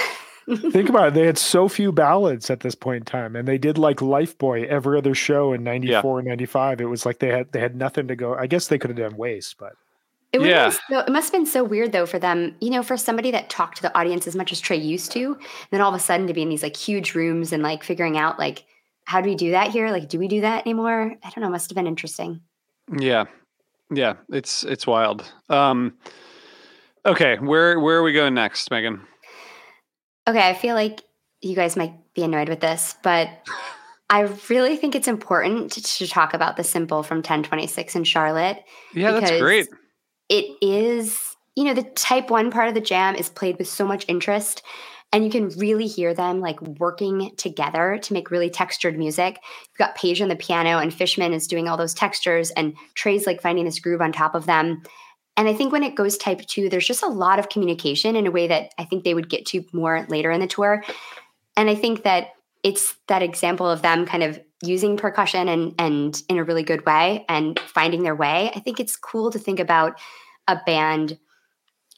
Think 0.73 0.89
about 0.89 1.09
it. 1.09 1.15
They 1.15 1.27
had 1.27 1.39
so 1.39 1.69
few 1.69 1.93
ballads 1.93 2.51
at 2.51 2.61
this 2.61 2.75
point 2.75 2.97
in 2.99 3.05
time, 3.05 3.37
and 3.37 3.47
they 3.47 3.59
did 3.59 3.79
like 3.79 4.03
Life 4.03 4.37
Boy 4.39 4.65
every 4.65 4.99
other 4.99 5.15
show 5.15 5.53
in 5.53 5.63
'94, 5.65 6.21
and 6.21 6.29
'95. 6.29 6.81
It 6.81 6.85
was 6.87 7.05
like 7.07 7.19
they 7.21 7.29
had 7.29 7.53
they 7.53 7.61
had 7.61 7.77
nothing 7.77 8.09
to 8.09 8.17
go. 8.17 8.35
I 8.35 8.47
guess 8.47 8.69
they 8.69 8.79
could 8.79 8.91
have 8.91 8.99
done 8.99 9.17
Waste, 9.17 9.57
but 9.59 9.73
It 10.33 10.39
would 10.41 10.49
Yeah. 10.49 10.65
have 10.71 10.81
been 10.89 10.99
so, 10.99 11.05
it 11.07 11.11
must 11.13 11.27
have 11.33 11.41
been 11.41 11.47
so 11.47 11.63
weird 11.65 11.93
though 11.93 12.07
for 12.07 12.19
them, 12.19 12.55
you 12.61 12.71
know, 12.71 12.83
for 12.83 12.97
somebody 12.97 13.31
that 13.33 13.49
talked 13.51 13.77
to 13.77 13.83
the 13.83 13.97
audience 13.97 14.27
as 14.27 14.35
much 14.37 14.51
as 14.53 14.61
Trey 14.61 14.77
used 14.79 15.13
to, 15.13 15.35
and 15.35 15.39
then 15.71 15.81
all 15.81 15.91
of 15.95 16.01
a 16.01 16.03
sudden 16.03 16.27
to 16.27 16.35
be 16.35 16.43
in 16.43 16.49
these 16.49 16.63
like 16.65 16.77
huge 16.77 17.15
rooms 17.15 17.53
and 17.53 17.63
like 17.63 17.83
figuring 17.85 18.17
out 18.19 18.39
like 18.39 18.65
how 19.11 19.21
do 19.21 19.29
we 19.29 19.35
do 19.35 19.51
that 19.51 19.71
here? 19.73 19.91
Like, 19.91 20.09
do 20.09 20.21
we 20.21 20.29
do 20.29 20.43
that 20.43 20.65
anymore? 20.65 21.13
I 21.25 21.31
don't 21.31 21.43
know. 21.43 21.51
Must 21.51 21.69
have 21.69 21.75
been 21.75 21.89
interesting. 21.89 22.43
Yeah, 22.97 23.25
yeah. 23.93 24.15
It's 24.29 24.63
it's 24.63 24.87
wild. 24.87 25.25
Um, 25.49 25.95
okay, 27.05 27.37
where 27.39 27.81
where 27.81 27.97
are 27.97 28.05
we 28.05 28.13
going 28.13 28.35
next, 28.35 28.71
Megan? 28.71 29.01
Okay, 30.29 30.49
I 30.49 30.55
feel 30.55 30.77
like 30.77 31.01
you 31.41 31.57
guys 31.57 31.77
might 31.77 31.93
be 32.15 32.23
annoyed 32.23 32.49
with 32.49 32.61
this, 32.61 32.95
but 33.03 33.29
I 34.11 34.33
really 34.49 34.77
think 34.77 34.95
it's 34.95 35.09
important 35.09 35.73
to, 35.73 35.83
to 35.83 36.07
talk 36.07 36.33
about 36.33 36.57
the 36.57 36.63
simple 36.63 37.03
from 37.03 37.19
1026 37.19 37.97
in 37.97 38.05
Charlotte. 38.05 38.63
Yeah, 38.95 39.11
that's 39.11 39.41
great. 39.41 39.67
it 40.29 40.57
is 40.63 41.35
you 41.57 41.65
know 41.65 41.75
the 41.75 41.83
type 41.83 42.31
one 42.31 42.53
part 42.53 42.69
of 42.69 42.75
the 42.75 42.81
jam 42.81 43.17
is 43.17 43.29
played 43.29 43.59
with 43.59 43.67
so 43.67 43.85
much 43.85 44.05
interest 44.07 44.63
and 45.13 45.25
you 45.25 45.31
can 45.31 45.49
really 45.51 45.87
hear 45.87 46.15
them 46.15 46.41
like 46.41 46.61
working 46.63 47.33
together 47.37 47.99
to 48.03 48.13
make 48.13 48.31
really 48.31 48.51
textured 48.51 48.99
music. 48.99 49.41
You've 49.69 49.79
got 49.79 49.97
paige 49.97 50.23
on 50.23 50.29
the 50.29 50.37
piano 50.37 50.79
and 50.79 50.95
fishman 50.95 51.33
is 51.33 51.47
doing 51.47 51.69
all 51.69 51.77
those 51.77 51.95
textures 51.95 52.51
and 52.53 52.75
trey's 52.95 53.27
like 53.27 53.43
finding 53.43 53.65
this 53.65 53.81
groove 53.81 54.01
on 54.01 54.13
top 54.13 54.35
of 54.35 54.47
them. 54.47 54.83
And 55.37 55.49
i 55.49 55.55
think 55.55 55.73
when 55.73 55.83
it 55.83 55.95
goes 55.95 56.19
type 56.19 56.41
two 56.43 56.69
there's 56.69 56.87
just 56.87 57.03
a 57.03 57.09
lot 57.09 57.39
of 57.39 57.49
communication 57.49 58.15
in 58.15 58.27
a 58.27 58.31
way 58.31 58.47
that 58.49 58.73
i 58.79 58.85
think 58.85 59.05
they 59.05 59.15
would 59.15 59.31
get 59.31 59.47
to 59.47 59.65
more 59.73 60.07
later 60.09 60.31
in 60.31 60.41
the 60.41 60.47
tour. 60.47 60.85
And 61.57 61.71
i 61.71 61.75
think 61.75 62.03
that 62.05 62.29
it's 62.63 62.95
that 63.09 63.23
example 63.23 63.69
of 63.69 63.83
them 63.83 64.07
kind 64.07 64.23
of 64.23 64.39
using 64.63 64.97
percussion 64.97 65.49
and 65.49 65.75
and 65.79 66.23
in 66.29 66.39
a 66.39 66.45
really 66.45 66.63
good 66.63 66.85
way 66.85 67.25
and 67.29 67.59
finding 67.61 68.03
their 68.03 68.15
way. 68.15 68.51
I 68.55 68.61
think 68.61 68.79
it's 68.79 68.97
cool 68.97 69.31
to 69.31 69.39
think 69.39 69.59
about 69.59 69.99
a 70.47 70.59
band 70.67 71.19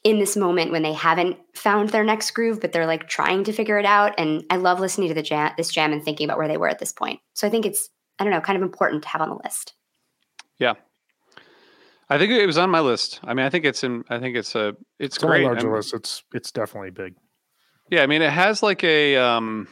in 0.03 0.19
this 0.19 0.35
moment 0.35 0.71
when 0.71 0.83
they 0.83 0.93
haven't 0.93 1.37
found 1.55 1.89
their 1.89 2.03
next 2.03 2.31
groove, 2.31 2.59
but 2.59 2.71
they're 2.73 2.85
like 2.87 3.07
trying 3.07 3.43
to 3.45 3.53
figure 3.53 3.77
it 3.79 3.85
out. 3.85 4.13
And 4.17 4.43
I 4.49 4.57
love 4.57 4.79
listening 4.79 5.07
to 5.07 5.13
the 5.13 5.21
jam, 5.21 5.53
this 5.57 5.71
jam 5.71 5.93
and 5.93 6.03
thinking 6.03 6.25
about 6.25 6.37
where 6.37 6.47
they 6.47 6.57
were 6.57 6.67
at 6.67 6.79
this 6.79 6.91
point. 6.91 7.19
So 7.33 7.47
I 7.47 7.49
think 7.49 7.65
it's 7.65 7.89
I 8.19 8.23
don't 8.23 8.31
know, 8.33 8.41
kind 8.41 8.57
of 8.57 8.63
important 8.63 9.03
to 9.03 9.09
have 9.09 9.21
on 9.21 9.29
the 9.29 9.39
list. 9.43 9.73
Yeah, 10.59 10.73
I 12.09 12.17
think 12.17 12.31
it 12.31 12.45
was 12.45 12.57
on 12.57 12.69
my 12.69 12.79
list. 12.81 13.19
I 13.23 13.33
mean, 13.33 13.45
I 13.45 13.49
think 13.49 13.65
it's 13.65 13.83
in. 13.83 14.03
I 14.09 14.19
think 14.19 14.35
it's 14.35 14.55
a. 14.55 14.69
It's, 14.99 15.15
it's 15.15 15.17
great. 15.17 15.43
larger 15.45 15.61
I 15.61 15.63
mean- 15.63 15.73
list. 15.73 15.93
It's 15.93 16.23
it's 16.33 16.51
definitely 16.51 16.91
big. 16.91 17.15
Yeah, 17.89 18.03
I 18.03 18.07
mean, 18.07 18.21
it 18.21 18.31
has 18.31 18.61
like 18.61 18.83
a. 18.83 19.17
Um, 19.17 19.67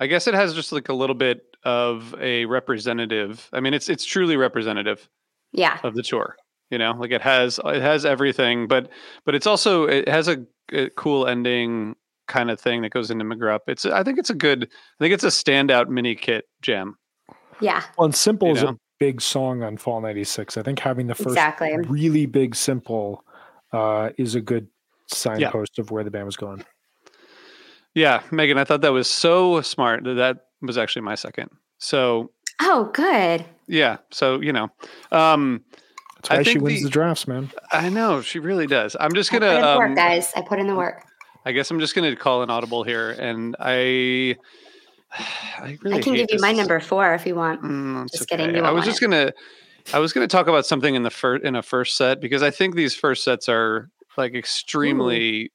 I 0.00 0.06
guess 0.06 0.26
it 0.26 0.34
has 0.34 0.54
just 0.54 0.72
like 0.72 0.88
a 0.88 0.92
little 0.94 1.14
bit 1.14 1.42
of 1.64 2.14
a 2.20 2.44
representative. 2.46 3.48
I 3.52 3.60
mean, 3.60 3.74
it's 3.74 3.88
it's 3.88 4.04
truly 4.04 4.36
representative 4.36 5.08
Yeah. 5.52 5.78
of 5.84 5.94
the 5.94 6.02
tour. 6.02 6.36
You 6.72 6.78
know, 6.78 6.92
like 6.98 7.10
it 7.12 7.20
has 7.20 7.60
it 7.64 7.82
has 7.82 8.06
everything, 8.06 8.66
but 8.66 8.88
but 9.26 9.34
it's 9.34 9.46
also 9.46 9.84
it 9.84 10.08
has 10.08 10.26
a, 10.26 10.38
a 10.72 10.88
cool 10.96 11.26
ending 11.26 11.94
kind 12.28 12.50
of 12.50 12.58
thing 12.58 12.80
that 12.80 12.90
goes 12.92 13.10
into 13.10 13.26
McGrupp. 13.26 13.60
It's 13.66 13.84
I 13.84 14.02
think 14.02 14.18
it's 14.18 14.30
a 14.30 14.34
good. 14.34 14.64
I 14.64 15.04
think 15.04 15.12
it's 15.12 15.22
a 15.22 15.26
standout 15.28 15.88
mini 15.88 16.14
kit 16.14 16.46
gem. 16.62 16.96
Yeah. 17.60 17.82
Well, 17.98 18.06
and 18.06 18.14
Simple 18.14 18.48
You 18.48 18.54
is 18.54 18.62
know? 18.62 18.70
a 18.70 18.76
big 18.98 19.20
song 19.20 19.62
on 19.62 19.76
Fall 19.76 20.00
'96. 20.00 20.56
I 20.56 20.62
think 20.62 20.78
having 20.78 21.08
the 21.08 21.14
first 21.14 21.28
Exactly. 21.28 21.76
really 21.76 22.24
big 22.24 22.54
Simple 22.54 23.22
uh, 23.74 24.08
is 24.16 24.34
a 24.34 24.40
good 24.40 24.68
signpost 25.08 25.78
of 25.78 25.90
where 25.90 26.04
the 26.04 26.10
band 26.10 26.24
was 26.24 26.36
going. 26.36 26.64
Yeah, 27.94 28.22
Megan, 28.30 28.56
I 28.56 28.64
thought 28.64 28.80
that 28.80 28.92
was 28.92 29.08
so 29.08 29.60
smart. 29.60 30.04
That 30.04 30.14
that 30.14 30.38
was 30.62 30.78
actually 30.78 31.02
my 31.02 31.16
second. 31.16 31.50
So 31.78 32.30
Oh, 32.62 32.90
good. 32.94 33.44
yeah, 33.66 33.98
so 34.10 34.40
you 34.40 34.52
know, 34.52 34.70
um, 35.10 35.62
That's 36.22 36.30
I 36.30 36.36
why 36.38 36.42
she 36.44 36.58
wins 36.58 36.78
the- 36.80 36.84
the 36.84 36.90
drafts, 36.90 37.26
man. 37.26 37.50
I 37.72 37.88
know 37.88 38.22
she 38.22 38.38
really 38.38 38.66
does. 38.66 38.96
I'm 38.98 39.12
just 39.14 39.32
I 39.32 39.36
put 39.38 39.40
gonna. 39.42 39.54
in 39.56 39.60
the 39.62 39.68
Um, 39.68 39.78
work, 39.78 39.96
guys. 39.96 40.32
I 40.36 40.42
put 40.42 40.58
in 40.58 40.66
the 40.66 40.74
work. 40.76 41.04
I 41.44 41.52
guess 41.52 41.70
I'm 41.70 41.80
just 41.80 41.94
gonna 41.94 42.14
call 42.16 42.42
an 42.42 42.50
audible 42.50 42.84
here, 42.84 43.10
and 43.10 43.56
I. 43.58 44.36
I 45.58 45.76
really. 45.82 45.98
I 45.98 46.00
can 46.00 46.14
hate 46.14 46.28
give 46.28 46.36
you 46.38 46.40
my 46.40 46.52
number 46.52 46.78
four 46.80 47.12
if 47.14 47.26
you 47.26 47.34
want. 47.34 47.62
Mm, 47.62 48.04
it's 48.04 48.16
Just 48.18 48.28
kidding, 48.30 48.48
okay. 48.50 48.58
you 48.58 48.64
I 48.64 48.70
was 48.70 48.80
want 48.80 48.86
just 48.86 49.00
gonna. 49.00 49.32
I 49.92 49.98
was 49.98 50.12
gonna 50.12 50.28
talk 50.28 50.46
about 50.46 50.64
something 50.64 50.94
in 50.94 51.02
the 51.02 51.10
first 51.10 51.44
in 51.44 51.56
a 51.56 51.62
first 51.62 51.96
set 51.96 52.20
because 52.20 52.42
I 52.42 52.50
think 52.50 52.76
these 52.76 52.94
first 52.94 53.24
sets 53.24 53.48
are 53.48 53.90
like 54.16 54.34
extremely 54.34 55.50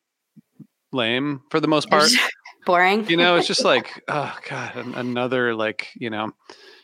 lame 0.92 1.42
for 1.50 1.60
the 1.60 1.68
most 1.68 1.90
part. 1.90 2.10
Boring. 2.66 3.10
You 3.10 3.16
know, 3.16 3.36
it's 3.38 3.48
just 3.48 3.64
like, 3.74 4.04
oh 4.10 4.38
god, 4.50 4.76
another 4.76 5.56
like, 5.56 5.88
you 5.96 6.10
know, 6.10 6.32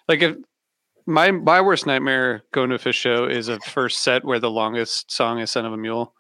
like 0.08 0.22
if 0.22 0.38
my 1.06 1.32
my 1.32 1.62
worst 1.62 1.86
nightmare 1.86 2.44
going 2.52 2.70
to 2.70 2.76
a 2.76 2.80
Phish 2.80 2.94
show 2.94 3.26
is 3.26 3.48
a 3.50 3.60
first 3.60 4.02
set 4.02 4.24
where 4.24 4.40
the 4.40 4.50
longest 4.50 5.12
song 5.12 5.40
is 5.40 5.52
"Son 5.52 5.66
of 5.66 5.74
a 5.74 5.78
Mule." 5.78 6.14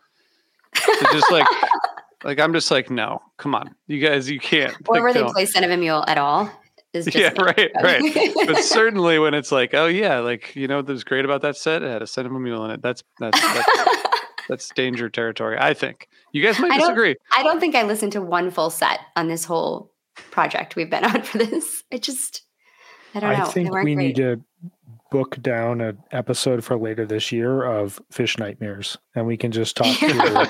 It's 0.75 1.13
just 1.13 1.31
like, 1.31 1.47
like 2.23 2.39
I'm 2.39 2.53
just 2.53 2.71
like, 2.71 2.89
no, 2.89 3.21
come 3.37 3.55
on, 3.55 3.75
you 3.87 3.99
guys, 3.99 4.29
you 4.29 4.39
can't. 4.39 4.73
Or 4.87 4.95
like, 4.95 5.03
where 5.03 5.13
they 5.13 5.23
play 5.23 5.45
"Son 5.45 5.63
of 5.63 5.71
a 5.71 5.77
Mule" 5.77 6.03
at 6.07 6.17
all. 6.17 6.51
yeah, 6.93 7.33
right, 7.39 7.71
right. 7.81 8.33
but 8.45 8.57
certainly 8.63 9.17
when 9.17 9.33
it's 9.33 9.51
like, 9.51 9.73
oh 9.73 9.87
yeah, 9.87 10.19
like 10.19 10.55
you 10.55 10.67
know, 10.67 10.77
what 10.77 10.87
was 10.87 11.03
great 11.03 11.25
about 11.25 11.41
that 11.41 11.57
set? 11.57 11.83
It 11.83 11.89
had 11.89 12.01
a 12.01 12.07
"Son 12.07 12.25
of 12.25 12.31
a 12.31 12.39
Mule" 12.39 12.65
in 12.65 12.71
it. 12.71 12.81
That's 12.81 13.03
that's 13.19 13.39
that's, 13.41 13.97
that's 14.49 14.69
danger 14.69 15.09
territory. 15.09 15.57
I 15.59 15.73
think 15.73 16.07
you 16.33 16.43
guys 16.43 16.59
might 16.59 16.71
I 16.71 16.79
disagree. 16.79 17.15
Don't, 17.15 17.39
I 17.39 17.43
don't 17.43 17.59
think 17.59 17.75
I 17.75 17.83
listened 17.83 18.11
to 18.13 18.21
one 18.21 18.51
full 18.51 18.69
set 18.69 18.99
on 19.15 19.27
this 19.27 19.45
whole 19.45 19.91
project 20.15 20.75
we've 20.75 20.89
been 20.89 21.05
on 21.05 21.21
for 21.23 21.37
this. 21.37 21.83
It 21.91 22.03
just, 22.03 22.43
I 23.15 23.19
don't 23.19 23.37
know. 23.37 23.45
I 23.45 23.47
think 23.49 23.73
we 23.73 23.81
great. 23.81 23.97
need 23.97 24.15
to 24.17 24.41
book 25.13 25.39
down 25.43 25.79
an 25.79 26.01
episode 26.11 26.63
for 26.63 26.75
later 26.75 27.05
this 27.05 27.31
year 27.31 27.63
of 27.63 28.01
Phish 28.11 28.39
nightmares, 28.39 28.97
and 29.15 29.27
we 29.27 29.37
can 29.37 29.51
just 29.51 29.77
talk 29.77 29.95
through, 29.97 30.45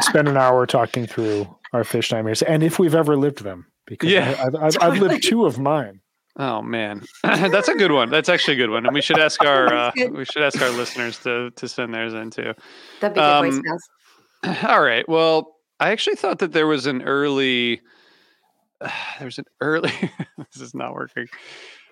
spend 0.00 0.26
an 0.26 0.36
hour 0.36 0.66
talking 0.66 1.06
through 1.06 1.46
our 1.72 1.84
Phish 1.84 2.10
nightmares, 2.10 2.42
and 2.42 2.64
if 2.64 2.78
we've 2.78 2.96
ever 2.96 3.16
lived 3.16 3.44
them. 3.44 3.66
Because 3.86 4.10
yeah, 4.10 4.34
I, 4.38 4.42
have 4.42 4.54
I've, 4.56 4.76
I've 4.80 4.98
lived 4.98 5.22
two 5.22 5.46
of 5.46 5.58
mine. 5.58 6.00
Oh 6.36 6.60
man, 6.60 7.04
that's 7.22 7.68
a 7.68 7.74
good 7.74 7.92
one. 7.92 8.10
That's 8.10 8.28
actually 8.28 8.54
a 8.54 8.56
good 8.56 8.70
one, 8.70 8.84
and 8.84 8.92
we 8.92 9.00
should 9.00 9.20
ask 9.20 9.42
our 9.44 9.72
uh, 9.74 9.92
we 10.10 10.24
should 10.24 10.42
ask 10.42 10.60
our 10.60 10.70
listeners 10.70 11.18
to 11.20 11.52
to 11.52 11.68
send 11.68 11.94
theirs 11.94 12.12
in 12.12 12.30
too. 12.30 12.54
That'd 13.00 13.14
be 13.14 13.20
um, 13.20 13.44
good 13.44 13.62
place, 13.62 13.78
guys. 14.42 14.64
All 14.64 14.82
right. 14.82 15.08
Well, 15.08 15.54
I 15.78 15.90
actually 15.90 16.16
thought 16.16 16.40
that 16.40 16.52
there 16.52 16.66
was 16.66 16.86
an 16.86 17.02
early. 17.02 17.80
Uh, 18.80 18.88
there 19.18 19.26
was 19.26 19.38
an 19.38 19.44
early. 19.60 19.90
this 20.52 20.62
is 20.62 20.72
not 20.72 20.94
working 20.94 21.26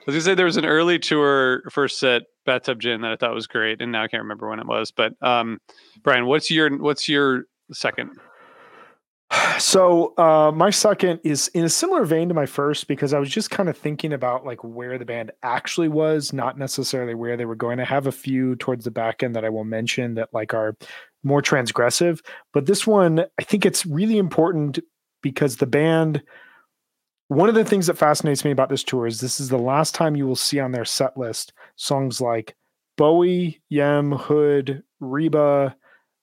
was 0.06 0.14
gonna 0.14 0.20
say 0.20 0.34
there 0.34 0.46
was 0.46 0.56
an 0.56 0.66
early 0.66 0.98
tour 0.98 1.62
first 1.70 1.98
set 1.98 2.22
bathtub 2.44 2.80
gin 2.80 3.00
that 3.02 3.12
I 3.12 3.16
thought 3.16 3.34
was 3.34 3.46
great, 3.46 3.82
and 3.82 3.92
now 3.92 4.04
I 4.04 4.08
can't 4.08 4.22
remember 4.22 4.48
when 4.48 4.60
it 4.60 4.66
was. 4.66 4.90
But 4.90 5.14
um, 5.20 5.60
Brian, 6.02 6.26
what's 6.26 6.50
your 6.50 6.76
what's 6.78 7.08
your 7.08 7.44
second? 7.72 8.12
So 9.58 10.14
uh, 10.18 10.52
my 10.54 10.70
second 10.70 11.20
is 11.24 11.48
in 11.48 11.64
a 11.64 11.68
similar 11.68 12.04
vein 12.04 12.28
to 12.28 12.34
my 12.34 12.46
first 12.46 12.86
because 12.86 13.12
I 13.12 13.18
was 13.18 13.28
just 13.28 13.50
kind 13.50 13.68
of 13.68 13.76
thinking 13.76 14.12
about 14.12 14.44
like 14.44 14.62
where 14.62 14.98
the 14.98 15.04
band 15.04 15.32
actually 15.42 15.88
was, 15.88 16.32
not 16.32 16.58
necessarily 16.58 17.14
where 17.14 17.36
they 17.36 17.44
were 17.44 17.56
going. 17.56 17.80
I 17.80 17.84
have 17.84 18.06
a 18.06 18.12
few 18.12 18.54
towards 18.56 18.84
the 18.84 18.90
back 18.90 19.22
end 19.22 19.34
that 19.34 19.44
I 19.44 19.48
will 19.48 19.64
mention 19.64 20.14
that 20.14 20.28
like 20.32 20.54
are 20.54 20.76
more 21.24 21.42
transgressive, 21.42 22.20
but 22.52 22.66
this 22.66 22.86
one 22.86 23.24
I 23.40 23.42
think 23.42 23.66
it's 23.66 23.84
really 23.84 24.18
important 24.18 24.78
because 25.22 25.56
the 25.56 25.66
band 25.66 26.22
one 27.28 27.48
of 27.48 27.54
the 27.54 27.64
things 27.64 27.86
that 27.86 27.98
fascinates 27.98 28.44
me 28.44 28.50
about 28.50 28.68
this 28.68 28.84
tour 28.84 29.06
is 29.06 29.20
this 29.20 29.40
is 29.40 29.48
the 29.48 29.58
last 29.58 29.94
time 29.94 30.16
you 30.16 30.26
will 30.26 30.36
see 30.36 30.60
on 30.60 30.72
their 30.72 30.84
set 30.84 31.16
list 31.16 31.52
songs 31.76 32.20
like 32.20 32.54
Bowie, 32.96 33.60
Yem, 33.70 34.18
Hood, 34.18 34.82
Reba 35.00 35.76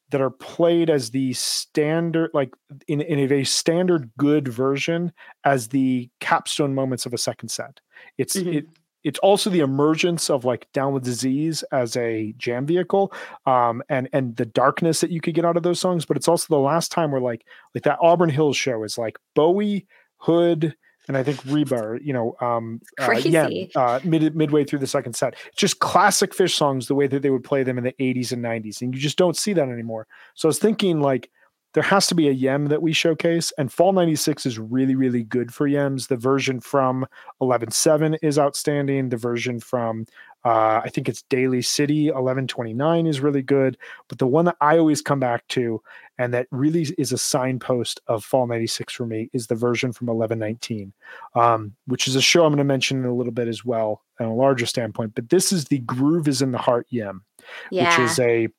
that 0.09 0.21
are 0.21 0.29
played 0.29 0.89
as 0.89 1.09
the 1.09 1.33
standard, 1.33 2.29
like 2.33 2.53
in, 2.87 3.01
in 3.01 3.19
a 3.19 3.25
very 3.25 3.45
standard 3.45 4.11
good 4.17 4.47
version 4.47 5.11
as 5.43 5.69
the 5.69 6.09
capstone 6.19 6.75
moments 6.75 7.05
of 7.05 7.13
a 7.13 7.17
second 7.17 7.49
set. 7.49 7.79
It's 8.17 8.35
mm-hmm. 8.35 8.53
it 8.53 8.65
it's 9.03 9.19
also 9.19 9.49
the 9.49 9.59
emergence 9.59 10.29
of 10.29 10.45
like 10.45 10.67
down 10.71 10.93
with 10.93 11.03
disease 11.03 11.63
as 11.71 11.97
a 11.97 12.33
jam 12.37 12.65
vehicle 12.65 13.11
um, 13.45 13.83
and 13.89 14.07
and 14.13 14.35
the 14.37 14.45
darkness 14.45 15.01
that 15.01 15.11
you 15.11 15.19
could 15.19 15.35
get 15.35 15.45
out 15.45 15.57
of 15.57 15.63
those 15.63 15.79
songs 15.79 16.05
but 16.05 16.15
it's 16.15 16.27
also 16.27 16.45
the 16.49 16.57
last 16.57 16.91
time 16.91 17.11
where 17.11 17.19
like 17.19 17.45
like 17.75 17.83
that 17.83 17.99
auburn 18.01 18.29
hills 18.29 18.55
show 18.55 18.83
is 18.83 18.97
like 18.97 19.19
bowie 19.35 19.85
hood 20.17 20.73
and 21.07 21.17
I 21.17 21.23
think 21.23 21.43
Reba, 21.45 21.99
you 22.01 22.13
know, 22.13 22.35
um, 22.39 22.81
uh, 22.99 23.11
yeah, 23.11 23.47
uh, 23.75 23.99
mid, 24.03 24.35
midway 24.35 24.63
through 24.63 24.79
the 24.79 24.87
second 24.87 25.15
set. 25.15 25.35
Just 25.55 25.79
classic 25.79 26.33
Phish 26.33 26.55
songs, 26.55 26.87
the 26.87 26.95
way 26.95 27.07
that 27.07 27.21
they 27.21 27.29
would 27.29 27.43
play 27.43 27.63
them 27.63 27.77
in 27.77 27.83
the 27.83 27.95
80s 27.99 28.31
and 28.31 28.43
90s. 28.43 28.81
And 28.81 28.93
you 28.93 29.01
just 29.01 29.17
don't 29.17 29.35
see 29.35 29.53
that 29.53 29.67
anymore. 29.67 30.07
So 30.35 30.47
I 30.47 30.49
was 30.49 30.59
thinking, 30.59 31.01
like, 31.01 31.29
there 31.73 31.83
has 31.83 32.07
to 32.07 32.15
be 32.15 32.27
a 32.27 32.33
Yem 32.33 32.69
that 32.69 32.83
we 32.83 32.93
showcase, 32.93 33.51
and 33.57 33.71
Fall 33.71 33.93
96 33.93 34.45
is 34.45 34.59
really, 34.59 34.95
really 34.95 35.23
good 35.23 35.53
for 35.53 35.67
Yems. 35.67 36.07
The 36.07 36.17
version 36.17 36.59
from 36.61 37.07
11.7 37.41 38.17
is 38.21 38.37
outstanding. 38.37 39.09
The 39.09 39.17
version 39.17 39.59
from 39.59 40.05
uh, 40.45 40.81
I 40.83 40.89
think 40.89 41.07
it's 41.07 41.23
Daly 41.23 41.61
City 41.61 42.05
1129 42.05 43.07
is 43.07 43.21
really 43.21 43.41
good. 43.41 43.77
But 44.07 44.17
the 44.17 44.27
one 44.27 44.45
that 44.45 44.57
I 44.59 44.77
always 44.77 45.01
come 45.01 45.19
back 45.19 45.47
to, 45.49 45.81
and 46.17 46.33
that 46.33 46.47
really 46.51 46.81
is 46.97 47.11
a 47.11 47.17
signpost 47.17 48.01
of 48.07 48.25
Fall 48.25 48.47
96 48.47 48.93
for 48.93 49.05
me, 49.05 49.29
is 49.33 49.47
the 49.47 49.55
version 49.55 49.93
from 49.93 50.07
1119, 50.07 50.93
um, 51.35 51.73
which 51.87 52.07
is 52.07 52.15
a 52.15 52.21
show 52.21 52.45
I'm 52.45 52.51
going 52.51 52.57
to 52.57 52.63
mention 52.65 52.99
in 52.99 53.05
a 53.05 53.13
little 53.13 53.31
bit 53.31 53.47
as 53.47 53.63
well 53.63 54.01
on 54.19 54.27
a 54.27 54.35
larger 54.35 54.65
standpoint. 54.65 55.15
But 55.15 55.29
this 55.29 55.51
is 55.51 55.65
the 55.65 55.79
Groove 55.79 56.27
is 56.27 56.41
in 56.41 56.51
the 56.51 56.57
Heart 56.57 56.87
Yem, 56.89 57.23
yeah. 57.71 57.89
which 57.89 58.11
is 58.11 58.19
a 58.19 58.49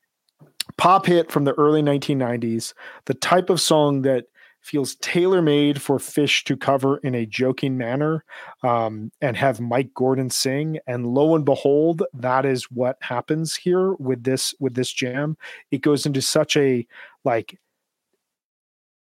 pop 0.78 1.06
hit 1.06 1.30
from 1.30 1.44
the 1.44 1.54
early 1.54 1.82
1990s, 1.82 2.72
the 3.04 3.14
type 3.14 3.50
of 3.50 3.60
song 3.60 4.02
that 4.02 4.24
feels 4.64 4.96
tailor 4.96 5.42
made 5.42 5.80
for 5.80 5.98
Phish 5.98 6.42
to 6.44 6.56
cover 6.56 6.96
in 6.98 7.14
a 7.14 7.26
joking 7.26 7.76
manner 7.76 8.24
um, 8.62 9.12
and 9.20 9.36
have 9.36 9.60
Mike 9.60 9.92
Gordon 9.94 10.30
sing. 10.30 10.78
And 10.86 11.06
lo 11.06 11.34
and 11.34 11.44
behold, 11.44 12.02
that 12.14 12.46
is 12.46 12.64
what 12.70 12.96
happens 13.00 13.54
here 13.54 13.92
with 13.94 14.24
this 14.24 14.54
with 14.58 14.74
this 14.74 14.92
jam. 14.92 15.36
It 15.70 15.82
goes 15.82 16.06
into 16.06 16.22
such 16.22 16.56
a 16.56 16.86
like 17.24 17.58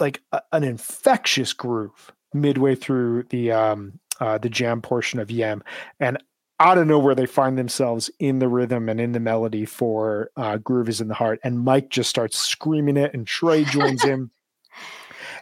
like 0.00 0.20
a, 0.32 0.42
an 0.52 0.64
infectious 0.64 1.52
groove 1.52 2.12
midway 2.32 2.74
through 2.74 3.24
the 3.30 3.52
um 3.52 4.00
uh, 4.20 4.38
the 4.38 4.48
jam 4.48 4.80
portion 4.82 5.18
of 5.20 5.30
Yem, 5.30 5.62
and 6.00 6.18
out 6.60 6.78
of 6.78 6.86
nowhere 6.86 7.14
they 7.14 7.26
find 7.26 7.58
themselves 7.58 8.10
in 8.20 8.38
the 8.38 8.48
rhythm 8.48 8.88
and 8.88 9.00
in 9.00 9.12
the 9.12 9.20
melody 9.20 9.64
for 9.64 10.30
uh, 10.36 10.56
"Groove 10.58 10.88
Is 10.88 11.00
in 11.00 11.08
the 11.08 11.14
Heart," 11.14 11.40
and 11.44 11.60
Mike 11.60 11.90
just 11.90 12.10
starts 12.10 12.38
screaming 12.38 12.96
it, 12.96 13.12
and 13.14 13.26
Trey 13.26 13.64
joins 13.64 14.02
him. 14.04 14.30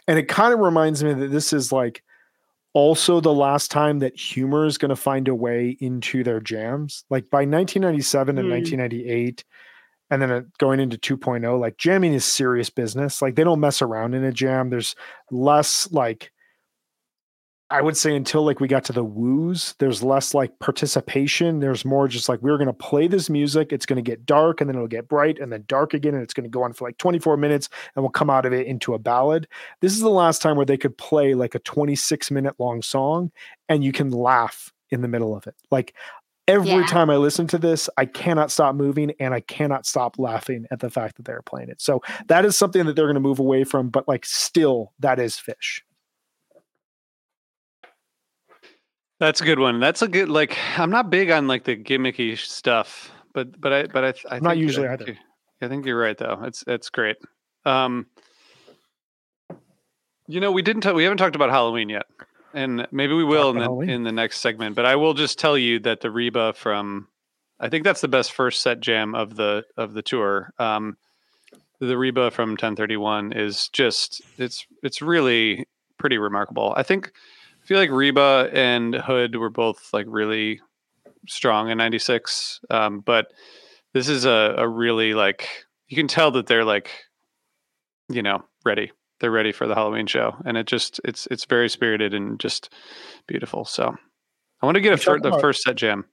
And 0.07 0.19
it 0.19 0.27
kind 0.27 0.53
of 0.53 0.59
reminds 0.59 1.03
me 1.03 1.13
that 1.13 1.31
this 1.31 1.53
is 1.53 1.71
like 1.71 2.03
also 2.73 3.19
the 3.19 3.33
last 3.33 3.71
time 3.71 3.99
that 3.99 4.19
humor 4.19 4.65
is 4.65 4.77
going 4.77 4.89
to 4.89 4.95
find 4.95 5.27
a 5.27 5.35
way 5.35 5.77
into 5.79 6.23
their 6.23 6.39
jams. 6.39 7.05
Like 7.09 7.29
by 7.29 7.39
1997 7.39 8.35
mm. 8.35 8.39
and 8.39 8.49
1998, 8.49 9.43
and 10.09 10.21
then 10.21 10.51
going 10.59 10.79
into 10.79 10.97
2.0, 10.97 11.59
like 11.59 11.77
jamming 11.77 12.13
is 12.13 12.25
serious 12.25 12.69
business. 12.69 13.21
Like 13.21 13.35
they 13.35 13.43
don't 13.43 13.59
mess 13.59 13.81
around 13.81 14.13
in 14.13 14.23
a 14.23 14.31
jam. 14.31 14.69
There's 14.69 14.95
less 15.31 15.91
like 15.91 16.31
I 17.73 17.81
would 17.81 17.97
say 17.97 18.15
until 18.15 18.43
like 18.45 18.59
we 18.59 18.67
got 18.67 18.83
to 18.85 18.93
the 18.93 19.03
woos, 19.03 19.73
there's 19.79 20.03
less 20.03 20.35
like 20.35 20.59
participation. 20.59 21.59
There's 21.59 21.83
more 21.83 22.07
just 22.07 22.29
like 22.29 22.39
we're 22.43 22.59
going 22.59 22.67
to 22.67 22.73
play 22.73 23.07
this 23.07 23.31
music. 23.31 23.73
It's 23.73 23.87
going 23.87 23.97
to 23.97 24.07
get 24.07 24.27
dark 24.27 24.61
and 24.61 24.69
then 24.69 24.75
it'll 24.75 24.87
get 24.87 25.07
bright 25.07 25.39
and 25.39 25.51
then 25.51 25.63
dark 25.67 25.95
again. 25.95 26.13
And 26.13 26.21
it's 26.21 26.35
going 26.35 26.43
to 26.43 26.51
go 26.51 26.61
on 26.61 26.73
for 26.73 26.87
like 26.87 26.99
24 26.99 27.35
minutes 27.35 27.69
and 27.95 28.03
we'll 28.03 28.11
come 28.11 28.29
out 28.29 28.45
of 28.45 28.53
it 28.53 28.67
into 28.67 28.93
a 28.93 28.99
ballad. 28.99 29.47
This 29.81 29.93
is 29.93 30.01
the 30.01 30.09
last 30.11 30.39
time 30.39 30.55
where 30.55 30.67
they 30.67 30.77
could 30.77 30.95
play 30.99 31.33
like 31.33 31.55
a 31.55 31.59
26 31.59 32.29
minute 32.29 32.53
long 32.59 32.83
song 32.83 33.31
and 33.67 33.83
you 33.83 33.91
can 33.91 34.11
laugh 34.11 34.71
in 34.91 35.01
the 35.01 35.07
middle 35.07 35.35
of 35.35 35.47
it. 35.47 35.55
Like 35.71 35.95
every 36.47 36.69
yeah. 36.69 36.85
time 36.85 37.09
I 37.09 37.17
listen 37.17 37.47
to 37.47 37.57
this, 37.57 37.89
I 37.97 38.05
cannot 38.05 38.51
stop 38.51 38.75
moving 38.75 39.13
and 39.19 39.33
I 39.33 39.39
cannot 39.39 39.87
stop 39.87 40.19
laughing 40.19 40.67
at 40.69 40.79
the 40.79 40.91
fact 40.91 41.15
that 41.15 41.25
they're 41.25 41.41
playing 41.41 41.69
it. 41.69 41.81
So 41.81 42.03
that 42.27 42.45
is 42.45 42.55
something 42.55 42.85
that 42.85 42.95
they're 42.95 43.07
going 43.07 43.15
to 43.15 43.19
move 43.19 43.39
away 43.39 43.63
from, 43.63 43.89
but 43.89 44.07
like 44.07 44.25
still, 44.27 44.93
that 44.99 45.17
is 45.17 45.37
Phish. 45.37 45.81
That's 49.23 49.39
a 49.39 49.45
good 49.45 49.59
one. 49.59 49.79
That's 49.79 50.01
a 50.01 50.09
good 50.09 50.27
like. 50.27 50.57
I'm 50.77 50.89
not 50.89 51.09
big 51.09 51.31
on 51.31 51.47
like 51.47 51.63
the 51.63 51.77
gimmicky 51.77 52.37
stuff, 52.37 53.09
but 53.31 53.59
but 53.59 53.71
I 53.71 53.87
but 53.87 54.03
I, 54.03 54.35
I 54.35 54.39
not 54.39 54.57
usually 54.57 54.85
I, 54.85 54.93
either. 54.95 55.17
I 55.61 55.69
think 55.69 55.85
you're 55.85 55.97
right 55.97 56.17
though. 56.17 56.41
It's 56.43 56.65
it's 56.67 56.89
great. 56.89 57.15
Um, 57.63 58.07
you 60.27 60.41
know, 60.41 60.51
we 60.51 60.61
didn't 60.61 60.81
talk, 60.81 60.93
we 60.93 61.03
haven't 61.03 61.19
talked 61.19 61.37
about 61.37 61.51
Halloween 61.51 61.87
yet, 61.87 62.05
and 62.53 62.85
maybe 62.91 63.13
we 63.13 63.23
will 63.23 63.51
in 63.51 63.59
the 63.59 63.63
Halloween. 63.63 63.89
in 63.91 64.03
the 64.03 64.11
next 64.11 64.41
segment. 64.41 64.75
But 64.75 64.85
I 64.85 64.97
will 64.97 65.13
just 65.13 65.39
tell 65.39 65.57
you 65.57 65.79
that 65.79 66.01
the 66.01 66.11
Reba 66.11 66.51
from, 66.51 67.07
I 67.61 67.69
think 67.69 67.85
that's 67.85 68.01
the 68.01 68.09
best 68.09 68.33
first 68.33 68.61
set 68.61 68.81
jam 68.81 69.15
of 69.15 69.37
the 69.37 69.63
of 69.77 69.93
the 69.93 70.01
tour. 70.01 70.51
Um, 70.59 70.97
the 71.79 71.97
Reba 71.97 72.29
from 72.31 72.49
1031 72.51 73.31
is 73.31 73.69
just 73.69 74.21
it's 74.37 74.67
it's 74.81 75.01
really 75.01 75.65
pretty 75.97 76.17
remarkable. 76.17 76.73
I 76.75 76.83
think 76.83 77.13
I 77.63 77.65
feel 77.65 77.77
like 77.77 77.91
Reba 77.91 78.49
and 78.51 78.93
Hood 78.93 79.37
were 79.37 79.49
both 79.49 79.93
like 79.93 80.05
really 80.09 80.59
strong 81.29 81.69
in 81.69 81.77
96. 81.77 82.59
Um, 82.69 82.99
but 82.99 83.31
this 83.93 84.09
is 84.09 84.25
a, 84.25 84.55
a 84.57 84.67
really 84.67 85.13
like, 85.13 85.47
you 85.87 85.95
can 85.95 86.09
tell 86.09 86.31
that 86.31 86.47
they're 86.47 86.65
like, 86.65 86.91
you 88.09 88.21
know, 88.21 88.43
ready. 88.65 88.91
They're 89.21 89.31
ready 89.31 89.53
for 89.53 89.65
the 89.65 89.75
Halloween 89.75 90.07
show. 90.07 90.35
And 90.43 90.57
it 90.57 90.67
just, 90.67 90.99
it's, 91.05 91.25
it's 91.31 91.45
very 91.45 91.69
spirited 91.69 92.13
and 92.13 92.37
just 92.37 92.73
beautiful. 93.27 93.63
So 93.63 93.95
I 94.61 94.65
want 94.65 94.75
to 94.75 94.81
get 94.81 94.91
a 94.91 94.97
fir- 94.97 95.19
the 95.19 95.39
first 95.39 95.63
set 95.63 95.77
jam. 95.77 96.03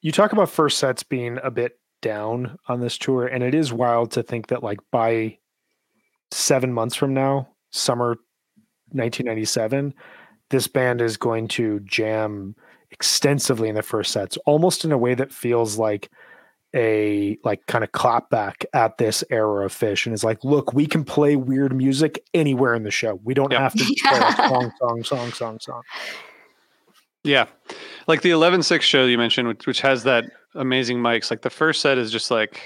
You 0.00 0.12
talk 0.12 0.32
about 0.32 0.48
first 0.48 0.78
sets 0.78 1.02
being 1.02 1.40
a 1.42 1.50
bit 1.50 1.80
down 2.02 2.56
on 2.68 2.80
this 2.80 2.98
tour. 2.98 3.26
And 3.26 3.42
it 3.42 3.54
is 3.54 3.72
wild 3.72 4.12
to 4.12 4.22
think 4.22 4.46
that 4.46 4.62
like 4.62 4.78
by 4.92 5.38
seven 6.30 6.72
months 6.72 6.94
from 6.94 7.14
now, 7.14 7.48
summer 7.72 8.10
1997, 8.90 9.92
this 10.50 10.66
band 10.66 11.00
is 11.00 11.16
going 11.16 11.48
to 11.48 11.80
jam 11.80 12.54
extensively 12.90 13.68
in 13.68 13.74
the 13.74 13.82
first 13.82 14.12
sets, 14.12 14.36
almost 14.46 14.84
in 14.84 14.92
a 14.92 14.98
way 14.98 15.14
that 15.14 15.32
feels 15.32 15.78
like 15.78 16.10
a 16.74 17.38
like 17.44 17.64
kind 17.66 17.84
of 17.84 17.92
clap 17.92 18.30
back 18.30 18.64
at 18.72 18.98
this 18.98 19.22
era 19.30 19.64
of 19.64 19.72
Phish 19.72 20.06
and 20.06 20.14
is 20.14 20.24
like, 20.24 20.42
look, 20.42 20.72
we 20.72 20.86
can 20.86 21.04
play 21.04 21.36
weird 21.36 21.74
music 21.74 22.24
anywhere 22.34 22.74
in 22.74 22.82
the 22.82 22.90
show. 22.90 23.20
We 23.22 23.32
don't 23.32 23.52
yep. 23.52 23.60
have 23.60 23.74
to 23.74 23.84
play 24.08 24.20
song, 24.48 24.72
song, 24.78 25.04
song, 25.04 25.32
song, 25.32 25.60
song. 25.60 25.82
Yeah. 27.22 27.46
Like 28.06 28.22
the 28.22 28.30
11-6 28.30 28.82
show 28.82 29.06
you 29.06 29.16
mentioned, 29.16 29.48
which, 29.48 29.66
which 29.66 29.80
has 29.80 30.02
that 30.02 30.24
amazing 30.54 31.00
Mike's. 31.00 31.30
Like 31.30 31.42
the 31.42 31.50
first 31.50 31.80
set 31.80 31.96
is 31.96 32.10
just 32.10 32.30
like 32.30 32.60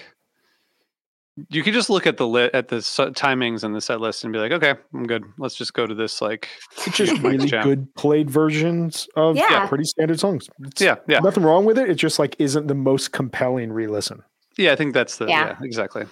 you 1.50 1.62
could 1.62 1.74
just 1.74 1.90
look 1.90 2.06
at 2.06 2.16
the 2.16 2.26
lit 2.26 2.54
at 2.54 2.68
the 2.68 2.76
timings 2.76 3.64
and 3.64 3.74
the 3.74 3.80
set 3.80 4.00
list 4.00 4.24
and 4.24 4.32
be 4.32 4.38
like, 4.38 4.52
okay, 4.52 4.74
I'm 4.94 5.06
good. 5.06 5.24
Let's 5.38 5.54
just 5.54 5.74
go 5.74 5.86
to 5.86 5.94
this. 5.94 6.20
Like, 6.20 6.48
it's 6.86 6.96
just 6.96 7.20
really 7.22 7.46
jam. 7.46 7.64
good 7.64 7.94
played 7.94 8.30
versions 8.30 9.08
of 9.16 9.36
yeah. 9.36 9.66
pretty 9.66 9.84
standard 9.84 10.20
songs. 10.20 10.48
It's 10.60 10.80
yeah, 10.80 10.96
yeah, 11.06 11.20
nothing 11.20 11.42
wrong 11.42 11.64
with 11.64 11.78
it. 11.78 11.88
It 11.90 11.94
just 11.94 12.18
like 12.18 12.36
isn't 12.38 12.66
the 12.66 12.74
most 12.74 13.12
compelling 13.12 13.72
re-listen. 13.72 14.22
Yeah, 14.56 14.72
I 14.72 14.76
think 14.76 14.94
that's 14.94 15.18
the 15.18 15.26
yeah, 15.26 15.48
yeah 15.48 15.56
exactly. 15.62 16.06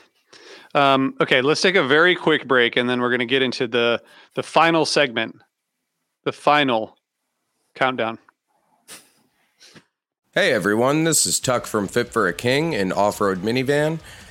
Um, 0.74 1.14
okay, 1.20 1.41
let's 1.41 1.61
take 1.61 1.74
a 1.74 1.87
very 1.87 2.14
quick 2.14 2.47
break, 2.47 2.77
and 2.77 2.89
then 2.89 3.01
we're 3.01 3.11
going 3.11 3.20
to 3.20 3.27
get 3.27 3.43
into 3.43 3.66
the 3.66 4.03
the 4.35 4.43
final 4.43 4.85
segment, 4.85 5.37
the 6.24 6.33
final 6.33 6.97
countdown. 7.74 8.18
Hey 10.33 10.53
everyone, 10.53 11.05
this 11.05 11.24
is 11.24 11.41
Tuck 11.41 11.64
from 11.64 11.89
Fit 11.89 12.09
for 12.09 12.29
a 12.29 12.35
King, 12.35 12.74
an 12.74 12.93
off-road 12.93 13.39
minivan. 13.39 14.01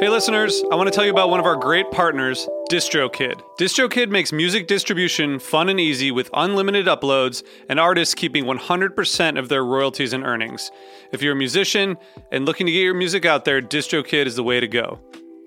Hey 0.00 0.08
listeners, 0.08 0.64
I 0.72 0.76
want 0.76 0.86
to 0.86 0.96
tell 0.96 1.04
you 1.04 1.10
about 1.10 1.28
one 1.28 1.40
of 1.40 1.44
our 1.44 1.56
great 1.56 1.90
partners, 1.90 2.48
DistroKid. 2.70 3.38
DistroKid 3.58 4.08
makes 4.08 4.32
music 4.32 4.66
distribution 4.66 5.38
fun 5.38 5.68
and 5.68 5.78
easy 5.78 6.10
with 6.10 6.30
unlimited 6.32 6.86
uploads 6.86 7.42
and 7.68 7.78
artists 7.78 8.14
keeping 8.14 8.46
100% 8.46 9.38
of 9.38 9.50
their 9.50 9.62
royalties 9.62 10.14
and 10.14 10.24
earnings. 10.24 10.70
If 11.12 11.20
you're 11.20 11.34
a 11.34 11.36
musician 11.36 11.98
and 12.32 12.46
looking 12.46 12.64
to 12.64 12.72
get 12.72 12.80
your 12.80 12.94
music 12.94 13.26
out 13.26 13.44
there, 13.44 13.60
DistroKid 13.60 14.24
is 14.24 14.36
the 14.36 14.42
way 14.42 14.58
to 14.58 14.66
go. 14.66 14.98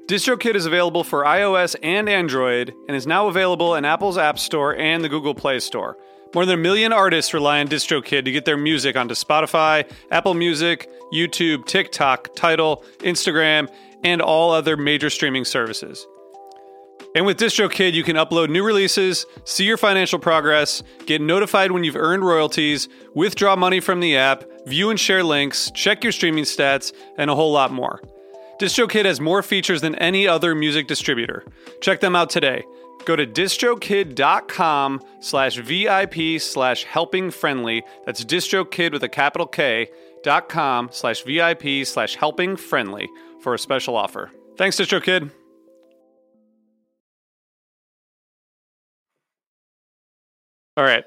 DistroKid 0.06 0.54
is 0.54 0.68
available 0.68 1.04
for 1.04 1.24
iOS 1.24 1.76
and 1.82 2.08
Android 2.08 2.76
and 2.88 2.96
is 2.96 3.08
now 3.08 3.30
available 3.30 3.74
in 3.74 3.86
Apple's 3.86 4.20
App 4.20 4.38
Store 4.38 4.76
and 4.76 5.04
the 5.04 5.10
Google 5.10 5.34
Play 5.34 5.62
Store. 5.62 5.98
More 6.36 6.46
than 6.46 6.60
a 6.60 6.62
million 6.62 6.94
artists 6.94 7.34
rely 7.34 7.60
on 7.60 7.68
DistroKid 7.68 8.26
to 8.26 8.32
get 8.32 8.46
their 8.46 8.58
music 8.58 8.96
onto 8.96 9.16
Spotify, 9.16 9.92
Apple 10.12 10.36
Music, 10.36 10.90
YouTube, 11.12 11.66
TikTok, 11.66 12.36
Tidal, 12.36 12.84
Instagram, 13.00 13.68
and 14.04 14.22
all 14.22 14.52
other 14.52 14.78
major 14.78 15.10
streaming 15.10 15.46
services. 15.46 16.06
And 17.16 17.26
with 17.28 17.38
DistroKid, 17.38 17.94
you 17.94 18.04
can 18.04 18.16
upload 18.16 18.50
new 18.50 18.64
releases, 18.64 19.26
see 19.46 19.66
your 19.66 19.78
financial 19.78 20.18
progress, 20.18 20.82
get 21.06 21.22
notified 21.22 21.72
when 21.72 21.84
you've 21.84 21.96
earned 21.96 22.26
royalties, 22.26 22.90
withdraw 23.14 23.56
money 23.56 23.80
from 23.80 24.00
the 24.00 24.18
app, 24.18 24.44
view 24.66 24.90
and 24.90 25.00
share 25.00 25.24
links, 25.24 25.70
check 25.76 26.04
your 26.04 26.12
streaming 26.12 26.44
stats, 26.44 26.92
and 27.18 27.30
a 27.30 27.36
whole 27.36 27.52
lot 27.52 27.72
more. 27.72 28.02
DistroKid 28.60 29.06
has 29.06 29.20
more 29.20 29.44
features 29.44 29.82
than 29.82 29.94
any 29.96 30.28
other 30.28 30.56
music 30.56 30.88
distributor. 30.88 31.44
Check 31.82 32.00
them 32.00 32.16
out 32.16 32.30
today. 32.30 32.64
Go 33.06 33.16
to 33.16 33.28
distrokid.com 33.28 35.02
slash 35.20 35.58
VIP 35.58 36.42
slash 36.42 36.84
helping 36.86 37.30
friendly. 37.30 37.84
That's 38.06 38.24
distrokid 38.24 38.94
with 38.94 39.04
a 39.04 39.10
capital 39.10 39.46
K 39.46 39.90
dot 40.24 40.48
com 40.48 40.90
slash 40.92 41.24
VIP 41.24 41.86
slash 41.86 42.16
helping 42.16 42.56
friendly 42.56 43.10
for 43.44 43.54
a 43.54 43.60
special 43.60 43.96
offer. 43.96 44.32
Thanks, 44.58 44.78
DistroKid. 44.78 45.30
All 50.78 50.84
right. 50.84 51.04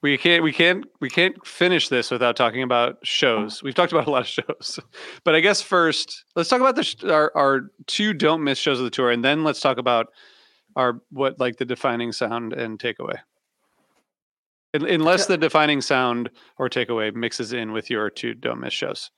We 0.00 0.16
can't 0.16 0.42
we 0.42 0.52
can't 0.52 0.86
we 1.00 1.10
can't 1.10 1.44
finish 1.46 1.88
this 1.88 2.10
without 2.10 2.36
talking 2.36 2.62
about 2.62 2.98
shows. 3.02 3.62
We've 3.62 3.74
talked 3.74 3.92
about 3.92 4.06
a 4.06 4.10
lot 4.10 4.22
of 4.22 4.28
shows. 4.28 4.78
But 5.24 5.34
I 5.34 5.40
guess 5.40 5.60
first, 5.60 6.24
let's 6.36 6.48
talk 6.48 6.60
about 6.60 6.76
the 6.76 6.84
sh- 6.84 7.04
our 7.04 7.32
our 7.34 7.70
two 7.86 8.14
don't 8.14 8.44
miss 8.44 8.58
shows 8.58 8.78
of 8.78 8.84
the 8.84 8.90
tour 8.90 9.10
and 9.10 9.24
then 9.24 9.44
let's 9.44 9.60
talk 9.60 9.78
about 9.78 10.06
our 10.76 11.00
what 11.10 11.40
like 11.40 11.56
the 11.56 11.64
defining 11.64 12.12
sound 12.12 12.52
and 12.52 12.78
takeaway. 12.78 13.16
Unless 14.74 15.26
the 15.26 15.38
defining 15.38 15.80
sound 15.80 16.30
or 16.58 16.68
takeaway 16.68 17.14
mixes 17.14 17.52
in 17.52 17.72
with 17.72 17.90
your 17.90 18.10
two 18.10 18.34
don't 18.34 18.60
miss 18.60 18.72
shows. 18.72 19.10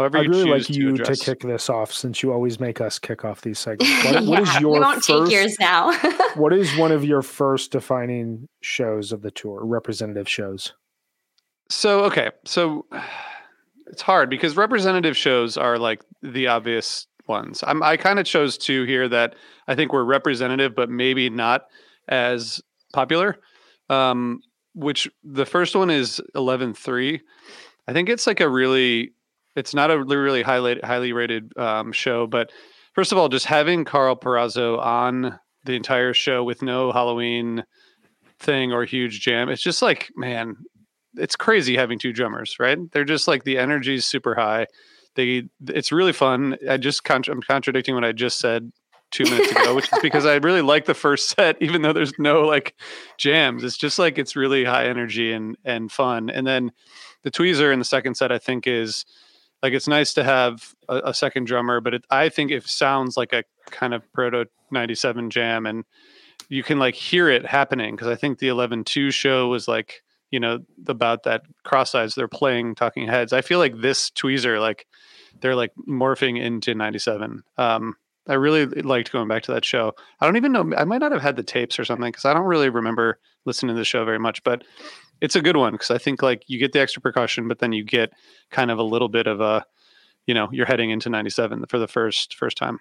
However, 0.00 0.16
I'd 0.16 0.28
really 0.28 0.50
like 0.50 0.62
to 0.62 0.72
you 0.72 0.94
address. 0.94 1.18
to 1.18 1.24
kick 1.26 1.40
this 1.42 1.68
off 1.68 1.92
since 1.92 2.22
you 2.22 2.32
always 2.32 2.58
make 2.58 2.80
us 2.80 2.98
kick 2.98 3.22
off 3.22 3.42
these 3.42 3.58
segments. 3.66 4.04
What, 4.04 4.14
yeah, 4.14 4.20
what 4.22 4.42
is 4.42 4.60
your 4.60 4.72
we 4.72 4.80
won't 4.80 5.04
first, 5.04 5.08
take 5.08 5.30
yours 5.30 5.56
now. 5.60 5.92
what 6.36 6.54
is 6.54 6.74
one 6.78 6.90
of 6.90 7.04
your 7.04 7.20
first 7.20 7.70
defining 7.70 8.48
shows 8.62 9.12
of 9.12 9.20
the 9.20 9.30
tour, 9.30 9.60
representative 9.62 10.26
shows? 10.26 10.72
So 11.68 12.04
okay, 12.04 12.30
so 12.46 12.86
it's 13.88 14.00
hard 14.00 14.30
because 14.30 14.56
representative 14.56 15.18
shows 15.18 15.58
are 15.58 15.78
like 15.78 16.00
the 16.22 16.46
obvious 16.46 17.06
ones. 17.26 17.62
I'm, 17.66 17.82
I 17.82 17.98
kind 17.98 18.18
of 18.18 18.24
chose 18.24 18.56
two 18.56 18.84
here 18.84 19.06
that 19.06 19.34
I 19.68 19.74
think 19.74 19.92
were 19.92 20.04
representative, 20.04 20.74
but 20.74 20.88
maybe 20.88 21.28
not 21.28 21.66
as 22.08 22.62
popular. 22.94 23.36
Um, 23.90 24.40
which 24.74 25.10
the 25.24 25.44
first 25.44 25.76
one 25.76 25.90
is 25.90 26.22
eleven 26.34 26.72
three. 26.72 27.20
I 27.86 27.92
think 27.92 28.08
it's 28.08 28.26
like 28.26 28.40
a 28.40 28.48
really 28.48 29.12
it's 29.56 29.74
not 29.74 29.90
a 29.90 30.02
really 30.02 30.42
highly 30.42 30.80
highly 30.82 31.12
rated 31.12 31.56
um, 31.58 31.92
show, 31.92 32.26
but 32.26 32.50
first 32.94 33.12
of 33.12 33.18
all, 33.18 33.28
just 33.28 33.46
having 33.46 33.84
Karl 33.84 34.16
Perazzo 34.16 34.78
on 34.78 35.38
the 35.64 35.74
entire 35.74 36.14
show 36.14 36.42
with 36.42 36.62
no 36.62 36.92
Halloween 36.92 37.64
thing 38.38 38.72
or 38.72 38.84
huge 38.84 39.20
jam, 39.20 39.48
it's 39.48 39.62
just 39.62 39.82
like 39.82 40.10
man, 40.16 40.56
it's 41.16 41.36
crazy 41.36 41.76
having 41.76 41.98
two 41.98 42.12
drummers, 42.12 42.56
right? 42.58 42.78
They're 42.92 43.04
just 43.04 43.28
like 43.28 43.44
the 43.44 43.58
energy 43.58 43.96
is 43.96 44.04
super 44.04 44.34
high. 44.34 44.66
They 45.16 45.44
it's 45.68 45.92
really 45.92 46.12
fun. 46.12 46.56
I 46.68 46.76
just 46.76 47.02
I'm 47.08 47.42
contradicting 47.42 47.94
what 47.94 48.04
I 48.04 48.12
just 48.12 48.38
said 48.38 48.70
two 49.10 49.24
minutes 49.24 49.50
ago, 49.50 49.74
which 49.74 49.92
is 49.92 49.98
because 50.00 50.24
I 50.24 50.36
really 50.36 50.62
like 50.62 50.84
the 50.84 50.94
first 50.94 51.28
set, 51.36 51.56
even 51.60 51.82
though 51.82 51.92
there's 51.92 52.12
no 52.18 52.42
like 52.42 52.74
jams. 53.18 53.64
It's 53.64 53.76
just 53.76 53.98
like 53.98 54.18
it's 54.18 54.36
really 54.36 54.64
high 54.64 54.86
energy 54.86 55.32
and 55.32 55.56
and 55.64 55.90
fun. 55.90 56.30
And 56.30 56.46
then 56.46 56.72
the 57.22 57.30
tweezer 57.30 57.72
in 57.72 57.78
the 57.78 57.84
second 57.84 58.14
set, 58.16 58.32
I 58.32 58.38
think, 58.38 58.66
is 58.66 59.04
like 59.62 59.72
it's 59.72 59.88
nice 59.88 60.14
to 60.14 60.24
have 60.24 60.74
a, 60.88 61.00
a 61.06 61.14
second 61.14 61.46
drummer, 61.46 61.80
but 61.80 61.94
it, 61.94 62.04
I 62.10 62.28
think 62.28 62.50
it 62.50 62.66
sounds 62.66 63.16
like 63.16 63.32
a 63.32 63.44
kind 63.70 63.94
of 63.94 64.10
proto 64.12 64.46
'97 64.70 65.30
jam, 65.30 65.66
and 65.66 65.84
you 66.48 66.62
can 66.62 66.78
like 66.78 66.94
hear 66.94 67.28
it 67.28 67.46
happening 67.46 67.94
because 67.94 68.08
I 68.08 68.16
think 68.16 68.38
the 68.38 68.48
11-2 68.48 69.12
show 69.12 69.48
was 69.48 69.68
like 69.68 70.02
you 70.30 70.40
know 70.40 70.60
about 70.86 71.24
that 71.24 71.42
cross 71.64 71.92
sides 71.92 72.14
they're 72.14 72.28
playing 72.28 72.74
Talking 72.74 73.06
Heads. 73.06 73.32
I 73.32 73.42
feel 73.42 73.58
like 73.58 73.80
this 73.80 74.10
tweezer 74.10 74.60
like 74.60 74.86
they're 75.40 75.56
like 75.56 75.72
morphing 75.88 76.40
into 76.40 76.74
'97. 76.74 77.42
Um, 77.58 77.96
I 78.28 78.34
really 78.34 78.66
liked 78.66 79.12
going 79.12 79.28
back 79.28 79.42
to 79.44 79.52
that 79.52 79.64
show. 79.64 79.94
I 80.20 80.26
don't 80.26 80.36
even 80.36 80.52
know. 80.52 80.72
I 80.76 80.84
might 80.84 80.98
not 80.98 81.12
have 81.12 81.22
had 81.22 81.36
the 81.36 81.42
tapes 81.42 81.78
or 81.78 81.84
something 81.84 82.10
because 82.10 82.24
I 82.24 82.32
don't 82.34 82.46
really 82.46 82.68
remember 82.68 83.18
listening 83.44 83.74
to 83.74 83.78
the 83.78 83.84
show 83.84 84.04
very 84.04 84.18
much. 84.18 84.44
But 84.44 84.62
it's 85.20 85.36
a 85.36 85.42
good 85.42 85.56
one 85.56 85.72
because 85.72 85.90
I 85.90 85.98
think 85.98 86.22
like 86.22 86.44
you 86.46 86.58
get 86.58 86.72
the 86.72 86.80
extra 86.80 87.02
percussion, 87.02 87.48
but 87.48 87.58
then 87.58 87.72
you 87.72 87.84
get 87.84 88.12
kind 88.50 88.70
of 88.70 88.78
a 88.78 88.82
little 88.82 89.08
bit 89.08 89.26
of 89.26 89.40
a, 89.40 89.64
you 90.26 90.34
know, 90.34 90.48
you're 90.52 90.66
heading 90.66 90.90
into 90.90 91.10
'97 91.10 91.66
for 91.66 91.78
the 91.78 91.88
first 91.88 92.36
first 92.36 92.56
time. 92.56 92.78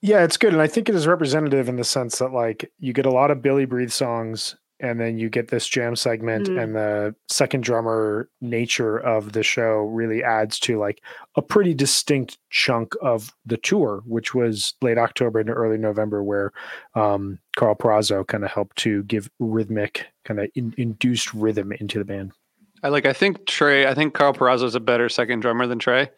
Yeah, 0.00 0.22
it's 0.22 0.36
good, 0.36 0.52
and 0.52 0.62
I 0.62 0.68
think 0.68 0.88
it 0.88 0.94
is 0.94 1.08
representative 1.08 1.68
in 1.68 1.76
the 1.76 1.84
sense 1.84 2.18
that 2.18 2.32
like 2.32 2.70
you 2.78 2.92
get 2.92 3.06
a 3.06 3.10
lot 3.10 3.30
of 3.30 3.42
Billy 3.42 3.64
Breathe 3.64 3.90
songs 3.90 4.56
and 4.80 5.00
then 5.00 5.18
you 5.18 5.28
get 5.28 5.48
this 5.48 5.66
jam 5.66 5.96
segment 5.96 6.46
mm-hmm. 6.46 6.58
and 6.58 6.74
the 6.74 7.14
second 7.28 7.62
drummer 7.62 8.28
nature 8.40 8.96
of 8.98 9.32
the 9.32 9.42
show 9.42 9.78
really 9.84 10.22
adds 10.22 10.58
to 10.58 10.78
like 10.78 11.02
a 11.36 11.42
pretty 11.42 11.74
distinct 11.74 12.38
chunk 12.50 12.94
of 13.02 13.34
the 13.46 13.56
tour 13.56 14.02
which 14.06 14.34
was 14.34 14.74
late 14.82 14.98
october 14.98 15.40
into 15.40 15.52
early 15.52 15.78
november 15.78 16.22
where 16.22 16.52
um, 16.94 17.38
Karl 17.56 17.74
Perazzo 17.74 18.26
kind 18.26 18.44
of 18.44 18.50
helped 18.50 18.76
to 18.78 19.02
give 19.04 19.30
rhythmic 19.38 20.06
kind 20.24 20.40
of 20.40 20.48
in, 20.54 20.74
induced 20.76 21.32
rhythm 21.34 21.72
into 21.72 21.98
the 21.98 22.04
band 22.04 22.32
i 22.82 22.88
like 22.88 23.06
i 23.06 23.12
think 23.12 23.46
trey 23.46 23.86
i 23.86 23.94
think 23.94 24.14
Karl 24.14 24.32
Perazzo 24.32 24.64
is 24.64 24.74
a 24.74 24.80
better 24.80 25.08
second 25.08 25.40
drummer 25.40 25.66
than 25.66 25.78
trey 25.78 26.10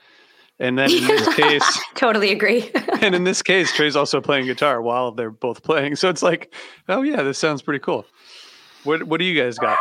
And 0.60 0.78
then 0.78 0.92
in 0.92 1.06
this 1.06 1.34
case, 1.34 1.80
totally 1.94 2.30
agree. 2.32 2.70
and 3.00 3.14
in 3.14 3.24
this 3.24 3.40
case, 3.42 3.72
Trey's 3.72 3.96
also 3.96 4.20
playing 4.20 4.44
guitar 4.44 4.82
while 4.82 5.10
they're 5.10 5.30
both 5.30 5.62
playing. 5.62 5.96
So 5.96 6.10
it's 6.10 6.22
like, 6.22 6.54
oh 6.86 7.00
yeah, 7.00 7.22
this 7.22 7.38
sounds 7.38 7.62
pretty 7.62 7.78
cool. 7.78 8.04
What 8.84 9.02
what 9.04 9.18
do 9.18 9.24
you 9.24 9.40
guys 9.40 9.58
got? 9.58 9.78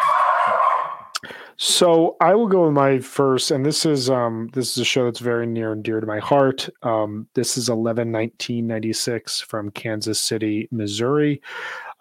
So 1.62 2.16
I 2.22 2.36
will 2.36 2.48
go 2.48 2.66
with 2.66 2.74
my 2.74 3.00
first, 3.00 3.52
and 3.52 3.66
this 3.66 3.86
is 3.86 4.10
um 4.10 4.50
this 4.54 4.72
is 4.72 4.78
a 4.78 4.86
show 4.86 5.06
that's 5.06 5.20
very 5.20 5.46
near 5.46 5.74
and 5.74 5.84
dear 5.84 6.00
to 6.00 6.08
my 6.08 6.20
heart. 6.20 6.70
Um, 6.84 7.28
this 7.34 7.58
is 7.58 7.68
11 7.68 8.12
1996 8.12 9.42
from 9.42 9.72
Kansas 9.72 10.20
City, 10.22 10.70
Missouri. 10.72 11.42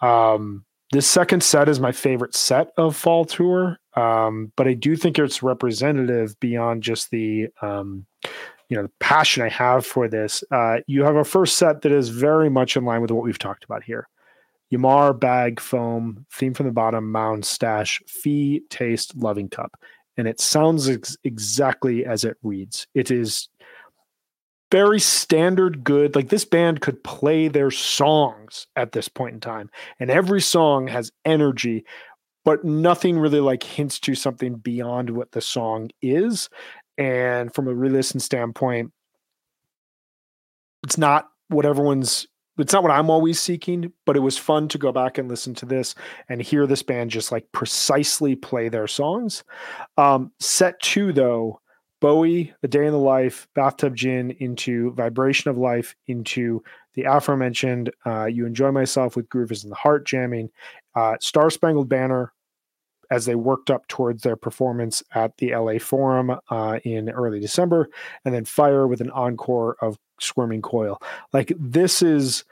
Um, 0.00 0.64
this 0.92 1.08
second 1.08 1.42
set 1.42 1.68
is 1.68 1.80
my 1.80 1.92
favorite 1.92 2.34
set 2.34 2.70
of 2.76 2.96
Fall 2.96 3.24
Tour, 3.24 3.78
um, 3.94 4.52
but 4.56 4.68
I 4.68 4.74
do 4.74 4.94
think 4.94 5.18
it's 5.18 5.42
representative 5.42 6.38
beyond 6.38 6.84
just 6.84 7.10
the 7.10 7.48
um, 7.60 8.06
you 8.68 8.76
know 8.76 8.84
the 8.84 8.92
passion 9.00 9.42
I 9.42 9.48
have 9.48 9.84
for 9.84 10.08
this. 10.08 10.44
Uh, 10.52 10.78
you 10.86 11.02
have 11.02 11.16
a 11.16 11.24
first 11.24 11.58
set 11.58 11.82
that 11.82 11.92
is 11.92 12.10
very 12.10 12.48
much 12.48 12.76
in 12.76 12.84
line 12.84 13.02
with 13.02 13.10
what 13.10 13.24
we've 13.24 13.38
talked 13.38 13.64
about 13.64 13.82
here. 13.82 14.08
Ya 14.70 14.78
Mar, 14.78 15.14
bag, 15.14 15.60
foam, 15.60 16.26
theme 16.32 16.54
from 16.54 16.66
the 16.66 16.72
bottom, 16.72 17.10
mound, 17.10 17.44
stash, 17.44 18.02
fee, 18.06 18.62
taste, 18.70 19.16
loving 19.16 19.48
cup. 19.48 19.72
And 20.16 20.28
it 20.28 20.40
sounds 20.40 20.88
ex- 20.88 21.16
exactly 21.24 22.04
as 22.04 22.24
it 22.24 22.36
reads. 22.42 22.86
It 22.94 23.10
is 23.10 23.48
very 24.70 25.00
standard 25.00 25.84
good. 25.84 26.14
Like 26.14 26.28
this 26.28 26.44
band 26.44 26.80
could 26.80 27.02
play 27.02 27.48
their 27.48 27.70
songs 27.70 28.66
at 28.76 28.92
this 28.92 29.08
point 29.08 29.34
in 29.34 29.40
time, 29.40 29.70
and 29.98 30.10
every 30.10 30.40
song 30.40 30.86
has 30.88 31.10
energy, 31.24 31.84
but 32.44 32.64
nothing 32.64 33.18
really 33.18 33.40
like 33.40 33.62
hints 33.62 33.98
to 34.00 34.14
something 34.14 34.56
beyond 34.56 35.10
what 35.10 35.32
the 35.32 35.40
song 35.40 35.90
is. 36.02 36.48
And 36.98 37.54
from 37.54 37.68
a 37.68 37.74
re-listen 37.74 38.20
standpoint, 38.20 38.92
it's 40.82 40.98
not 40.98 41.28
what 41.48 41.64
everyone's 41.64 42.26
it's 42.58 42.72
not 42.72 42.82
what 42.82 42.92
I'm 42.92 43.10
always 43.10 43.40
seeking, 43.40 43.92
but 44.04 44.16
it 44.16 44.20
was 44.20 44.36
fun 44.36 44.68
to 44.68 44.78
go 44.78 44.92
back 44.92 45.18
and 45.18 45.28
listen 45.28 45.54
to 45.56 45.66
this 45.66 45.94
and 46.28 46.42
hear 46.42 46.66
this 46.66 46.82
band 46.82 47.10
just 47.10 47.32
like 47.32 47.50
precisely 47.52 48.34
play 48.34 48.68
their 48.68 48.86
songs. 48.86 49.44
Um, 49.96 50.32
set 50.40 50.80
two, 50.80 51.12
though, 51.12 51.60
Bowie, 52.00 52.52
A 52.62 52.68
Day 52.68 52.86
in 52.86 52.92
the 52.92 52.98
Life, 52.98 53.48
Bathtub 53.54 53.96
Gin 53.96 54.30
into 54.38 54.92
Vibration 54.92 55.50
of 55.50 55.58
Life 55.58 55.94
into 56.06 56.62
the 56.94 57.04
aforementioned 57.04 57.90
uh, 58.06 58.26
You 58.26 58.46
Enjoy 58.46 58.70
Myself 58.70 59.16
with 59.16 59.28
Groove 59.28 59.52
in 59.52 59.68
the 59.68 59.74
Heart 59.74 60.06
jamming, 60.06 60.50
uh, 60.94 61.16
Star 61.20 61.50
Spangled 61.50 61.88
Banner 61.88 62.32
as 63.10 63.24
they 63.24 63.34
worked 63.34 63.70
up 63.70 63.86
towards 63.88 64.22
their 64.22 64.36
performance 64.36 65.02
at 65.14 65.36
the 65.38 65.54
LA 65.54 65.78
Forum 65.78 66.38
uh, 66.50 66.78
in 66.84 67.08
early 67.08 67.40
December, 67.40 67.88
and 68.24 68.34
then 68.34 68.44
Fire 68.44 68.86
with 68.86 69.00
an 69.00 69.10
encore 69.10 69.76
of 69.80 69.98
Squirming 70.20 70.62
Coil. 70.62 71.00
Like 71.32 71.52
this 71.58 72.02
is 72.02 72.44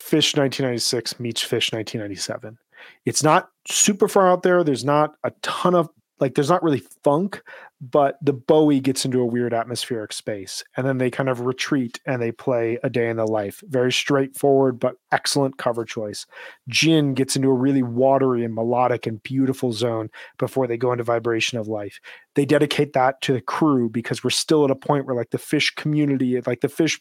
Phish 0.00 0.36
1996 0.36 1.18
meets 1.20 1.42
Phish 1.42 1.72
1997. 1.72 2.58
It's 3.04 3.22
not 3.22 3.50
super 3.68 4.08
far 4.08 4.30
out 4.30 4.42
there. 4.42 4.62
There's 4.62 4.84
not 4.84 5.14
a 5.24 5.32
ton 5.42 5.74
of 5.74 5.88
like 6.18 6.34
there's 6.34 6.48
not 6.48 6.62
really 6.62 6.82
funk, 7.04 7.42
but 7.80 8.18
the 8.22 8.32
Bowie 8.32 8.80
gets 8.80 9.04
into 9.04 9.20
a 9.20 9.26
weird 9.26 9.52
atmospheric 9.52 10.12
space. 10.12 10.64
And 10.76 10.86
then 10.86 10.98
they 10.98 11.10
kind 11.10 11.28
of 11.28 11.40
retreat 11.40 12.00
and 12.06 12.22
they 12.22 12.32
play 12.32 12.78
A 12.82 12.88
Day 12.88 13.08
in 13.08 13.16
the 13.16 13.26
Life. 13.26 13.62
Very 13.66 13.92
straightforward, 13.92 14.80
but 14.80 14.96
excellent 15.12 15.58
cover 15.58 15.84
choice. 15.84 16.26
Jin 16.68 17.12
gets 17.12 17.36
into 17.36 17.48
a 17.48 17.54
really 17.54 17.82
watery 17.82 18.44
and 18.44 18.54
melodic 18.54 19.06
and 19.06 19.22
beautiful 19.22 19.72
zone 19.72 20.08
before 20.38 20.66
they 20.66 20.78
go 20.78 20.92
into 20.92 21.04
Vibration 21.04 21.58
of 21.58 21.68
Life. 21.68 22.00
They 22.34 22.46
dedicate 22.46 22.94
that 22.94 23.20
to 23.22 23.34
the 23.34 23.42
crew 23.42 23.90
because 23.90 24.24
we're 24.24 24.30
still 24.30 24.64
at 24.64 24.70
a 24.70 24.76
point 24.76 25.06
where 25.06 25.16
like 25.16 25.30
the 25.30 25.38
Phish 25.38 25.74
community, 25.76 26.40
like 26.40 26.62
the 26.62 26.68
Phish 26.68 26.98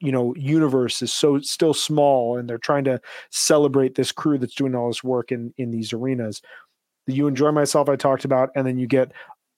you 0.00 0.12
know 0.12 0.34
universe 0.36 1.02
is 1.02 1.12
so 1.12 1.38
still 1.40 1.74
small 1.74 2.36
and 2.36 2.48
they're 2.48 2.58
trying 2.58 2.84
to 2.84 3.00
celebrate 3.30 3.94
this 3.94 4.12
crew 4.12 4.38
that's 4.38 4.54
doing 4.54 4.74
all 4.74 4.88
this 4.88 5.04
work 5.04 5.30
in 5.30 5.52
in 5.56 5.70
these 5.70 5.92
arenas 5.92 6.42
you 7.06 7.26
enjoy 7.26 7.52
myself 7.52 7.88
i 7.88 7.96
talked 7.96 8.24
about 8.24 8.50
and 8.54 8.66
then 8.66 8.78
you 8.78 8.86
get 8.86 9.12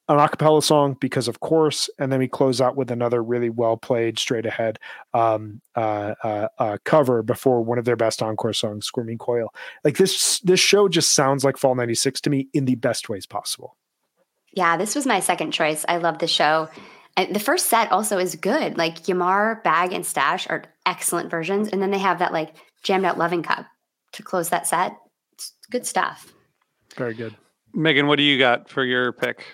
an 0.09 0.19
acapella 0.19 0.63
song 0.63 0.97
because 1.01 1.27
of 1.27 1.41
course 1.41 1.91
and 1.99 2.13
then 2.13 2.21
we 2.21 2.29
close 2.29 2.61
out 2.61 2.77
with 2.77 2.91
another 2.91 3.23
really 3.23 3.51
well 3.51 3.77
played 3.77 4.19
straight 4.19 4.47
ahead 4.47 4.79
um, 5.15 5.61
uh, 5.75 6.15
uh, 6.23 6.49
uh, 6.59 6.77
cover 6.85 7.23
before 7.23 7.63
one 7.63 7.79
of 7.79 7.85
their 7.85 7.97
best 7.97 8.23
encore 8.23 8.53
songs 8.53 8.87
squirming 8.87 9.19
coil. 9.19 9.53
Like 9.85 9.97
this 9.97 10.39
this 10.41 10.61
show 10.61 10.89
just 10.89 11.15
sounds 11.15 11.45
like 11.45 11.57
fall 11.57 11.75
96 11.75 12.21
to 12.23 12.31
me 12.31 12.49
in 12.53 12.67
the 12.67 12.77
best 12.77 13.09
ways 13.09 13.27
possible. 13.27 13.77
Yeah 14.53 14.77
this 14.77 14.95
was 14.95 15.07
my 15.07 15.21
second 15.21 15.51
choice. 15.51 15.85
I 15.89 15.97
love 15.97 16.19
the 16.19 16.29
show. 16.29 16.69
And 17.17 17.35
the 17.35 17.41
first 17.41 17.67
set 17.67 17.91
also 17.91 18.19
is 18.19 18.37
good. 18.37 18.77
Like 18.79 19.09
Ya 19.09 19.15
Mar 19.17 19.61
bag 19.65 19.93
and 19.93 20.07
stash 20.07 20.47
are 20.49 20.65
excellent 20.85 21.31
versions 21.31 21.69
and 21.69 21.83
then 21.83 21.91
they 21.91 21.99
have 21.99 22.21
that 22.21 22.33
like 22.33 22.55
jammed 22.85 23.05
out 23.05 23.19
loving 23.19 23.43
cup 23.43 23.67
to 24.13 24.23
close 24.23 24.51
that 24.51 24.69
set. 24.69 24.97
It's 25.33 25.53
good 25.69 25.85
stuff 25.85 26.33
very 26.97 27.15
good 27.15 27.35
megan 27.75 28.07
what 28.07 28.17
do 28.17 28.23
you 28.23 28.39
got 28.39 28.69
for 28.69 28.85
your 28.85 29.13
pick 29.13 29.45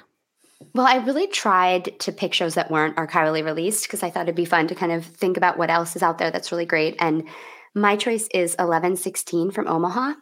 well, 0.75 0.87
I 0.87 0.97
really 1.05 1.27
tried 1.27 1.99
to 2.01 2.13
pick 2.13 2.33
shows 2.33 2.55
that 2.55 2.71
weren't 2.71 2.97
archivally 2.97 3.45
released 3.45 3.85
because 3.85 4.03
I 4.03 4.11
thought 4.11 4.23
it'd 4.23 4.35
be 4.35 4.45
fun 4.45 4.69
to 4.69 4.75
kind 4.75 4.93
of 4.93 5.05
think 5.05 5.37
about 5.37 5.59
what 5.59 5.71
else 5.71 5.97
is 5.97 6.03
out 6.03 6.19
there 6.19 6.31
that's 6.31 6.53
really 6.53 6.67
great. 6.67 6.97
And 6.99 7.29
my 7.75 7.97
choice 7.97 8.29
is 8.33 8.53
1116 8.53 9.51
from 9.51 9.67
Omaha. 9.67 10.15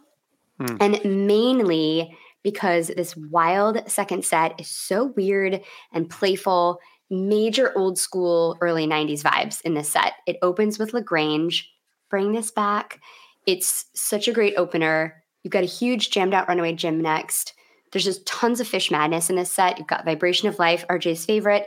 Hmm. 0.59 0.77
And 0.81 1.27
mainly 1.27 2.17
because 2.43 2.89
this 2.89 3.17
wild 3.17 3.89
second 3.89 4.25
set 4.25 4.59
is 4.61 4.69
so 4.69 5.07
weird 5.17 5.61
and 5.93 6.09
playful, 6.09 6.79
major 7.11 7.77
old 7.77 7.99
school 7.99 8.57
early 8.61 8.87
90s 8.87 9.23
vibes 9.23 9.61
in 9.63 9.75
this 9.75 9.91
set. 9.91 10.15
It 10.27 10.39
opens 10.43 10.79
with 10.79 10.95
LaGrange, 10.95 11.71
bring 12.09 12.33
this 12.33 12.51
back. 12.51 13.01
It's 13.47 13.87
such 13.95 14.29
a 14.29 14.33
great 14.33 14.55
opener. 14.57 15.20
You've 15.43 15.53
got 15.53 15.63
a 15.63 15.67
huge 15.67 16.11
jammed 16.11 16.35
out 16.35 16.49
runaway 16.49 16.75
Jim 16.75 17.01
next. 17.01 17.55
There's 17.93 18.05
just 18.05 18.27
tons 18.27 18.61
of 18.61 18.69
Phish 18.69 18.91
madness 18.91 19.31
in 19.31 19.37
this 19.37 19.53
set. 19.53 19.79
You've 19.79 19.89
got 19.89 20.05
Vibration 20.05 20.49
of 20.49 20.59
Life, 20.59 20.85
RJ's 20.89 21.25
favorite, 21.25 21.67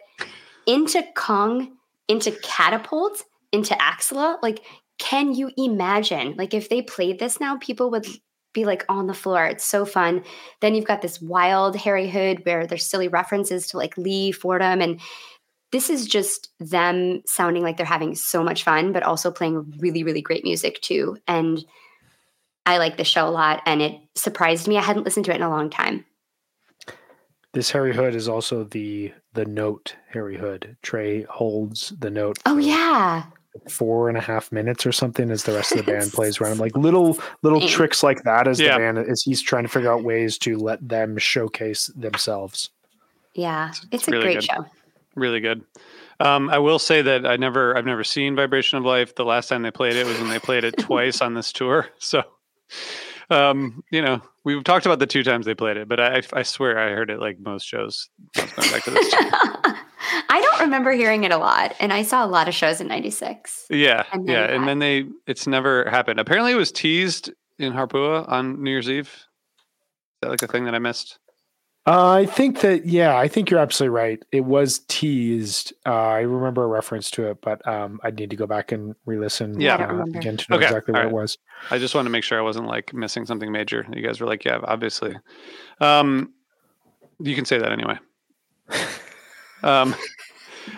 into 0.65 1.03
Kong, 1.15 1.78
into 2.07 2.32
Catapult, 2.43 3.24
into 3.51 3.80
Axilla. 3.82 4.39
Like, 4.41 4.61
can 4.99 5.34
you 5.34 5.51
imagine? 5.57 6.36
Like, 6.38 6.53
if 6.53 6.69
they 6.69 6.82
played 6.82 7.19
this 7.19 7.39
now, 7.39 7.57
people 7.57 7.91
would 7.91 8.05
be 8.53 8.65
like 8.65 8.86
on 8.88 9.07
the 9.07 9.13
floor. 9.13 9.45
It's 9.45 9.65
so 9.65 9.86
fun. 9.86 10.24
Then 10.61 10.76
you've 10.76 10.86
got 10.86 11.01
this 11.01 11.19
wild 11.19 11.76
Harry 11.76 12.09
Hood 12.09 12.45
where 12.45 12.67
there's 12.67 12.86
silly 12.86 13.07
references 13.07 13.67
to 13.67 13.78
like 13.78 13.97
Lee 13.97 14.32
Fordham. 14.32 14.80
And 14.80 15.01
this 15.71 15.89
is 15.89 16.05
just 16.05 16.49
them 16.59 17.24
sounding 17.26 17.63
like 17.63 17.78
they're 17.78 17.86
having 17.86 18.13
so 18.13 18.43
much 18.43 18.63
fun, 18.63 18.93
but 18.93 19.03
also 19.03 19.32
playing 19.32 19.74
really, 19.80 20.03
really 20.03 20.21
great 20.21 20.43
music 20.43 20.80
too. 20.82 21.17
And 21.28 21.65
I 22.66 22.78
like 22.78 22.97
the 22.97 23.03
show 23.03 23.28
a 23.28 23.32
lot. 23.32 23.61
And 23.66 23.82
it 23.82 23.99
surprised 24.16 24.68
me. 24.68 24.78
I 24.78 24.82
hadn't 24.82 25.03
listened 25.03 25.26
to 25.26 25.32
it 25.32 25.36
in 25.36 25.41
a 25.41 25.49
long 25.49 25.70
time. 25.70 26.05
This 27.53 27.70
Harry 27.70 27.93
Hood 27.93 28.16
is 28.16 28.28
also 28.28 28.64
the 28.64 29.14
the 29.34 29.45
note 29.45 29.95
Harry 30.09 30.38
Hood. 30.38 30.76
Trey 30.82 31.24
holds 31.24 31.93
the 31.99 32.09
note. 32.09 32.39
Oh 32.45 32.57
yeah. 32.57 33.26
Four 33.70 34.09
and 34.09 34.18
a 34.18 34.22
half 34.22 34.51
minutes 34.51 34.88
or 34.88 34.91
something 34.91 35.30
as 35.30 35.43
the 35.43 35.53
rest 35.53 35.72
of 35.72 35.86
the 35.86 35.91
band 35.91 36.11
plays 36.14 36.41
around. 36.41 36.59
Like 36.59 36.76
little 36.76 37.20
little 37.43 37.61
tricks 37.68 38.01
like 38.01 38.24
that 38.24 38.47
as 38.47 38.59
yeah. 38.59 38.74
the 38.74 38.80
band 38.80 38.97
as 38.97 39.22
he's 39.22 39.41
trying 39.41 39.64
to 39.64 39.70
figure 39.70 39.91
out 39.91 40.03
ways 40.03 40.39
to 40.39 40.57
let 40.57 40.88
them 40.88 41.18
showcase 41.20 41.91
themselves. 41.95 42.72
Yeah, 43.36 43.70
it's, 43.70 43.84
it's, 43.84 43.93
it's 43.93 44.07
a 44.07 44.11
really 44.11 44.24
great 44.24 44.36
good. 44.36 44.43
show. 44.45 44.66
Really 45.16 45.39
good. 45.39 45.64
Um, 46.20 46.49
I 46.49 46.57
will 46.57 46.80
say 46.80 47.03
that 47.03 47.26
I 47.26 47.36
never 47.36 47.78
I've 47.78 47.86
never 47.86 48.03
seen 48.03 48.36
Vibration 48.36 48.80
of 48.80 48.86
Life. 48.86 49.14
The 49.14 49.26
last 49.26 49.47
time 49.47 49.61
they 49.61 49.72
played 49.72 49.95
it 49.95 50.07
was 50.07 50.18
when 50.20 50.30
they 50.30 50.39
played 50.39 50.64
it 50.64 50.78
twice 50.80 51.22
on 51.22 51.36
this 51.36 51.51
tour. 51.51 51.88
So 51.99 52.24
um, 53.30 53.84
you 53.91 54.01
know, 54.01 54.22
we've 54.43 54.64
talked 54.64 54.86
about 54.86 54.99
the 54.99 55.07
two 55.07 55.24
times 55.24 55.45
they 55.45 55.55
played 55.55 55.78
it, 55.78 55.88
but 55.88 55.99
I, 55.99 56.22
I 56.34 56.43
swear 56.43 56.78
I 56.78 56.91
heard 56.91 57.09
it 57.09 57.20
like 57.20 57.39
most 57.39 57.66
shows. 57.66 58.09
I 58.36 60.41
don't 60.41 60.61
remember 60.61 60.91
hearing 60.91 61.24
it 61.24 61.32
a 61.32 61.38
lot, 61.38 61.76
and 61.80 61.93
I 61.93 62.03
saw 62.03 62.26
a 62.26 62.28
lot 62.28 62.47
of 62.47 62.53
shows 62.53 62.82
in 62.82 62.88
'96. 62.88 63.68
Yeah, 63.70 64.03
and 64.11 64.28
yeah, 64.28 64.45
and 64.45 64.68
then 64.68 64.80
they 64.80 65.05
it's 65.28 65.47
never 65.47 65.89
happened. 65.89 66.20
Apparently, 66.20 66.51
it 66.51 66.57
was 66.57 66.72
teased 66.72 67.32
in 67.59 67.74
Harpua 67.74 68.28
on 68.30 68.61
New 68.61 68.72
Year's 68.72 68.89
Eve. 68.89 69.07
Is 69.07 70.20
that 70.22 70.30
like 70.30 70.41
a 70.41 70.47
thing 70.47 70.66
that 70.66 70.76
I 70.76 70.80
missed? 70.80 71.20
Uh, 71.86 72.12
I 72.12 72.26
think 72.26 72.62
that 72.62 72.86
yeah, 72.86 73.18
I 73.18 73.28
think 73.28 73.50
you're 73.50 73.60
absolutely 73.60 73.94
right. 73.94 74.24
It 74.32 74.46
was 74.46 74.80
teased. 74.88 75.74
Uh, 75.86 75.92
I 75.92 76.20
remember 76.22 76.64
a 76.64 76.68
reference 76.68 77.12
to 77.12 77.30
it, 77.30 77.42
but 77.42 77.66
um, 77.68 78.00
I'd 78.04 78.16
need 78.18 78.30
to 78.30 78.38
go 78.38 78.48
back 78.48 78.72
and 78.72 78.96
re-listen. 79.06 79.60
Yeah, 79.60 79.76
uh, 79.76 80.04
again 80.18 80.38
to 80.38 80.46
know 80.50 80.58
okay. 80.58 80.68
exactly 80.68 80.94
what 80.94 81.00
right. 81.00 81.08
it 81.08 81.14
was. 81.14 81.38
I 81.72 81.80
just 81.80 81.94
wanted 81.94 82.06
to 82.06 82.12
make 82.12 82.24
sure 82.24 82.40
I 82.40 82.42
wasn't 82.42 82.68
like 82.68 82.94
missing 82.94 83.26
something 83.26 83.52
major. 83.52 83.86
You 83.94 84.02
guys 84.02 84.22
were 84.22 84.28
like, 84.28 84.46
yeah, 84.46 84.60
obviously. 84.64 85.14
Um, 85.82 86.32
you 87.20 87.36
can 87.36 87.44
say 87.44 87.58
that 87.58 87.74
anyway. 87.74 88.00
um, 89.64 89.94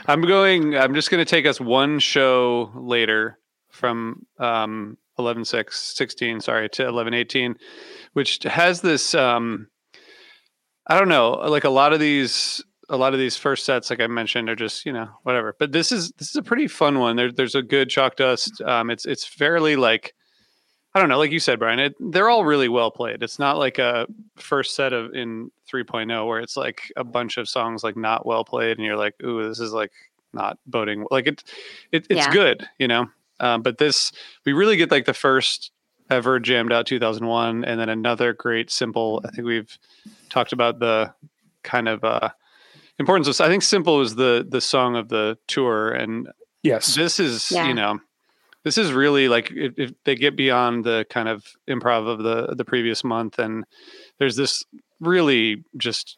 I'm 0.07 0.21
going. 0.21 0.75
I'm 0.75 0.95
just 0.95 1.11
going 1.11 1.23
to 1.23 1.29
take 1.29 1.45
us 1.45 1.61
one 1.61 1.99
show 1.99 2.71
later 2.73 3.37
from 3.69 4.25
um 4.39 4.97
11 5.19 5.43
6 5.43 5.79
16 5.97 6.39
sorry 6.39 6.69
to 6.69 6.87
11 6.87 7.13
18 7.13 7.55
which 8.13 8.41
has 8.43 8.79
this 8.79 9.13
um 9.13 9.67
I 10.87 10.97
don't 10.99 11.09
know, 11.09 11.31
like 11.31 11.63
a 11.63 11.69
lot 11.69 11.93
of 11.93 11.99
these 11.99 12.63
a 12.89 12.97
lot 12.97 13.13
of 13.13 13.19
these 13.19 13.35
first 13.35 13.65
sets, 13.65 13.89
like 13.89 13.99
I 13.99 14.07
mentioned, 14.07 14.49
are 14.49 14.55
just 14.55 14.85
you 14.85 14.93
know 14.93 15.09
whatever. 15.23 15.55
But 15.57 15.71
this 15.71 15.91
is 15.91 16.11
this 16.13 16.29
is 16.29 16.35
a 16.35 16.43
pretty 16.43 16.67
fun 16.67 16.99
one. 16.99 17.15
There, 17.15 17.31
there's 17.31 17.55
a 17.55 17.61
good 17.61 17.89
chalk 17.89 18.15
dust. 18.15 18.61
Um, 18.61 18.89
it's 18.89 19.05
it's 19.05 19.25
fairly 19.25 19.75
like 19.75 20.13
I 20.93 20.99
don't 20.99 21.09
know, 21.09 21.17
like 21.17 21.31
you 21.31 21.39
said, 21.39 21.59
Brian. 21.59 21.79
It, 21.79 21.95
they're 21.99 22.29
all 22.29 22.45
really 22.45 22.69
well 22.69 22.89
played. 22.89 23.21
It's 23.21 23.37
not 23.37 23.57
like 23.57 23.79
a 23.79 24.07
first 24.37 24.75
set 24.75 24.93
of 24.93 25.13
in 25.13 25.51
3.0 25.69 26.25
where 26.25 26.39
it's 26.39 26.55
like 26.55 26.83
a 26.95 27.03
bunch 27.03 27.35
of 27.35 27.49
songs 27.49 27.83
like 27.83 27.97
not 27.97 28.25
well 28.25 28.45
played, 28.45 28.77
and 28.77 28.85
you're 28.85 28.95
like, 28.95 29.13
ooh, 29.21 29.47
this 29.47 29.59
is 29.59 29.73
like 29.73 29.91
not 30.33 30.57
voting. 30.67 31.05
Like 31.11 31.27
it, 31.27 31.43
it 31.91 32.07
it's 32.09 32.27
yeah. 32.27 32.31
good, 32.31 32.69
you 32.79 32.87
know. 32.87 33.07
Um, 33.41 33.61
but 33.61 33.77
this 33.77 34.13
we 34.45 34.53
really 34.53 34.77
get 34.77 34.91
like 34.91 35.05
the 35.05 35.13
first 35.13 35.71
ever 36.09 36.39
jammed 36.39 36.71
out 36.71 36.85
2001 36.85 37.65
and 37.65 37.79
then 37.79 37.89
another 37.89 38.33
great 38.33 38.69
simple 38.69 39.21
i 39.25 39.29
think 39.31 39.45
we've 39.45 39.77
talked 40.29 40.53
about 40.53 40.79
the 40.79 41.13
kind 41.63 41.87
of 41.87 42.03
uh 42.03 42.29
importance 42.99 43.27
of 43.27 43.41
i 43.41 43.49
think 43.49 43.63
simple 43.63 43.97
was 43.97 44.15
the 44.15 44.45
the 44.47 44.61
song 44.61 44.95
of 44.95 45.09
the 45.09 45.37
tour 45.47 45.91
and 45.91 46.27
yes 46.63 46.95
this 46.95 47.19
is 47.19 47.51
yeah. 47.51 47.67
you 47.67 47.73
know 47.73 47.99
this 48.63 48.77
is 48.79 48.91
really 48.91 49.29
like 49.29 49.51
if, 49.51 49.73
if, 49.77 49.91
they 50.05 50.15
get 50.15 50.35
beyond 50.35 50.83
the 50.83 51.05
kind 51.09 51.29
of 51.29 51.45
improv 51.67 52.07
of 52.07 52.23
the 52.23 52.55
the 52.55 52.65
previous 52.65 53.03
month 53.03 53.39
and 53.39 53.63
there's 54.17 54.35
this 54.35 54.63
really 54.99 55.63
just 55.77 56.17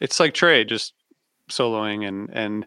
it's 0.00 0.20
like 0.20 0.34
trey 0.34 0.64
just 0.64 0.94
soloing 1.48 2.06
and 2.06 2.30
and 2.32 2.66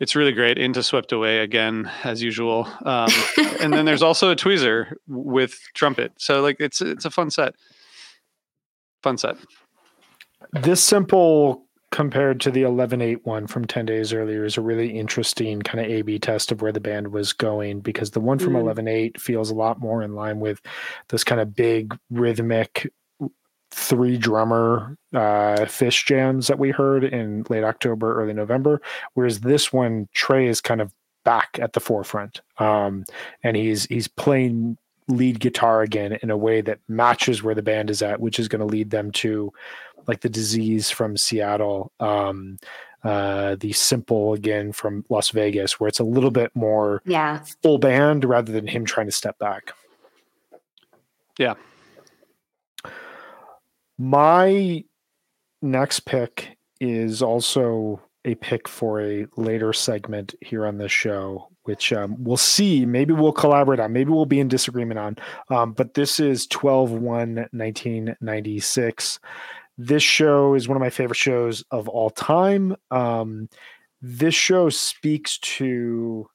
it's 0.00 0.16
really 0.16 0.32
great. 0.32 0.58
Into 0.58 0.82
swept 0.82 1.12
away 1.12 1.38
again 1.38 1.90
as 2.04 2.22
usual. 2.22 2.68
Um, 2.84 3.10
and 3.60 3.72
then 3.72 3.84
there's 3.84 4.02
also 4.02 4.30
a 4.30 4.36
tweezer 4.36 4.92
with 5.06 5.58
trumpet. 5.74 6.12
So 6.18 6.40
like 6.40 6.56
it's 6.60 6.80
it's 6.80 7.04
a 7.04 7.10
fun 7.10 7.30
set. 7.30 7.54
Fun 9.02 9.18
set. 9.18 9.36
This 10.52 10.82
simple 10.82 11.66
compared 11.92 12.40
to 12.40 12.50
the 12.50 12.62
11-8 12.62 13.18
one 13.24 13.46
from 13.46 13.66
10 13.66 13.84
days 13.84 14.14
earlier 14.14 14.44
is 14.44 14.56
a 14.56 14.62
really 14.62 14.98
interesting 14.98 15.60
kind 15.60 15.84
of 15.84 15.90
a 15.92 16.00
b 16.00 16.18
test 16.18 16.50
of 16.50 16.62
where 16.62 16.72
the 16.72 16.80
band 16.80 17.08
was 17.08 17.34
going 17.34 17.80
because 17.80 18.12
the 18.12 18.20
one 18.20 18.38
from 18.38 18.54
mm. 18.54 18.62
11-8 18.62 19.20
feels 19.20 19.50
a 19.50 19.54
lot 19.54 19.78
more 19.78 20.02
in 20.02 20.14
line 20.14 20.40
with 20.40 20.60
this 21.10 21.22
kind 21.22 21.40
of 21.40 21.54
big 21.54 21.96
rhythmic 22.10 22.90
three 23.72 24.18
drummer 24.18 24.96
uh, 25.14 25.64
Phish 25.64 26.04
jams 26.04 26.46
that 26.46 26.58
we 26.58 26.70
heard 26.70 27.04
in 27.04 27.44
late 27.48 27.64
October, 27.64 28.20
early 28.20 28.34
November. 28.34 28.80
Whereas 29.14 29.40
this 29.40 29.72
one, 29.72 30.08
Trey 30.12 30.46
is 30.46 30.60
kind 30.60 30.80
of 30.80 30.92
back 31.24 31.58
at 31.60 31.72
the 31.72 31.80
forefront, 31.80 32.40
um, 32.58 33.04
and 33.42 33.56
he's 33.56 33.86
he's 33.86 34.08
playing 34.08 34.76
lead 35.08 35.40
guitar 35.40 35.82
again 35.82 36.18
in 36.22 36.30
a 36.30 36.36
way 36.36 36.60
that 36.60 36.78
matches 36.88 37.42
where 37.42 37.54
the 37.54 37.62
band 37.62 37.90
is 37.90 38.02
at, 38.02 38.20
which 38.20 38.38
is 38.38 38.48
going 38.48 38.60
to 38.60 38.66
lead 38.66 38.90
them 38.90 39.10
to 39.10 39.52
like 40.06 40.20
the 40.20 40.28
disease 40.28 40.90
from 40.90 41.16
Seattle. 41.16 41.92
Um, 41.98 42.58
uh, 43.04 43.56
the 43.58 43.72
simple 43.72 44.32
again 44.32 44.70
from 44.70 45.04
Las 45.08 45.30
Vegas, 45.30 45.80
where 45.80 45.88
it's 45.88 45.98
a 45.98 46.04
little 46.04 46.30
bit 46.30 46.54
more 46.54 47.02
yeah 47.04 47.42
full 47.62 47.78
band 47.78 48.24
rather 48.24 48.52
than 48.52 48.66
him 48.66 48.84
trying 48.84 49.06
to 49.06 49.12
step 49.12 49.38
back. 49.38 49.72
Yeah, 51.38 51.54
my 54.02 54.82
next 55.62 56.00
pick 56.00 56.58
is 56.80 57.22
also 57.22 58.00
a 58.24 58.34
pick 58.34 58.66
for 58.66 59.00
a 59.00 59.26
later 59.36 59.72
segment 59.72 60.34
here 60.40 60.66
on 60.66 60.76
this 60.76 60.90
show, 60.90 61.48
which 61.62 61.92
um, 61.92 62.16
we'll 62.18 62.36
see. 62.36 62.84
Maybe 62.84 63.12
we'll 63.12 63.30
collaborate 63.30 63.78
on. 63.78 63.92
Maybe 63.92 64.10
we'll 64.10 64.26
be 64.26 64.40
in 64.40 64.48
disagreement 64.48 64.98
on. 64.98 65.16
Um, 65.50 65.72
but 65.72 65.94
this 65.94 66.18
is 66.18 66.48
12 66.48 66.90
1 66.90 67.36
1996. 67.52 69.20
This 69.78 70.02
show 70.02 70.54
is 70.54 70.66
one 70.66 70.76
of 70.76 70.80
my 70.82 70.90
favorite 70.90 71.16
shows 71.16 71.62
of 71.70 71.88
all 71.88 72.10
time. 72.10 72.74
Um, 72.90 73.48
this 74.00 74.34
show 74.34 74.68
speaks 74.68 75.38
to 75.38 76.28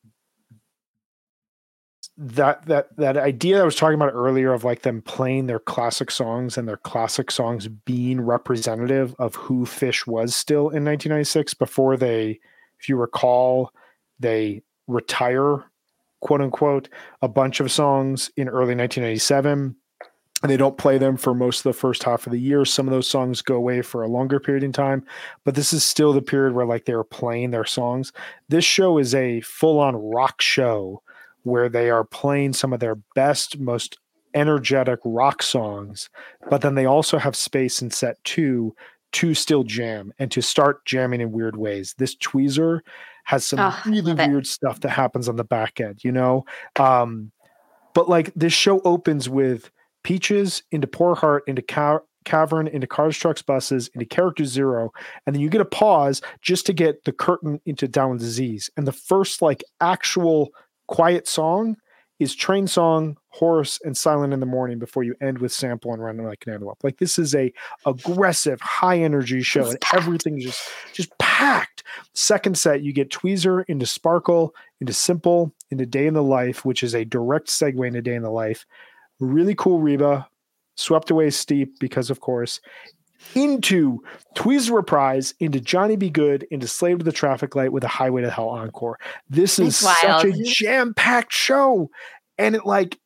that 2.18 2.66
that 2.66 2.96
that 2.98 3.16
idea 3.16 3.62
I 3.62 3.66
was 3.66 3.76
talking 3.76 3.96
about 3.96 4.14
earlier 4.14 4.52
of 4.52 4.64
like 4.64 4.82
them 4.82 5.02
playing 5.02 5.46
their 5.46 5.60
classic 5.60 6.10
songs 6.10 6.58
and 6.58 6.68
their 6.68 6.78
classic 6.78 7.30
songs 7.30 7.68
being 7.68 8.20
representative 8.22 9.14
of 9.20 9.36
who 9.36 9.66
Phish 9.66 10.08
was 10.08 10.36
still 10.36 10.70
in 10.70 10.84
1996 10.84 11.54
before 11.54 11.96
they, 11.96 12.40
if 12.80 12.90
you 12.90 12.98
recall, 12.98 13.72
they 14.20 14.64
retire, 14.88 15.66
quote 16.22 16.42
unquote, 16.42 16.90
a 17.22 17.28
bunch 17.28 17.60
of 17.60 17.72
songs 17.72 18.32
in 18.36 18.50
early 18.50 18.76
1997 18.76 19.76
and 20.44 20.52
they 20.52 20.58
don't 20.58 20.78
play 20.78 20.98
them 20.98 21.18
for 21.18 21.34
most 21.34 21.60
of 21.60 21.64
the 21.64 21.80
first 21.80 22.04
half 22.04 22.28
of 22.28 22.32
the 22.32 22.40
year. 22.40 22.64
Some 22.64 22.88
of 22.88 22.92
those 22.92 23.08
songs 23.08 23.42
go 23.42 23.56
away 23.56 23.82
for 23.82 24.04
a 24.04 24.08
longer 24.08 24.40
period 24.40 24.64
in 24.64 24.72
time, 24.72 25.04
but 25.44 25.56
this 25.56 25.74
is 25.74 25.84
still 25.84 26.14
the 26.14 26.22
period 26.22 26.54
where 26.54 26.66
like 26.66 26.86
they 26.86 26.94
were 26.94 27.04
playing 27.04 27.52
their 27.52 27.66
songs. 27.66 28.14
This 28.48 28.64
show 28.64 29.00
is 29.00 29.16
a 29.16 29.42
full 29.42 29.80
on 29.80 29.96
rock 29.96 30.42
show 30.42 31.02
where 31.48 31.70
they 31.70 31.90
are 31.90 32.04
playing 32.04 32.54
some 32.54 32.74
of 32.74 32.80
their 32.80 32.96
best, 33.16 33.60
most 33.60 33.98
energetic 34.34 35.00
rock 35.04 35.42
songs, 35.42 36.10
but 36.50 36.62
then 36.62 36.76
they 36.76 36.86
also 36.86 37.18
have 37.18 37.36
space 37.36 37.82
in 37.82 37.90
set 37.90 38.24
two 38.24 38.76
to 39.14 39.34
still 39.34 39.64
jam 39.64 40.12
and 40.20 40.30
to 40.32 40.42
start 40.42 40.86
jamming 40.86 41.22
in 41.22 41.32
weird 41.32 41.58
ways. 41.58 41.96
This 41.98 42.16
tweezer 42.18 42.82
has 43.24 43.46
some 43.46 43.60
oh, 43.60 43.82
really 43.86 44.14
weird 44.14 44.46
stuff 44.46 44.82
that 44.82 44.90
happens 44.90 45.28
on 45.28 45.38
the 45.38 45.44
back 45.44 45.80
end, 45.80 46.04
you 46.04 46.12
know? 46.12 46.46
Um, 46.78 47.32
but 47.94 48.08
like 48.08 48.34
this 48.36 48.54
show 48.54 48.80
opens 48.82 49.28
with 49.28 49.72
Peaches 50.04 50.62
into 50.72 50.88
Poor 50.88 51.16
Heart 51.16 51.44
into 51.48 51.62
Ca- 51.62 52.00
Cavern 52.26 52.68
into 52.68 52.88
Cars, 52.88 53.18
Trucks, 53.18 53.42
Buses 53.42 53.90
into 53.94 54.06
Character 54.06 54.46
Zero, 54.46 54.92
and 55.26 55.34
then 55.34 55.42
you 55.42 55.50
get 55.50 55.62
a 55.62 55.66
pause 55.66 56.22
just 56.42 56.66
to 56.68 56.74
get 56.74 57.06
the 57.06 57.12
curtain 57.12 57.60
into 57.66 57.88
Down 57.88 58.18
Disease. 58.18 58.70
And 58.78 58.86
the 58.86 58.92
first 58.92 59.42
like 59.42 59.64
actual 59.82 60.50
quiet 60.88 61.28
song 61.28 61.78
is 62.20 62.34
train 62.34 62.66
song, 62.66 63.16
horse, 63.30 63.80
and 63.84 63.96
silent 63.96 64.34
in 64.34 64.40
the 64.40 64.46
morning 64.46 64.80
before 64.80 65.04
you 65.04 65.14
end 65.22 65.38
with 65.38 65.52
sample 65.52 65.94
and 65.94 66.04
running 66.04 66.26
like 66.26 66.46
an 66.48 66.54
antelope. 66.54 66.84
Like 66.84 66.98
this 66.98 67.20
is 67.20 67.36
a 67.36 67.54
aggressive, 67.86 68.60
high 68.60 69.00
energy 69.00 69.44
show, 69.44 69.70
and 69.70 69.78
everything's 69.94 70.44
just 70.44 70.70
just 70.94 71.16
packed. 71.20 71.84
Second 72.16 72.58
set, 72.58 72.82
you 72.82 72.92
get 72.92 73.12
Tweezer 73.12 73.64
into 73.68 73.86
Sparkle, 73.86 74.56
into 74.82 74.94
Simple, 74.94 75.54
into 75.70 75.86
Day 75.86 76.08
in 76.08 76.16
the 76.16 76.24
Life, 76.24 76.66
which 76.66 76.82
is 76.82 76.96
a 76.96 77.06
direct 77.06 77.48
segue 77.48 77.86
into 77.86 78.02
Day 78.02 78.16
in 78.16 78.24
the 78.24 78.32
Life. 78.32 78.66
Really 79.20 79.54
cool 79.54 79.80
Reba, 79.80 80.28
swept 80.76 81.12
away 81.12 81.30
steep 81.30 81.78
because 81.80 82.10
of 82.10 82.20
course 82.20 82.60
into 83.36 84.04
Tweezer 84.36 84.76
Reprise, 84.76 85.34
into 85.40 85.60
Johnny 85.60 85.96
B. 85.96 86.10
Goode, 86.10 86.48
into 86.52 86.68
Slave 86.68 87.00
to 87.00 87.06
the 87.06 87.12
Traffic 87.12 87.56
Light 87.56 87.72
with 87.72 87.84
a 87.84 87.88
Highway 87.88 88.22
to 88.22 88.30
Hell 88.30 88.50
encore. 88.50 89.00
This 89.30 89.60
is 89.60 89.76
such 89.76 90.26
a 90.26 90.32
jam 90.44 90.94
packed 90.94 91.34
show. 91.34 91.90
And 92.38 92.56
it 92.56 92.66
like, 92.66 93.00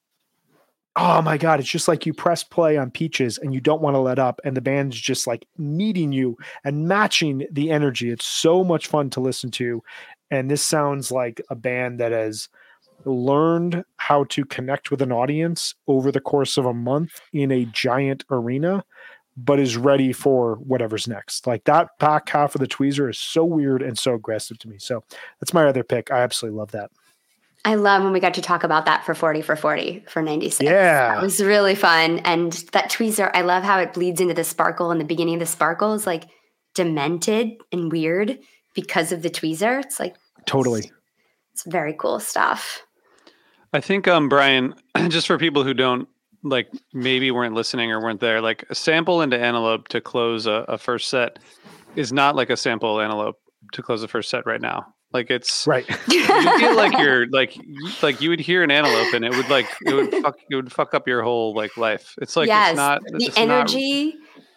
oh 0.95 1.21
my 1.21 1.37
God, 1.37 1.59
it's 1.59 1.69
just 1.69 1.87
like 1.87 2.05
you 2.05 2.13
press 2.13 2.43
play 2.43 2.77
on 2.77 2.91
Peaches 2.91 3.37
and 3.37 3.53
you 3.53 3.61
don't 3.61 3.81
want 3.81 3.95
to 3.95 3.99
let 3.99 4.19
up. 4.19 4.41
And 4.43 4.57
the 4.57 4.61
band's 4.61 4.99
just 4.99 5.25
like 5.25 5.45
meeting 5.57 6.11
you 6.11 6.37
and 6.63 6.87
matching 6.87 7.47
the 7.51 7.71
energy. 7.71 8.11
It's 8.11 8.25
so 8.25 8.63
much 8.63 8.87
fun 8.87 9.09
to 9.11 9.21
listen 9.21 9.51
to. 9.51 9.81
And 10.29 10.51
this 10.51 10.61
sounds 10.61 11.11
like 11.11 11.41
a 11.49 11.55
band 11.55 11.99
that 11.99 12.11
has 12.11 12.49
learned 13.05 13.83
how 13.97 14.25
to 14.25 14.45
connect 14.45 14.91
with 14.91 15.01
an 15.01 15.11
audience 15.11 15.75
over 15.87 16.11
the 16.11 16.19
course 16.19 16.57
of 16.57 16.65
a 16.65 16.73
month 16.73 17.21
in 17.33 17.51
a 17.51 17.65
giant 17.65 18.23
arena 18.29 18.83
but 19.45 19.59
is 19.59 19.77
ready 19.77 20.13
for 20.13 20.55
whatever's 20.55 21.07
next. 21.07 21.47
Like 21.47 21.63
that 21.65 21.97
back 21.99 22.29
half 22.29 22.55
of 22.55 22.61
the 22.61 22.67
tweezer 22.67 23.09
is 23.09 23.17
so 23.17 23.43
weird 23.43 23.81
and 23.81 23.97
so 23.97 24.13
aggressive 24.13 24.59
to 24.59 24.69
me. 24.69 24.77
So 24.77 25.03
that's 25.39 25.53
my 25.53 25.65
other 25.65 25.83
pick. 25.83 26.11
I 26.11 26.19
absolutely 26.19 26.59
love 26.59 26.71
that. 26.71 26.91
I 27.63 27.75
love 27.75 28.03
when 28.03 28.11
we 28.11 28.19
got 28.19 28.33
to 28.35 28.41
talk 28.41 28.63
about 28.63 28.85
that 28.85 29.05
for 29.05 29.13
40 29.13 29.41
for 29.41 29.55
40 29.55 30.05
for 30.07 30.21
96. 30.21 30.63
Yeah. 30.63 31.17
It 31.17 31.21
was 31.21 31.41
really 31.41 31.75
fun. 31.75 32.19
And 32.19 32.53
that 32.73 32.89
tweezer, 32.89 33.29
I 33.33 33.41
love 33.41 33.63
how 33.63 33.79
it 33.79 33.93
bleeds 33.93 34.19
into 34.19 34.33
the 34.33 34.43
sparkle 34.43 34.89
and 34.91 34.99
the 34.99 35.05
beginning 35.05 35.35
of 35.35 35.39
the 35.41 35.45
sparkle 35.45 35.93
is 35.93 36.07
like 36.07 36.25
demented 36.73 37.57
and 37.71 37.91
weird 37.91 38.39
because 38.73 39.11
of 39.11 39.21
the 39.21 39.29
tweezer. 39.29 39.83
It's 39.83 39.99
like 39.99 40.15
totally. 40.45 40.79
It's, 40.79 40.91
it's 41.53 41.63
very 41.67 41.93
cool 41.93 42.19
stuff. 42.19 42.83
I 43.73 43.79
think 43.79 44.07
um 44.07 44.27
Brian, 44.27 44.73
just 45.09 45.27
for 45.27 45.37
people 45.37 45.63
who 45.63 45.75
don't 45.75 46.07
like 46.43 46.69
maybe 46.93 47.31
weren't 47.31 47.53
listening 47.53 47.91
or 47.91 48.01
weren't 48.01 48.19
there, 48.19 48.41
like 48.41 48.65
a 48.69 48.75
sample 48.75 49.21
into 49.21 49.37
Antelope 49.37 49.87
to 49.89 50.01
close 50.01 50.47
a, 50.47 50.65
a 50.67 50.77
first 50.77 51.09
set 51.09 51.39
is 51.95 52.11
not 52.11 52.35
like 52.35 52.49
a 52.49 52.57
sample 52.57 52.99
Antelope 52.99 53.37
to 53.73 53.81
close 53.81 54.01
the 54.01 54.07
first 54.07 54.29
set 54.29 54.45
right 54.45 54.61
now. 54.61 54.93
Like 55.13 55.29
it's 55.29 55.67
right. 55.67 55.85
You 56.07 56.25
feel 56.25 56.75
like 56.75 56.97
you're 56.97 57.27
like 57.27 57.57
like 58.01 58.21
you 58.21 58.29
would 58.29 58.39
hear 58.39 58.63
an 58.63 58.71
antelope 58.71 59.13
and 59.13 59.25
it 59.25 59.35
would 59.35 59.49
like 59.49 59.67
it 59.85 59.93
would 59.93 60.11
fuck 60.23 60.37
it 60.49 60.55
would 60.55 60.71
fuck 60.71 60.93
up 60.93 61.07
your 61.07 61.21
whole 61.21 61.53
like 61.53 61.75
life. 61.75 62.15
It's 62.21 62.37
like 62.37 62.47
yes, 62.47 62.71
it's 62.71 62.77
not 62.77 63.01
the 63.03 63.31
energy. 63.35 64.05
Not, 64.05 64.15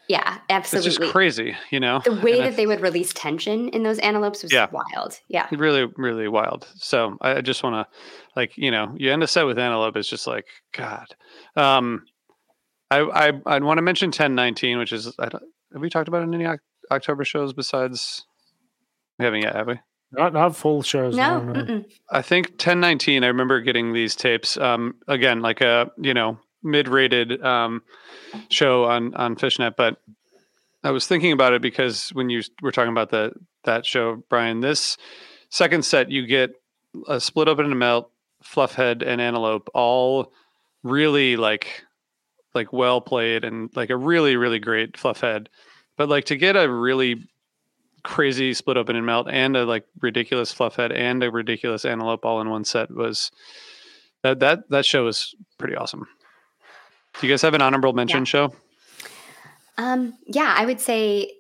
yeah, 0.09 0.39
absolutely. 0.51 0.89
It's 0.89 0.99
just 0.99 1.13
crazy, 1.13 1.57
you 1.71 1.81
know. 1.81 2.01
The 2.05 2.15
way 2.15 2.39
and 2.39 2.47
that 2.47 2.57
they 2.57 2.67
would 2.67 2.81
release 2.81 3.13
tension 3.13 3.69
in 3.71 3.83
those 3.83 3.99
antelopes 4.01 4.43
was 4.43 4.53
yeah, 4.53 4.69
wild. 4.71 5.21
Yeah, 5.29 5.49
really, 5.53 5.87
really 5.97 6.29
wild. 6.29 6.69
So 6.77 7.17
I 7.21 7.41
just 7.41 7.63
want 7.63 7.75
to, 7.75 7.97
like, 8.37 8.57
you 8.57 8.71
know, 8.71 8.95
you 8.97 9.11
end 9.11 9.23
a 9.23 9.27
set 9.27 9.47
with 9.47 9.59
antelope. 9.59 9.97
It's 9.97 10.09
just 10.09 10.27
like 10.27 10.47
God. 10.73 11.07
Um, 11.57 12.05
I 12.91 13.01
I 13.01 13.33
I 13.47 13.59
want 13.61 13.79
to 13.79 13.83
mention 13.83 14.11
ten 14.11 14.35
nineteen, 14.35 14.79
which 14.79 14.93
is 14.93 15.15
I 15.19 15.29
don't, 15.29 15.43
have 15.73 15.81
we 15.81 15.89
talked 15.89 16.09
about 16.09 16.23
in 16.23 16.35
any 16.35 16.47
October 16.91 17.25
shows 17.25 17.53
besides 17.53 18.27
We 19.19 19.25
haven't 19.25 19.43
yet, 19.43 19.57
have 19.57 19.69
we? 19.69 19.81
Not 20.13 20.33
not 20.33 20.55
full 20.55 20.83
shows. 20.83 21.17
No. 21.17 21.43
no, 21.43 21.63
no. 21.63 21.85
I 22.11 22.23
think 22.23 22.51
1019. 22.51 23.25
I 23.25 23.29
remember 23.29 23.61
getting 23.61 23.93
these 23.93 24.15
tapes. 24.15 24.57
Um, 24.57 24.97
again, 25.09 25.41
like 25.41 25.61
a 25.61 25.91
you 25.99 26.15
know 26.15 26.39
mid-rated 26.65 27.43
um, 27.45 27.83
show 28.49 28.85
on 28.85 29.15
on 29.15 29.37
Phish.net, 29.37 29.77
but 29.77 30.01
I 30.83 30.91
was 30.91 31.07
thinking 31.07 31.33
about 31.33 31.53
it 31.53 31.63
because 31.63 32.11
when 32.11 32.29
you 32.31 32.43
were 32.63 32.73
talking 32.73 32.93
about 32.93 33.11
the 33.11 33.33
that 33.65 33.87
show, 33.87 34.23
Brian, 34.29 34.61
this 34.61 34.97
second 35.49 35.85
set 35.85 36.11
you 36.11 36.27
get 36.27 36.51
a 37.09 37.21
split 37.21 37.49
open 37.49 37.67
and 37.67 37.79
melt, 37.79 38.11
fluffhead, 38.43 39.03
and 39.07 39.21
antelope, 39.21 39.71
all 39.73 40.33
really 40.83 41.37
like 41.37 41.85
like 42.55 42.73
well 42.73 43.01
played 43.01 43.45
and 43.45 43.71
like 43.75 43.91
a 43.91 43.97
really 43.97 44.37
really 44.37 44.59
great 44.59 44.93
fluffhead. 44.93 45.47
But 45.97 46.09
like 46.09 46.27
to 46.27 46.37
get 46.37 46.57
a 46.57 46.71
really 46.71 47.29
crazy 48.05 48.53
split 48.53 48.77
open 48.77 48.97
and 48.97 49.07
melt 49.07 49.27
and 49.31 49.57
a 49.57 49.65
like 49.65 49.87
ridiculous 50.01 50.53
fluff 50.53 50.77
head 50.77 50.93
and 50.93 51.23
a 51.23 51.31
ridiculous 51.31 51.87
antelope 51.87 52.25
all 52.25 52.41
in 52.43 52.51
one 52.51 52.65
set 52.65 52.91
was 52.91 53.31
that 54.23 54.41
that 54.41 54.69
that 54.69 54.85
show 54.85 55.05
was 55.05 55.35
pretty 55.59 55.75
awesome. 55.75 56.07
Do 57.21 57.27
you 57.27 57.33
guys 57.33 57.43
have 57.43 57.55
an 57.55 57.63
honorable 57.63 57.93
mention 57.93 58.21
yeah. 58.21 58.25
show? 58.25 58.55
Um, 59.77 60.15
yeah, 60.27 60.55
I 60.57 60.67
would 60.67 60.81
say 60.81 61.31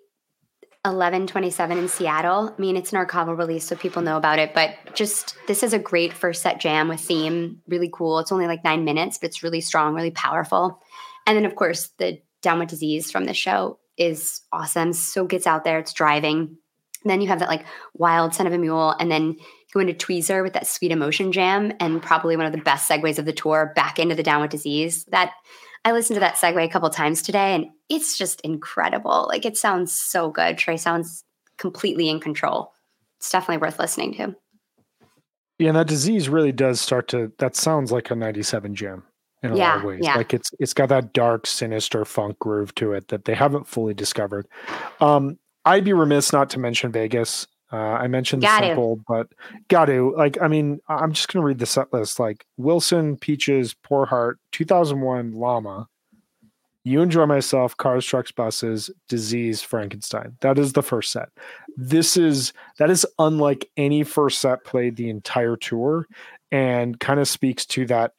1127 0.84 1.78
in 1.78 1.88
Seattle. 1.88 2.54
I 2.56 2.60
mean, 2.60 2.76
it's 2.76 2.92
an 2.92 3.04
archival 3.04 3.36
release, 3.36 3.64
so 3.64 3.74
people 3.74 4.02
know 4.02 4.16
about 4.16 4.38
it, 4.38 4.52
but 4.54 4.74
just 4.94 5.34
this 5.46 5.62
is 5.62 5.72
a 5.72 5.78
great 5.78 6.12
first 6.12 6.42
set 6.42 6.60
jam 6.60 6.88
with 6.88 7.00
theme. 7.00 7.62
Really 7.66 7.90
cool. 7.92 8.18
It's 8.18 8.32
only 8.32 8.46
like 8.46 8.62
nine 8.64 8.84
minutes, 8.84 9.18
but 9.18 9.28
it's 9.28 9.42
really 9.42 9.62
strong, 9.62 9.94
really 9.94 10.10
powerful. 10.10 10.80
And 11.26 11.36
then, 11.36 11.46
of 11.46 11.54
course, 11.54 11.88
the 11.98 12.20
Down 12.42 12.58
with 12.58 12.68
Disease 12.68 13.10
from 13.10 13.24
the 13.24 13.32
show 13.32 13.78
is 13.96 14.42
awesome. 14.52 14.92
So 14.92 15.24
gets 15.24 15.46
out 15.46 15.64
there, 15.64 15.78
it's 15.78 15.94
driving. 15.94 16.58
And 17.02 17.10
then 17.10 17.22
you 17.22 17.28
have 17.28 17.38
that 17.38 17.48
like 17.48 17.64
wild 17.94 18.34
son 18.34 18.46
of 18.46 18.52
a 18.52 18.58
mule, 18.58 18.94
and 18.98 19.10
then 19.10 19.36
go 19.74 19.80
into 19.80 19.92
Tweezer 19.92 20.42
with 20.42 20.52
that 20.52 20.66
sweet 20.66 20.92
emotion 20.92 21.32
jam, 21.32 21.72
and 21.80 22.00
probably 22.00 22.36
one 22.36 22.46
of 22.46 22.52
the 22.52 22.58
best 22.58 22.88
segues 22.88 23.18
of 23.18 23.24
the 23.24 23.32
tour 23.32 23.72
back 23.74 23.98
into 23.98 24.14
the 24.14 24.22
Down 24.22 24.40
with 24.40 24.50
Disease. 24.50 25.04
That 25.06 25.32
I 25.84 25.92
listened 25.92 26.16
to 26.16 26.20
that 26.20 26.36
segue 26.36 26.64
a 26.64 26.68
couple 26.68 26.88
times 26.90 27.20
today, 27.20 27.54
and 27.54 27.66
it's 27.88 28.16
just 28.16 28.40
incredible. 28.42 29.26
Like 29.28 29.44
it 29.44 29.56
sounds 29.56 29.92
so 29.92 30.30
good. 30.30 30.56
Trey 30.56 30.76
sounds 30.76 31.24
completely 31.58 32.08
in 32.08 32.20
control. 32.20 32.72
It's 33.18 33.30
definitely 33.30 33.62
worth 33.66 33.78
listening 33.78 34.14
to. 34.14 34.36
Yeah, 35.58 35.68
and 35.68 35.76
that 35.76 35.88
disease 35.88 36.28
really 36.28 36.52
does 36.52 36.80
start 36.80 37.08
to. 37.08 37.32
That 37.38 37.56
sounds 37.56 37.92
like 37.92 38.10
a 38.10 38.14
'97 38.14 38.74
jam 38.74 39.02
in 39.42 39.52
a 39.52 39.56
yeah, 39.56 39.70
lot 39.70 39.78
of 39.78 39.84
ways. 39.84 40.00
Yeah. 40.02 40.16
Like 40.16 40.32
it's 40.32 40.50
it's 40.58 40.74
got 40.74 40.88
that 40.88 41.12
dark, 41.12 41.46
sinister 41.46 42.04
funk 42.04 42.38
groove 42.38 42.74
to 42.76 42.92
it 42.92 43.08
that 43.08 43.24
they 43.24 43.34
haven't 43.34 43.66
fully 43.66 43.94
discovered. 43.94 44.46
Um, 45.00 45.38
I'd 45.64 45.84
be 45.84 45.92
remiss 45.92 46.32
not 46.32 46.50
to 46.50 46.58
mention 46.58 46.92
Vegas. 46.92 47.46
Uh, 47.74 47.98
I 47.98 48.06
mentioned 48.06 48.40
the 48.44 48.58
simple, 48.60 49.00
but 49.08 49.26
got 49.66 49.86
to 49.86 50.14
like. 50.16 50.40
I 50.40 50.46
mean, 50.46 50.80
I'm 50.86 51.12
just 51.12 51.26
going 51.26 51.42
to 51.42 51.46
read 51.46 51.58
the 51.58 51.66
set 51.66 51.92
list. 51.92 52.20
Like 52.20 52.46
Wilson, 52.56 53.16
Peaches, 53.16 53.74
Poor 53.74 54.06
Heart, 54.06 54.38
2001, 54.52 55.32
Llama, 55.32 55.88
You 56.84 57.02
Enjoy 57.02 57.26
Myself, 57.26 57.76
Cars, 57.76 58.06
Trucks, 58.06 58.30
Buses, 58.30 58.90
Disease, 59.08 59.60
Frankenstein. 59.60 60.36
That 60.40 60.56
is 60.56 60.74
the 60.74 60.84
first 60.84 61.10
set. 61.10 61.30
This 61.76 62.16
is 62.16 62.52
that 62.78 62.90
is 62.90 63.04
unlike 63.18 63.68
any 63.76 64.04
first 64.04 64.40
set 64.40 64.62
played 64.62 64.94
the 64.94 65.10
entire 65.10 65.56
tour, 65.56 66.06
and 66.52 67.00
kind 67.00 67.18
of 67.18 67.26
speaks 67.26 67.66
to 67.66 67.86
that 67.86 68.12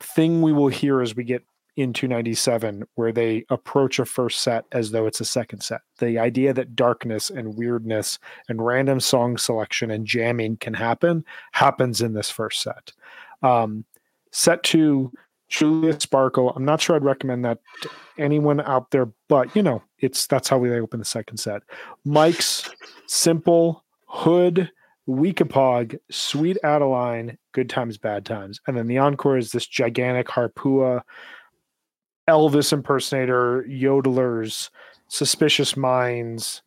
thing 0.00 0.42
we 0.42 0.52
will 0.52 0.66
hear 0.66 1.00
as 1.00 1.14
we 1.14 1.22
get 1.22 1.44
into 1.76 2.06
97 2.06 2.84
where 2.94 3.12
they 3.12 3.44
approach 3.50 3.98
a 3.98 4.04
first 4.04 4.40
set 4.40 4.64
as 4.72 4.90
though 4.90 5.06
it's 5.06 5.20
a 5.20 5.24
second 5.24 5.60
set. 5.60 5.80
The 5.98 6.18
idea 6.18 6.52
that 6.54 6.76
darkness 6.76 7.30
and 7.30 7.56
weirdness 7.56 8.18
and 8.48 8.64
random 8.64 9.00
song 9.00 9.36
selection 9.38 9.90
and 9.90 10.06
jamming 10.06 10.56
can 10.58 10.74
happen 10.74 11.24
happens 11.52 12.00
in 12.00 12.14
this 12.14 12.30
first 12.30 12.62
set. 12.62 12.92
Um, 13.42 13.84
set 14.30 14.62
two 14.62 15.12
Julius 15.46 16.02
sparkle 16.02 16.50
i'm 16.56 16.64
not 16.64 16.80
sure 16.80 16.96
i'd 16.96 17.04
recommend 17.04 17.44
that 17.44 17.58
to 17.82 17.90
anyone 18.18 18.60
out 18.62 18.90
there 18.90 19.10
but 19.28 19.54
you 19.54 19.62
know 19.62 19.82
it's 20.04 20.26
that's 20.26 20.48
how 20.48 20.58
we 20.58 20.70
open 20.72 20.98
the 20.98 21.04
second 21.04 21.38
set. 21.38 21.62
Mike's 22.04 22.70
simple 23.06 23.84
hood 24.06 24.70
Weekapaug, 25.08 25.98
Sweet 26.10 26.56
Adeline, 26.64 27.36
Good 27.52 27.68
Times, 27.68 27.98
Bad 27.98 28.24
Times. 28.24 28.60
And 28.66 28.76
then 28.76 28.86
the 28.86 28.98
encore 28.98 29.36
is 29.36 29.52
this 29.52 29.66
gigantic 29.66 30.28
Harpua, 30.28 31.02
Elvis 32.28 32.72
impersonator, 32.72 33.64
yodelers, 33.68 34.70
suspicious 35.08 35.76
minds, 35.76 36.62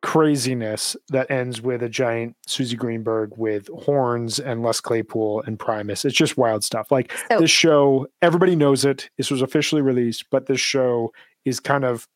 craziness 0.00 0.96
that 1.08 1.30
ends 1.30 1.60
with 1.60 1.82
a 1.82 1.88
giant 1.88 2.36
Suzy 2.46 2.76
Greenberg 2.76 3.32
with 3.36 3.68
horns 3.68 4.38
and 4.38 4.62
Les 4.62 4.80
Claypool 4.80 5.42
and 5.46 5.58
Primus. 5.58 6.04
It's 6.04 6.16
just 6.16 6.36
wild 6.36 6.62
stuff. 6.62 6.92
Like 6.92 7.12
so, 7.30 7.40
this 7.40 7.50
show, 7.50 8.06
everybody 8.22 8.54
knows 8.54 8.84
it. 8.84 9.10
This 9.16 9.30
was 9.30 9.42
officially 9.42 9.82
released, 9.82 10.26
but 10.30 10.46
this 10.46 10.60
show 10.60 11.12
is 11.44 11.60
kind 11.60 11.84
of 11.84 12.06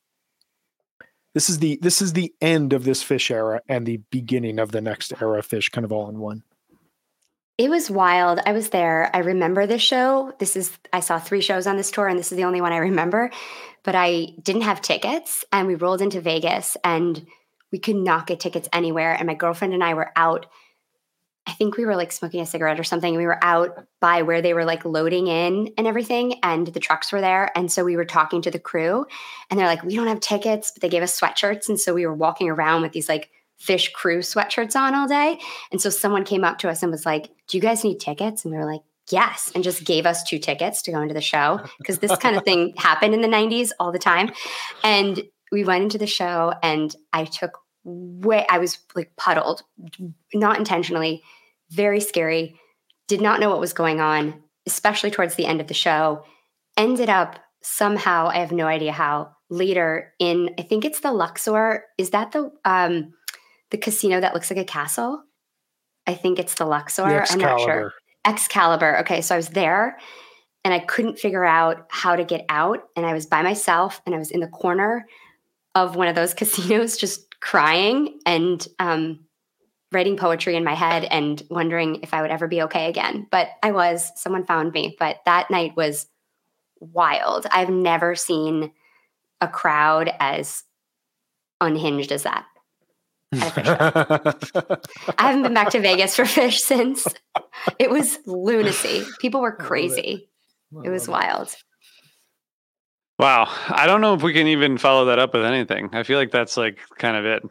this 1.35 1.49
is 1.49 1.59
the 1.59 1.79
this 1.83 2.03
is 2.03 2.13
the 2.13 2.33
end 2.41 2.73
of 2.73 2.85
this 2.85 3.03
Phish 3.03 3.31
era 3.31 3.63
and 3.69 3.87
the 3.87 3.99
beginning 4.11 4.59
of 4.59 4.73
the 4.73 4.81
next 4.81 5.13
era 5.21 5.39
of 5.39 5.49
Phish 5.49 5.71
kind 5.73 5.85
of 5.85 5.93
all 5.93 6.09
in 6.09 6.19
one 6.19 6.45
it 7.59 7.71
was 7.71 7.91
wild 7.91 8.41
i 8.47 8.53
was 8.53 8.71
there 8.71 9.11
i 9.15 9.19
remember 9.19 9.67
this 9.67 9.83
show 9.83 10.33
this 10.39 10.57
is 10.57 10.77
i 10.93 11.01
saw 11.01 11.19
three 11.19 11.41
shows 11.41 11.67
on 11.67 11.77
this 11.77 11.91
tour 11.91 12.09
and 12.09 12.19
this 12.19 12.33
is 12.33 12.37
the 12.37 12.45
only 12.45 12.61
one 12.61 12.73
i 12.73 12.79
remember 12.79 13.31
but 13.83 13.95
i 13.95 14.29
didn't 14.43 14.63
have 14.63 14.81
tickets 14.81 15.45
and 15.53 15.67
we 15.67 15.75
rolled 15.75 16.03
into 16.03 16.21
vegas 16.21 16.77
and 16.85 17.27
we 17.71 17.79
could 17.79 17.97
not 17.97 18.27
get 18.27 18.41
tickets 18.41 18.69
anywhere 18.73 19.13
and 19.13 19.27
my 19.27 19.35
girlfriend 19.35 19.75
and 19.75 19.85
i 19.85 19.95
were 19.95 20.13
out 20.17 20.47
I 21.47 21.53
think 21.53 21.77
we 21.77 21.85
were 21.85 21.97
like 21.97 22.13
smoking 22.13 22.41
a 22.41 22.47
cigarette 22.47 22.79
or 22.79 22.85
something. 22.85 23.17
We 23.17 23.27
were 23.27 23.43
out 23.43 23.87
by 24.01 24.23
where 24.23 24.43
they 24.43 24.55
were 24.55 24.65
like 24.65 24.85
loading 24.85 25.27
in 25.27 25.73
and 25.77 25.87
everything, 25.89 26.39
and 26.45 26.69
the 26.69 26.79
trucks 26.79 27.11
were 27.11 27.21
there. 27.21 27.51
And 27.57 27.71
so 27.71 27.85
we 27.85 27.97
were 27.97 28.05
talking 28.05 28.43
to 28.43 28.51
the 28.51 28.61
crew, 28.61 29.07
and 29.51 29.59
they're 29.59 29.67
like, 29.67 29.83
We 29.83 29.97
don't 29.97 30.07
have 30.07 30.21
tickets, 30.21 30.71
but 30.71 30.83
they 30.83 30.89
gave 30.89 31.03
us 31.03 31.19
sweatshirts. 31.19 31.69
And 31.69 31.81
so 31.81 31.95
we 31.95 32.07
were 32.07 32.15
walking 32.15 32.49
around 32.49 32.83
with 32.83 32.93
these 32.93 33.09
like 33.09 33.31
Phish 33.63 33.93
crew 33.93 34.19
sweatshirts 34.19 34.75
on 34.75 34.95
all 34.95 35.07
day. 35.07 35.39
And 35.71 35.81
so 35.81 35.91
someone 35.91 36.25
came 36.25 36.45
up 36.45 36.59
to 36.59 36.69
us 36.69 36.83
and 36.83 36.91
was 36.91 37.07
like, 37.07 37.31
Do 37.49 37.57
you 37.57 37.61
guys 37.61 37.85
need 37.85 38.01
tickets? 38.01 38.45
And 38.45 38.53
we 38.53 38.59
were 38.59 38.71
like, 38.71 38.83
Yes. 39.11 39.53
And 39.55 39.65
just 39.65 39.85
gave 39.85 40.07
us 40.07 40.23
two 40.23 40.39
tickets 40.39 40.83
to 40.83 40.93
go 40.93 41.01
into 41.01 41.15
the 41.15 41.21
show 41.21 41.61
because 41.79 41.99
this 41.99 42.17
kind 42.17 42.37
of 42.37 42.43
thing 42.45 42.75
happened 42.77 43.15
in 43.15 43.21
the 43.21 43.29
90s 43.29 43.71
all 43.79 43.93
the 43.93 43.99
time. 43.99 44.31
And 44.83 45.23
we 45.51 45.65
went 45.65 45.85
into 45.85 45.99
the 45.99 46.07
show, 46.07 46.55
and 46.63 46.97
I 47.13 47.27
took 47.27 47.59
way 47.85 48.47
I 48.49 48.59
was 48.59 48.79
like 48.95 49.15
puddled, 49.17 49.63
not 50.33 50.59
intentionally, 50.59 51.23
very 51.71 52.01
scary, 52.01 52.59
did 53.07 53.21
not 53.21 53.39
know 53.39 53.51
what 53.51 53.61
was 53.61 53.73
going 53.73 54.01
on, 54.01 54.43
especially 54.67 55.11
towards 55.11 55.35
the 55.35 55.47
end 55.47 55.61
of 55.61 55.67
the 55.67 55.75
show. 55.75 56.25
Ended 56.77 57.11
up 57.11 57.39
somehow, 57.63 58.29
I 58.29 58.39
have 58.39 58.53
no 58.53 58.67
idea 58.67 58.93
how, 58.93 59.37
later 59.51 60.15
in 60.19 60.55
I 60.59 60.63
think 60.63 60.85
it's 60.85 61.01
the 61.01 61.13
Luxor. 61.13 61.85
Is 61.99 62.11
that 62.11 62.33
the 62.33 62.51
um 62.65 63.13
the 63.73 63.79
casino 63.79 64.21
that 64.21 64.35
looks 64.35 64.51
like 64.51 64.61
a 64.61 64.65
castle? 64.65 65.25
I 66.07 66.15
think 66.15 66.39
it's 66.39 66.55
the 66.55 66.67
Luxor. 66.67 67.03
The 67.03 67.33
I'm 67.33 67.39
not 67.39 67.61
sure. 67.61 67.93
Excalibur. 68.25 69.01
Okay, 69.01 69.21
so 69.21 69.35
I 69.35 69.39
was 69.39 69.49
there 69.49 69.99
and 70.65 70.73
I 70.73 70.79
couldn't 70.79 71.19
figure 71.19 71.45
out 71.45 71.87
how 71.89 72.15
to 72.15 72.25
get 72.25 72.45
out. 72.49 72.85
And 72.97 73.05
I 73.05 73.15
was 73.15 73.27
by 73.27 73.43
myself 73.43 74.01
and 74.07 74.15
I 74.15 74.19
was 74.19 74.31
in 74.31 74.41
the 74.41 74.47
corner 74.47 75.07
of 75.75 75.97
one 75.97 76.07
of 76.07 76.15
those 76.15 76.35
casinos 76.35 76.97
just 76.97 77.27
crying 77.41 78.21
and 78.25 78.67
um, 78.79 79.25
writing 79.91 80.17
poetry 80.17 80.55
in 80.55 80.65
my 80.65 80.75
head 80.75 81.05
and 81.05 81.43
wondering 81.51 82.01
if 82.03 82.15
I 82.15 82.23
would 82.23 82.31
ever 82.31 82.47
be 82.47 82.63
okay 82.63 82.89
again. 82.89 83.27
But 83.31 83.49
I 83.63 83.73
was, 83.73 84.13
someone 84.17 84.45
found 84.45 84.73
me. 84.73 84.97
But 84.99 85.17
that 85.27 85.51
night 85.51 85.77
was 85.77 86.07
wild. 86.79 87.47
I've 87.51 87.71
never 87.71 88.15
seen 88.15 88.71
a 89.41 89.49
crowd 89.49 90.13
as 90.21 90.63
unhinged 91.61 92.13
as 92.13 92.25
that. 92.25 92.45
I 93.35 94.35
haven't 95.19 95.43
been 95.43 95.55
back 95.55 95.71
to 95.71 95.81
Vegas 95.81 96.15
for 96.15 96.25
Phish 96.25 96.59
since. 96.59 97.07
It 97.79 97.89
was 97.89 98.19
lunacy. 98.27 99.05
People 99.21 99.41
were 99.41 99.57
crazy. 99.57 100.29
It 100.85 100.91
was 100.91 101.09
wild. 101.09 101.55
Wow. 103.19 103.49
I 103.69 103.87
don't 103.87 104.01
know 104.03 104.15
if 104.15 104.23
we 104.23 104.35
can 104.35 104.49
even 104.49 104.77
follow 104.77 105.07
that 105.07 105.19
up 105.19 105.33
with 105.33 105.45
anything. 105.45 105.91
I 105.93 106.03
feel 106.03 106.19
like 106.19 106.31
that's 106.31 106.57
like 106.57 106.79
kind 106.99 107.17
of 107.17 107.25
it. 107.25 107.43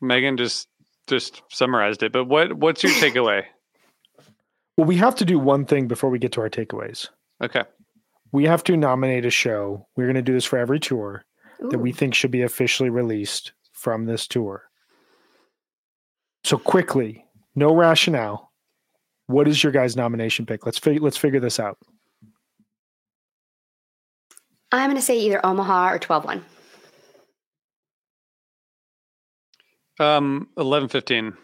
Megan 0.00 0.36
just 0.36 0.68
just 1.06 1.42
summarized 1.48 2.02
it. 2.02 2.12
But 2.12 2.24
what 2.24 2.52
what's 2.54 2.82
your 2.82 2.92
takeaway? 2.92 3.44
well, 4.76 4.86
we 4.86 4.96
have 4.96 5.14
to 5.16 5.24
do 5.24 5.38
one 5.38 5.64
thing 5.64 5.88
before 5.88 6.10
we 6.10 6.18
get 6.18 6.32
to 6.32 6.40
our 6.42 6.50
takeaways. 6.50 7.08
Okay. 7.42 7.64
We 8.32 8.44
have 8.44 8.62
to 8.64 8.76
nominate 8.76 9.24
a 9.24 9.30
show. 9.30 9.86
We're 9.96 10.04
going 10.04 10.14
to 10.14 10.22
do 10.22 10.34
this 10.34 10.44
for 10.44 10.58
every 10.58 10.80
tour 10.80 11.24
Ooh. 11.62 11.70
that 11.70 11.78
we 11.78 11.92
think 11.92 12.14
should 12.14 12.30
be 12.30 12.42
officially 12.42 12.90
released 12.90 13.52
from 13.72 14.04
this 14.04 14.26
tour. 14.26 14.69
So 16.44 16.58
quickly, 16.58 17.24
no 17.54 17.74
rationale. 17.74 18.50
What 19.26 19.46
is 19.46 19.62
your 19.62 19.72
guys' 19.72 19.96
nomination 19.96 20.46
pick? 20.46 20.66
Let's 20.66 20.78
figure 20.78 21.00
let's 21.00 21.16
figure 21.16 21.40
this 21.40 21.60
out. 21.60 21.78
I'm 24.72 24.88
going 24.88 24.96
to 24.96 25.02
say 25.02 25.18
either 25.18 25.44
Omaha 25.44 25.92
or 25.94 25.98
12 25.98 26.24
1. 26.24 26.44
Um, 29.98 30.48
eleven 30.56 30.88
fifteen. 30.88 31.34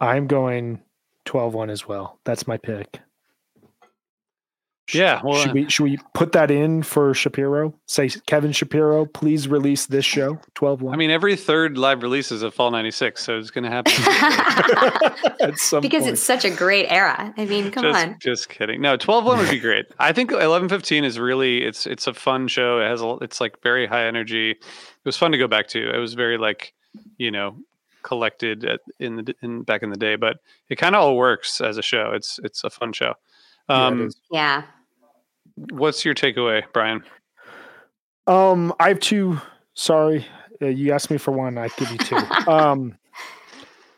I'm 0.00 0.26
going 0.26 0.82
12-1 1.26 1.70
as 1.70 1.88
well. 1.88 2.18
That's 2.24 2.46
my 2.46 2.56
pick. 2.58 3.00
Yeah, 4.92 5.20
well, 5.24 5.40
should 5.40 5.52
we 5.52 5.68
should 5.68 5.82
we 5.82 5.98
put 6.14 6.32
that 6.32 6.50
in 6.50 6.84
for 6.84 7.12
Shapiro? 7.12 7.74
Say 7.86 8.08
Kevin 8.26 8.52
Shapiro, 8.52 9.04
please 9.04 9.48
release 9.48 9.86
this 9.86 10.04
show 10.04 10.38
12 10.54 10.86
I 10.86 10.96
mean, 10.96 11.10
every 11.10 11.34
third 11.34 11.76
live 11.76 12.02
release 12.02 12.30
is 12.30 12.42
a 12.42 12.52
Fall 12.52 12.70
96, 12.70 13.22
so 13.22 13.36
it's 13.36 13.50
going 13.50 13.64
to 13.64 13.70
happen. 13.70 13.92
At 15.40 15.58
some 15.58 15.80
because 15.80 16.02
point. 16.02 16.12
it's 16.12 16.22
such 16.22 16.44
a 16.44 16.50
great 16.50 16.86
era. 16.88 17.34
I 17.36 17.46
mean, 17.46 17.72
come 17.72 17.82
just, 17.82 18.06
on. 18.06 18.16
Just 18.20 18.48
kidding. 18.48 18.80
No, 18.80 18.96
12 18.96 19.24
1 19.24 19.38
would 19.38 19.50
be 19.50 19.58
great. 19.58 19.86
I 19.98 20.12
think 20.12 20.30
11 20.30 20.68
15 20.68 21.02
is 21.02 21.18
really 21.18 21.62
it's 21.62 21.86
it's 21.86 22.06
a 22.06 22.14
fun 22.14 22.46
show. 22.46 22.80
It 22.80 22.86
has 22.86 23.02
a, 23.02 23.16
it's 23.22 23.40
like 23.40 23.60
very 23.62 23.86
high 23.86 24.06
energy. 24.06 24.52
It 24.52 24.58
was 25.04 25.16
fun 25.16 25.32
to 25.32 25.38
go 25.38 25.48
back 25.48 25.66
to. 25.68 25.94
It 25.94 25.98
was 25.98 26.14
very 26.14 26.38
like, 26.38 26.74
you 27.18 27.32
know, 27.32 27.56
collected 28.02 28.64
at, 28.64 28.80
in 29.00 29.16
the 29.16 29.34
in 29.42 29.62
back 29.62 29.82
in 29.82 29.90
the 29.90 29.96
day, 29.96 30.14
but 30.14 30.38
it 30.68 30.76
kind 30.76 30.94
of 30.94 31.02
all 31.02 31.16
works 31.16 31.60
as 31.60 31.76
a 31.76 31.82
show. 31.82 32.12
It's 32.14 32.38
it's 32.44 32.62
a 32.62 32.70
fun 32.70 32.92
show. 32.92 33.14
Um, 33.68 34.06
is. 34.06 34.16
Yeah. 34.30 34.62
What's 35.56 36.04
your 36.04 36.14
takeaway, 36.14 36.62
Brian? 36.72 37.02
Um, 38.26 38.74
I 38.78 38.88
have 38.88 39.00
two. 39.00 39.40
Sorry, 39.74 40.26
uh, 40.60 40.66
you 40.66 40.92
asked 40.92 41.10
me 41.10 41.18
for 41.18 41.32
one. 41.32 41.58
I 41.58 41.68
give 41.76 41.90
you 41.90 41.98
two. 41.98 42.16
um, 42.50 42.96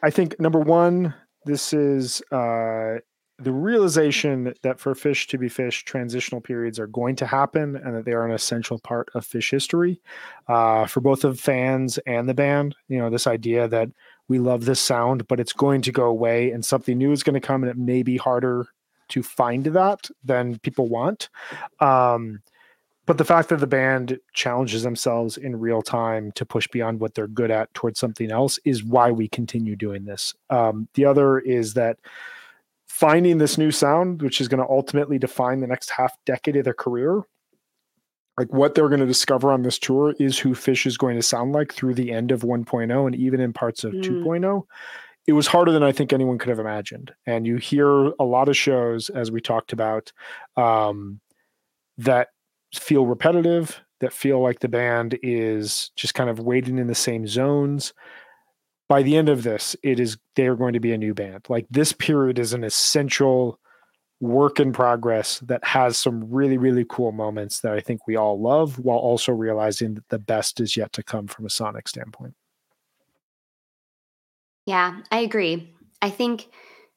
I 0.03 0.11
think 0.11 0.39
number 0.39 0.61
one, 0.61 1.15
this 1.45 1.73
is 1.73 2.23
uh, 2.31 2.99
the 3.41 3.53
realization 3.53 4.53
that 4.63 4.79
for 4.81 4.95
Phish 4.95 5.29
to 5.29 5.39
be 5.39 5.49
Phish, 5.49 5.85
transitional 5.85 6.41
periods 6.41 6.79
are 6.79 6.87
going 6.87 7.17
to 7.17 7.27
happen, 7.27 7.77
and 7.77 7.97
that 7.97 8.05
they 8.05 8.13
are 8.13 8.27
an 8.27 8.33
essential 8.33 8.79
part 8.81 9.09
of 9.15 9.27
Phish 9.27 9.51
history 9.51 10.01
uh, 10.49 10.87
for 10.87 11.01
both 11.01 11.25
of 11.25 11.41
fans 11.41 11.99
and 12.07 12.29
the 12.29 12.35
band. 12.35 12.77
You 12.89 12.99
know, 12.99 13.11
this 13.11 13.27
idea 13.27 13.67
that 13.69 13.89
we 14.29 14.39
love 14.39 14.65
this 14.65 14.81
sound, 14.81 15.27
but 15.27 15.41
it's 15.41 15.53
going 15.53 15.83
to 15.83 15.93
go 15.93 16.05
away, 16.05 16.51
and 16.51 16.65
something 16.65 16.99
new 16.99 17.13
is 17.13 17.23
going 17.23 17.35
to 17.35 17.47
come, 17.47 17.63
and 17.63 17.71
it 17.71 17.79
may 17.79 18.03
be 18.03 18.17
harder 18.17 18.67
to 19.09 19.23
find 19.23 19.67
that 19.67 20.09
than 20.25 20.59
people 20.61 20.89
want. 20.89 21.29
Um, 21.81 22.43
but 23.07 23.17
the 23.17 23.25
fact 23.25 23.49
that 23.49 23.61
the 23.61 23.67
band 23.67 24.19
challenges 24.35 24.83
themselves 24.83 25.39
in 25.39 25.59
real 25.59 25.81
time 25.81 26.31
to 26.33 26.45
push 26.45 26.69
beyond 26.69 27.01
what 27.01 27.15
they're 27.15 27.27
good 27.27 27.51
at 27.51 27.73
towards 27.73 27.99
something 27.99 28.31
else 28.31 28.59
is 28.67 28.85
why 28.85 29.11
we 29.11 29.29
continue 29.29 29.77
doing 29.77 30.05
this. 30.05 30.35
Um, 30.51 30.89
the 30.93 31.07
other 31.07 31.39
is 31.39 31.73
that 31.73 31.99
finding 32.87 33.39
this 33.39 33.57
new 33.57 33.71
sound, 33.71 34.21
which 34.21 34.43
is 34.43 34.49
going 34.49 34.63
to 34.63 34.71
ultimately 34.71 35.19
define 35.19 35.61
the 35.61 35.67
next 35.67 35.89
half 35.89 36.13
decade 36.27 36.57
of 36.57 36.65
their 36.65 36.75
career, 36.75 37.23
like 38.37 38.53
what 38.53 38.75
they're 38.75 38.89
going 38.89 39.01
to 39.01 39.07
discover 39.07 39.53
on 39.53 39.63
this 39.63 39.79
tour 39.79 40.15
is 40.21 40.39
who 40.39 40.51
Phish 40.51 40.85
is 40.87 40.99
going 40.99 41.17
to 41.17 41.23
sound 41.23 41.53
like 41.53 41.73
through 41.73 41.95
the 41.95 42.13
end 42.13 42.31
of 42.31 42.43
1.0 42.43 43.07
and 43.07 43.17
even 43.17 43.41
in 43.41 43.55
parts 43.55 43.85
of 43.85 43.93
Mm. 43.95 44.23
2.0 44.23 44.63
it 45.29 45.35
was 45.35 45.47
harder 45.47 45.71
than 45.71 45.83
I 45.83 45.93
think 45.93 46.15
anyone 46.15 46.39
could 46.39 46.49
have 46.49 46.59
imagined. 46.59 47.13
And 47.27 47.47
you 47.47 47.59
hear 47.59 48.07
a 48.19 48.25
lot 48.25 48.49
of 48.49 48.57
shows, 48.57 49.11
as 49.11 49.31
we 49.31 49.43
talked 49.43 49.75
about, 49.75 50.11
um, 50.57 51.21
that 51.99 52.29
feel 52.75 53.05
repetitive, 53.05 53.79
that 54.01 54.15
feel 54.15 54.41
like 54.41 54.61
the 54.61 54.69
band 54.69 55.19
is 55.23 55.91
just 55.97 56.15
kind 56.15 56.31
of 56.31 56.41
waiting 56.41 56.79
in 56.79 56.87
the 56.87 56.95
same 56.95 57.27
zones. 57.27 57.93
By 58.89 59.03
the 59.03 59.19
end 59.19 59.29
of 59.29 59.43
this, 59.43 59.77
it 59.83 60.01
is 60.01 60.17
they 60.35 60.47
are 60.47 60.57
going 60.57 60.73
to 60.73 60.81
be 60.81 60.93
a 60.93 60.99
new 60.99 61.13
band. 61.13 61.45
Like 61.51 61.67
this 61.71 61.93
period 61.93 62.39
is 62.39 62.55
an 62.55 62.65
essential 62.65 63.61
work 64.21 64.59
in 64.59 64.73
progress 64.73 65.41
that 65.41 65.63
has 65.63 65.99
some 65.99 66.25
really, 66.33 66.57
really 66.57 66.87
cool 66.89 67.13
moments 67.13 67.61
that 67.61 67.75
I 67.75 67.81
think 67.81 68.07
we 68.07 68.17
all 68.17 68.41
love, 68.41 68.79
while 68.79 68.97
also 68.97 69.33
realizing 69.33 69.93
that 69.93 70.09
the 70.09 70.19
best 70.19 70.59
is 70.59 70.75
yet 70.75 70.95
to 70.95 71.03
come 71.03 71.27
from 71.27 71.45
a 71.45 71.51
sonic 71.51 71.87
standpoint. 71.87 72.35
Yeah, 74.69 75.01
I 75.11 75.21
agree. 75.21 75.73
I 76.03 76.11
think 76.11 76.47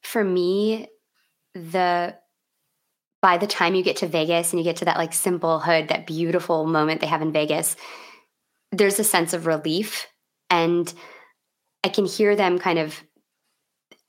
for 0.03 0.21
me, 0.21 0.89
the 1.55 2.17
by 3.21 3.37
the 3.37 3.47
time 3.47 3.75
you 3.75 3.83
get 3.83 3.95
to 3.97 4.07
Vegas 4.07 4.51
and 4.51 4.59
you 4.59 4.63
get 4.65 4.77
to 4.77 4.85
that 4.85 4.97
like 4.97 5.13
simple 5.13 5.59
hood, 5.59 5.87
that 5.87 6.05
beautiful 6.05 6.65
moment 6.65 6.99
they 6.99 7.07
have 7.07 7.21
in 7.21 7.31
Vegas, 7.31 7.77
there's 8.71 8.99
a 8.99 9.03
sense 9.05 9.33
of 9.33 9.47
relief. 9.47 10.07
And 10.49 10.93
I 11.83 11.89
can 11.89 12.05
hear 12.05 12.35
them 12.35 12.59
kind 12.59 12.79
of 12.79 13.01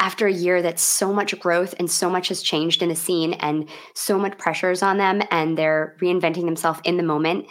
after 0.01 0.27
a 0.27 0.33
year 0.33 0.63
that's 0.63 0.83
so 0.83 1.13
much 1.13 1.39
growth 1.39 1.75
and 1.79 1.91
so 1.91 2.11
much 2.11 2.29
has 2.29 2.43
changed 2.43 2.83
in 2.83 2.89
the 2.89 2.97
scene 2.97 3.35
and 3.35 3.69
so 3.95 4.19
much 4.19 4.37
pressures 4.37 4.83
on 4.83 4.99
them 4.99 5.23
and 5.31 5.57
they're 5.57 5.97
reinventing 6.03 6.45
themselves 6.45 6.81
in 6.85 6.97
the 6.97 7.03
moment 7.03 7.47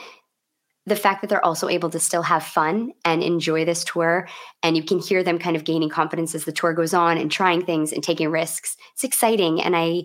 the 0.85 0.95
fact 0.95 1.21
that 1.21 1.29
they're 1.29 1.45
also 1.45 1.69
able 1.69 1.89
to 1.91 1.99
still 1.99 2.23
have 2.23 2.43
fun 2.43 2.91
and 3.05 3.21
enjoy 3.21 3.65
this 3.65 3.83
tour 3.83 4.27
and 4.63 4.75
you 4.75 4.83
can 4.83 4.99
hear 4.99 5.23
them 5.23 5.37
kind 5.37 5.55
of 5.55 5.63
gaining 5.63 5.89
confidence 5.89 6.33
as 6.33 6.45
the 6.45 6.51
tour 6.51 6.73
goes 6.73 6.93
on 6.93 7.17
and 7.17 7.31
trying 7.31 7.63
things 7.63 7.91
and 7.93 8.03
taking 8.03 8.29
risks. 8.29 8.77
It's 8.93 9.03
exciting 9.03 9.61
and 9.61 9.75
i 9.75 10.03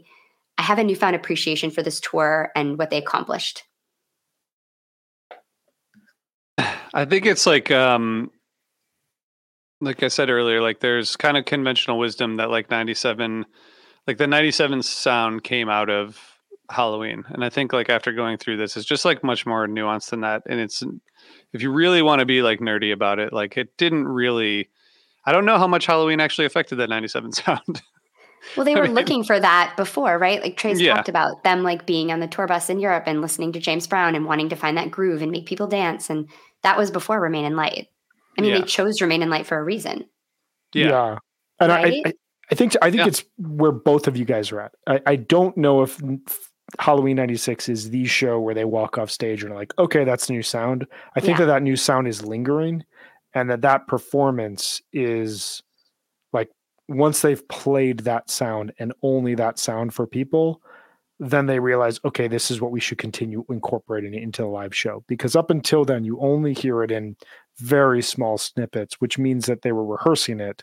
i 0.58 0.62
have 0.62 0.78
a 0.78 0.84
newfound 0.84 1.16
appreciation 1.16 1.70
for 1.70 1.82
this 1.82 2.00
tour 2.00 2.50
and 2.54 2.78
what 2.78 2.90
they 2.90 2.98
accomplished. 2.98 3.62
I 6.58 7.04
think 7.04 7.26
it's 7.26 7.46
like 7.46 7.70
um 7.70 8.30
like 9.82 10.02
I 10.02 10.08
said 10.08 10.30
earlier, 10.30 10.62
like 10.62 10.80
there's 10.80 11.16
kind 11.16 11.36
of 11.36 11.44
conventional 11.44 11.98
wisdom 11.98 12.36
that 12.36 12.50
like 12.50 12.70
97 12.70 13.44
like 14.06 14.18
the 14.18 14.26
97 14.26 14.82
sound 14.82 15.42
came 15.42 15.68
out 15.68 15.90
of 15.90 16.35
Halloween. 16.70 17.24
And 17.28 17.44
I 17.44 17.48
think 17.50 17.72
like 17.72 17.88
after 17.90 18.12
going 18.12 18.38
through 18.38 18.56
this, 18.56 18.76
it's 18.76 18.86
just 18.86 19.04
like 19.04 19.22
much 19.24 19.46
more 19.46 19.66
nuanced 19.66 20.10
than 20.10 20.20
that. 20.20 20.42
And 20.46 20.60
it's 20.60 20.82
if 21.52 21.62
you 21.62 21.70
really 21.72 22.02
want 22.02 22.20
to 22.20 22.26
be 22.26 22.42
like 22.42 22.60
nerdy 22.60 22.92
about 22.92 23.18
it, 23.18 23.32
like 23.32 23.56
it 23.56 23.76
didn't 23.76 24.06
really 24.08 24.68
I 25.24 25.32
don't 25.32 25.44
know 25.44 25.58
how 25.58 25.66
much 25.66 25.86
Halloween 25.86 26.20
actually 26.20 26.44
affected 26.46 26.76
that 26.76 26.88
97 26.88 27.32
sound. 27.32 27.82
well 28.56 28.64
they 28.64 28.74
I 28.74 28.78
were 28.78 28.84
mean- 28.84 28.94
looking 28.94 29.24
for 29.24 29.38
that 29.40 29.74
before 29.76 30.18
right 30.18 30.40
like 30.42 30.56
Trey's 30.56 30.80
Yeah. 30.80 30.94
talked 30.94 31.08
about 31.08 31.42
them 31.42 31.62
like 31.62 31.84
being 31.86 32.12
on 32.12 32.20
the 32.20 32.28
tour 32.28 32.46
bus 32.46 32.70
in 32.70 32.78
europe 32.78 33.04
and 33.06 33.20
listening 33.20 33.52
to 33.52 33.58
james 33.60 33.86
brown 33.88 34.14
and 34.14 34.24
wanting 34.26 34.50
to 34.50 34.56
find 34.56 34.76
that 34.76 34.90
groove 34.92 35.22
and 35.22 35.32
make 35.32 35.46
people 35.46 35.66
dance 35.66 36.10
and 36.10 36.28
that 36.62 36.76
was 36.78 36.90
before 36.92 37.18
remain 37.20 37.44
in 37.44 37.56
light 37.56 37.88
i 38.38 38.42
mean 38.42 38.52
Yeah. 38.52 38.58
they 38.60 38.66
chose 38.66 39.00
remain 39.00 39.22
in 39.22 39.30
light 39.30 39.46
for 39.46 39.58
a 39.58 39.64
reason 39.64 40.04
yeah. 40.74 41.16
And 41.58 41.72
I, 41.72 41.80
I, 41.80 42.02
I 42.50 42.54
think 42.54 42.74
I 42.82 42.90
think 42.90 43.00
Yeah. 43.00 43.06
it's 43.08 43.24
where 43.38 43.72
both 43.72 44.06
of 44.06 44.16
you 44.16 44.24
guys 44.26 44.52
are 44.52 44.60
at. 44.60 44.72
I, 44.86 45.00
I 45.06 45.16
don't 45.16 45.56
know 45.56 45.82
if 45.82 45.98
Halloween 46.78 47.16
'96 47.16 47.68
is 47.68 47.90
the 47.90 48.06
show 48.06 48.40
where 48.40 48.54
they 48.54 48.64
walk 48.64 48.98
off 48.98 49.10
stage 49.10 49.42
and 49.42 49.52
are 49.52 49.56
like, 49.56 49.72
okay, 49.78 50.04
that's 50.04 50.26
the 50.26 50.32
new 50.32 50.42
sound. 50.42 50.86
I 51.14 51.20
think 51.20 51.38
Yeah. 51.38 51.46
that 51.46 51.52
that 51.52 51.62
new 51.62 51.76
sound 51.76 52.08
is 52.08 52.24
lingering, 52.24 52.84
and 53.34 53.48
that 53.50 53.62
that 53.62 53.86
performance 53.86 54.82
is 54.92 55.62
like 56.32 56.50
once 56.88 57.22
they've 57.22 57.46
played 57.48 58.00
that 58.00 58.30
sound 58.30 58.72
and 58.78 58.92
only 59.02 59.34
that 59.36 59.58
sound 59.58 59.94
for 59.94 60.06
people, 60.06 60.60
then 61.18 61.46
they 61.46 61.58
realize, 61.60 61.98
okay, 62.04 62.28
this 62.28 62.50
is 62.50 62.60
what 62.60 62.72
we 62.72 62.80
should 62.80 62.98
continue 62.98 63.44
incorporating 63.48 64.14
it 64.14 64.22
into 64.22 64.42
the 64.42 64.48
live 64.48 64.74
show. 64.74 65.02
Because 65.06 65.34
up 65.34 65.50
until 65.50 65.84
then, 65.84 66.04
you 66.04 66.18
only 66.20 66.52
hear 66.52 66.82
it 66.82 66.90
in 66.90 67.16
very 67.58 68.02
small 68.02 68.36
snippets, 68.38 69.00
which 69.00 69.18
means 69.18 69.46
that 69.46 69.62
they 69.62 69.72
were 69.72 69.84
rehearsing 69.84 70.40
it 70.40 70.62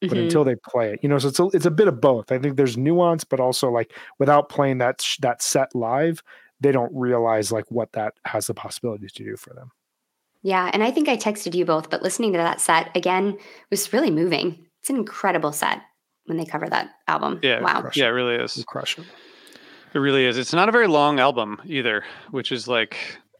but 0.00 0.10
Mhm. 0.10 0.24
until 0.24 0.44
they 0.44 0.54
play 0.56 0.92
it, 0.92 1.00
you 1.02 1.08
know, 1.08 1.18
so 1.18 1.28
it's 1.28 1.40
a, 1.40 1.46
it's 1.54 1.66
a 1.66 1.70
bit 1.70 1.88
of 1.88 2.00
both. 2.00 2.30
I 2.32 2.38
think 2.38 2.56
there's 2.56 2.76
nuance, 2.76 3.24
but 3.24 3.40
also 3.40 3.70
like 3.70 3.92
without 4.18 4.48
playing 4.48 4.78
that 4.78 5.00
sh- 5.00 5.18
that 5.18 5.42
set 5.42 5.74
live, 5.74 6.22
they 6.60 6.72
don't 6.72 6.92
realize 6.94 7.50
like 7.52 7.64
what 7.70 7.92
that 7.92 8.14
has 8.24 8.46
the 8.46 8.54
possibility 8.54 9.06
to 9.06 9.24
do 9.24 9.36
for 9.36 9.54
them. 9.54 9.70
Yeah, 10.42 10.70
and 10.72 10.82
I 10.84 10.90
think 10.90 11.08
I 11.08 11.16
texted 11.16 11.54
you 11.54 11.64
both, 11.64 11.90
but 11.90 12.02
listening 12.02 12.32
to 12.32 12.38
that 12.38 12.60
set 12.60 12.94
again 12.96 13.36
was 13.70 13.92
really 13.92 14.10
moving. 14.10 14.66
It's 14.80 14.90
an 14.90 14.96
incredible 14.96 15.52
set 15.52 15.80
when 16.26 16.36
they 16.38 16.44
cover 16.44 16.68
that 16.68 16.90
album. 17.08 17.40
Yeah, 17.42 17.60
wow. 17.60 17.80
crush 17.80 17.96
Yeah, 17.96 18.06
it. 18.06 18.08
it 18.08 18.12
really 18.12 18.34
is. 18.36 18.64
crush 18.68 18.98
it. 18.98 19.04
It 19.94 19.98
really 19.98 20.24
is. 20.26 20.36
It's 20.36 20.52
not 20.52 20.68
a 20.68 20.72
very 20.72 20.86
long 20.88 21.18
album 21.20 21.60
either, 21.64 22.04
which 22.30 22.52
is 22.52 22.68
like, 22.68 22.96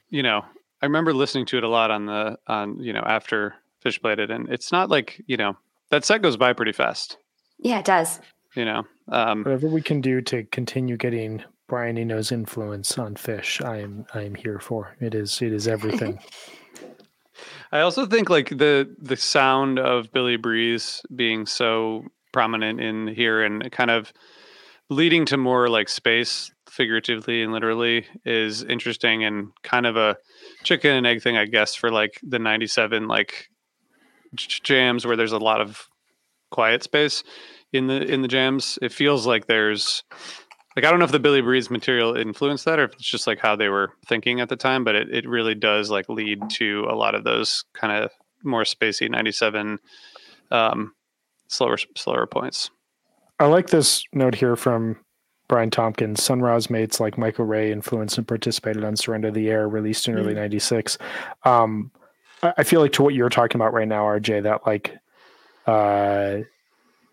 you 0.09 0.22
know, 0.22 0.44
I 0.82 0.86
remember 0.86 1.12
listening 1.12 1.47
to 1.47 1.59
it 1.59 1.64
a 1.64 1.68
lot 1.68 1.90
on 1.90 2.06
the 2.06 2.39
on, 2.47 2.80
you 2.80 2.93
know, 2.93 3.02
after 3.06 3.55
Phish 3.85 4.01
played 4.01 4.18
it 4.18 4.30
and 4.30 4.48
it's 4.48 4.72
not 4.72 4.89
like, 4.90 5.22
you 5.26 5.36
know, 5.36 5.56
that 5.90 6.04
set 6.04 6.22
goes 6.22 6.36
by 6.36 6.52
pretty 6.52 6.72
fast, 6.72 7.16
Yeah, 7.58 7.78
it 7.80 7.84
does. 7.84 8.20
you 8.54 8.64
know. 8.64 8.84
Um 9.12 9.44
Whatever 9.44 9.68
we 9.68 9.82
can 9.82 10.00
do 10.00 10.20
to 10.22 10.44
continue 10.44 10.96
getting 10.96 11.42
Brian 11.68 11.98
Eno's 11.98 12.30
influence 12.32 12.96
on 12.98 13.14
Phish, 13.14 13.64
I 13.64 13.80
am 13.80 14.06
I 14.14 14.22
am 14.22 14.34
here 14.34 14.58
for. 14.60 14.96
It 15.00 15.14
is 15.14 15.40
it 15.42 15.52
is 15.52 15.66
everything. 15.68 16.18
I 17.72 17.80
also 17.80 18.06
think 18.06 18.30
like 18.30 18.48
the 18.50 18.94
the 18.98 19.16
sound 19.16 19.78
of 19.78 20.10
Billy 20.12 20.36
Breathes 20.36 21.02
being 21.14 21.46
so 21.46 22.04
prominent 22.32 22.80
in 22.80 23.08
here 23.08 23.42
and 23.42 23.70
kind 23.72 23.90
of 23.90 24.12
leading 24.88 25.26
to 25.26 25.36
more 25.36 25.68
like 25.68 25.88
space 25.88 26.50
figuratively 26.68 27.42
and 27.42 27.52
literally 27.52 28.06
is 28.24 28.62
interesting 28.62 29.24
and 29.24 29.48
kind 29.62 29.86
of 29.86 29.96
a 29.96 30.16
chicken 30.62 30.92
and 30.92 31.06
egg 31.06 31.22
thing 31.22 31.36
I 31.36 31.46
guess 31.46 31.74
for 31.74 31.90
like 31.90 32.20
the 32.22 32.38
97 32.38 33.08
like 33.08 33.30
j- 33.30 33.55
jams 34.35 35.07
where 35.07 35.16
there's 35.16 35.32
a 35.32 35.39
lot 35.39 35.61
of 35.61 35.89
quiet 36.51 36.82
space 36.82 37.24
in 37.73 37.86
the 37.89 38.01
in 38.03 38.23
the 38.23 38.28
jams 38.28 38.78
it 38.81 38.93
feels 38.93 39.27
like 39.27 39.47
there's 39.47 40.05
like 40.77 40.85
I 40.85 40.90
don't 40.90 40.98
know 40.98 41.07
if 41.07 41.12
the 41.12 41.19
Billy 41.19 41.40
Breathes 41.40 41.70
material 41.70 42.15
influenced 42.15 42.66
that 42.66 42.78
or 42.78 42.85
if 42.85 42.93
it's 42.93 43.11
just 43.11 43.27
like 43.27 43.39
how 43.40 43.57
they 43.57 43.69
were 43.69 43.93
thinking 44.07 44.40
at 44.40 44.51
the 44.51 44.57
time, 44.57 44.85
but 44.85 44.94
it, 44.94 45.09
it 45.11 45.27
really 45.27 45.55
does 45.55 45.90
like 45.90 46.09
lead 46.11 46.51
to 46.51 46.86
a 46.90 46.94
lot 46.94 47.15
of 47.15 47.24
those 47.24 47.65
kind 47.73 48.05
of 48.05 48.11
more 48.44 48.62
spacey 48.62 49.11
97 49.11 49.78
um, 50.51 50.93
slower 51.48 51.78
slower 51.97 52.27
points. 52.27 52.70
I 53.39 53.47
like 53.47 53.69
this 53.69 54.05
note 54.12 54.35
here 54.35 54.55
from 54.55 54.98
Brian 55.48 55.70
Tompkins. 55.70 56.23
Sun 56.23 56.43
Ra's 56.43 56.69
mates 56.69 57.01
like 57.01 57.16
Michael 57.16 57.47
Ray 57.47 57.73
influenced 57.73 58.19
and 58.19 58.28
participated 58.28 58.85
on 58.85 58.97
Surrender 58.97 59.31
the 59.31 59.48
Air, 59.48 59.69
released 59.69 60.09
in 60.09 60.15
mm-hmm. 60.15 60.24
early 60.24 60.35
'96. 60.35 60.98
Um, 61.44 61.90
I, 62.42 62.64
feel 62.64 62.80
like 62.80 62.92
to 62.92 63.02
what 63.02 63.14
you're 63.14 63.28
talking 63.28 63.60
about 63.60 63.72
right 63.72 63.88
now, 63.88 64.04
RJ, 64.04 64.42
that 64.42 64.66
like, 64.66 64.96
uh, 65.66 66.38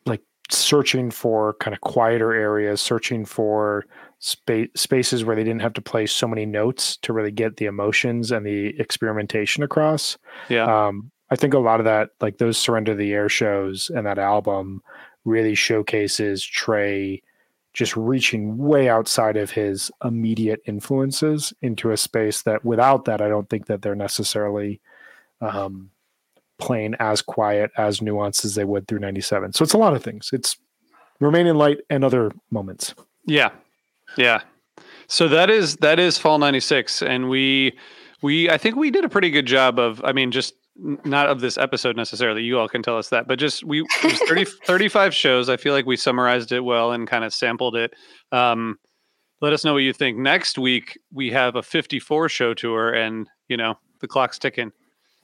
like 0.05 0.21
searching 0.49 1.11
for 1.11 1.53
kind 1.55 1.73
of 1.73 1.81
quieter 1.81 2.33
areas, 2.33 2.81
searching 2.81 3.25
for 3.25 3.85
space 4.19 4.69
spaces 4.75 5.25
where 5.25 5.35
they 5.35 5.43
didn't 5.43 5.61
have 5.61 5.73
to 5.73 5.81
play 5.81 6.05
so 6.05 6.27
many 6.27 6.45
notes 6.45 6.97
to 6.97 7.13
really 7.13 7.31
get 7.31 7.57
the 7.57 7.65
emotions 7.65 8.31
and 8.31 8.45
the 8.45 8.67
experimentation 8.79 9.63
across. 9.63 10.17
Yeah. 10.49 10.87
Um, 10.87 11.11
I 11.29 11.35
think 11.35 11.53
a 11.53 11.59
lot 11.59 11.79
of 11.79 11.85
that, 11.85 12.11
like 12.21 12.37
those 12.37 12.57
Surrender 12.57 12.95
the 12.95 13.11
Air 13.13 13.29
shows 13.29 13.89
and 13.89 14.05
that 14.05 14.19
album, 14.19 14.81
really 15.25 15.55
showcases 15.55 16.43
Trey 16.43 17.21
just 17.73 17.97
reaching 17.97 18.57
way 18.57 18.87
outside 18.87 19.35
of 19.35 19.51
his 19.51 19.91
immediate 20.03 20.61
influences 20.67 21.53
into 21.61 21.91
a 21.91 21.97
space 21.97 22.43
that 22.43 22.63
without 22.63 23.05
that, 23.05 23.19
I 23.19 23.29
don't 23.29 23.49
think 23.49 23.65
that 23.65 23.81
they're 23.81 23.95
necessarily 23.95 24.79
um, 25.43 25.89
playing 26.59 26.95
as 26.99 27.21
quiet, 27.21 27.71
as 27.77 27.99
nuanced 27.99 28.45
as 28.45 28.55
they 28.55 28.63
would 28.63 28.87
through 28.87 28.99
97. 28.99 29.53
So 29.53 29.63
it's 29.63 29.73
a 29.73 29.77
lot 29.77 29.95
of 29.95 30.03
things. 30.03 30.29
It's 30.33 30.57
Remain 31.19 31.47
in 31.47 31.57
Light 31.57 31.79
and 31.89 32.03
other 32.03 32.31
moments. 32.51 32.93
Yeah. 33.25 33.51
Yeah. 34.17 34.41
So 35.07 35.27
that 35.27 35.49
is 35.49 35.77
that 35.77 35.99
is 35.99 36.17
fall 36.17 36.39
96 36.39 37.01
and 37.01 37.29
we 37.29 37.77
we 38.21 38.49
I 38.49 38.57
think 38.57 38.75
we 38.75 38.89
did 38.89 39.05
a 39.05 39.09
pretty 39.09 39.29
good 39.29 39.45
job 39.45 39.79
of 39.79 40.01
I 40.03 40.11
mean 40.11 40.31
just 40.31 40.55
not 40.75 41.27
of 41.27 41.39
this 41.39 41.57
episode 41.57 41.95
necessarily 41.95 42.41
you 42.41 42.57
all 42.57 42.67
can 42.67 42.81
tell 42.81 42.97
us 42.97 43.09
that 43.09 43.27
but 43.27 43.37
just 43.37 43.63
we 43.63 43.85
30 44.01 44.45
35 44.65 45.13
shows 45.13 45.47
i 45.47 45.55
feel 45.55 45.71
like 45.71 45.85
we 45.85 45.95
summarized 45.95 46.51
it 46.51 46.61
well 46.61 46.91
and 46.91 47.07
kind 47.07 47.23
of 47.23 47.31
sampled 47.31 47.75
it 47.75 47.93
um, 48.31 48.79
let 49.39 49.53
us 49.53 49.63
know 49.63 49.73
what 49.73 49.83
you 49.83 49.93
think 49.93 50.17
next 50.17 50.57
week 50.57 50.97
we 51.11 51.29
have 51.29 51.55
a 51.55 51.61
54 51.61 52.27
show 52.27 52.55
tour 52.55 52.91
and 52.91 53.29
you 53.49 53.55
know 53.55 53.75
the 54.01 54.07
clock's 54.07 54.39
ticking 54.39 54.71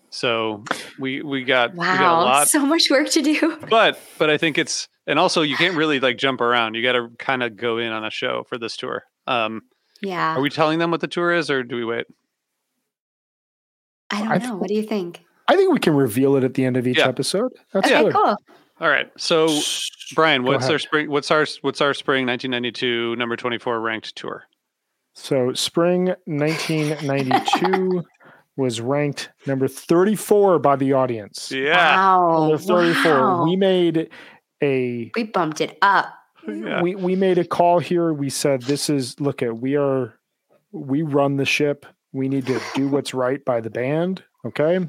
so 0.10 0.64
we 0.98 1.22
we 1.22 1.44
got 1.44 1.73
wow 1.76 1.91
we 1.91 1.98
got 1.98 2.22
a 2.22 2.23
lot 2.23 2.48
so 2.48 2.65
much 2.65 2.90
work 2.90 3.10
to 3.10 3.22
do 3.22 3.57
but 3.69 3.99
but 4.18 4.30
i 4.30 4.38
think 4.38 4.57
it's 4.57 4.88
and 5.07 5.19
also 5.19 5.41
you 5.41 5.56
can't 5.56 5.76
really 5.76 5.99
like 5.99 6.18
jump 6.18 6.41
around 6.41 6.76
you 6.76 6.84
got 6.84 6.94
to 6.94 7.10
kind 7.18 7.44
of 7.44 7.56
go 7.56 7.77
in 7.77 7.91
on 7.91 8.03
a 8.03 8.10
show 8.10 8.44
for 8.48 8.57
this 8.57 8.76
tour 8.76 9.03
um 9.27 9.61
yeah 10.02 10.36
are 10.36 10.41
we 10.41 10.49
telling 10.49 10.80
them 10.80 10.91
what 10.91 11.02
the 11.02 11.07
tour 11.07 11.31
is 11.31 11.49
or 11.49 11.64
do 11.64 11.76
we 11.76 11.86
wait 11.86 12.06
i 14.10 14.23
don't 14.23 14.44
know 14.44 14.56
what 14.56 14.68
do 14.68 14.73
you 14.73 14.84
think 14.84 15.22
I 15.49 15.56
think 15.56 15.73
we 15.73 15.80
can 15.80 15.95
reveal 15.95 16.36
it 16.36 16.44
at 16.44 16.53
the 16.53 16.64
end 16.64 16.77
of 16.77 16.86
each 16.86 16.99
yeah. 16.99 17.07
episode. 17.07 17.52
That's 17.73 17.88
okay, 17.88 18.03
good. 18.03 18.14
cool. 18.14 18.38
All 18.81 18.88
right. 18.88 19.11
So, 19.18 19.49
Brian, 20.14 20.44
what's 20.44 20.69
our 20.69 20.77
spring? 20.77 21.10
What's 21.10 21.31
our 21.31 21.45
what's 21.61 21.81
our 21.81 21.95
spring 21.95 22.27
1992 22.27 23.15
number 23.15 23.36
24 23.36 23.81
ranked 23.81 24.15
tour? 24.15 24.44
So, 25.15 25.53
spring 25.53 26.14
1992 26.26 28.03
was 28.55 28.81
ranked 28.81 29.30
number 29.45 29.67
34 29.67 30.59
by 30.59 30.76
the 30.76 30.93
audience. 30.93 31.51
Yeah. 31.51 31.95
Wow. 31.95 32.47
Number 32.47 32.57
34. 32.57 33.11
Wow. 33.11 33.45
We 33.45 33.55
made 33.55 34.09
a 34.61 35.11
we 35.15 35.23
bumped 35.23 35.61
it 35.61 35.77
up. 35.81 36.13
Yeah. 36.47 36.81
We 36.81 36.95
we 36.95 37.15
made 37.15 37.38
a 37.38 37.45
call 37.45 37.80
here. 37.80 38.13
We 38.13 38.30
said 38.30 38.63
this 38.63 38.89
is 38.89 39.19
look 39.19 39.41
at 39.41 39.57
we 39.59 39.76
are 39.76 40.13
we 40.71 41.01
run 41.01 41.38
the 41.38 41.45
ship. 41.45 41.85
We 42.11 42.27
need 42.27 42.47
to 42.47 42.59
do 42.76 42.88
what's 42.88 43.13
right 43.13 43.43
by 43.43 43.61
the 43.61 43.69
band. 43.69 44.23
Okay. 44.45 44.88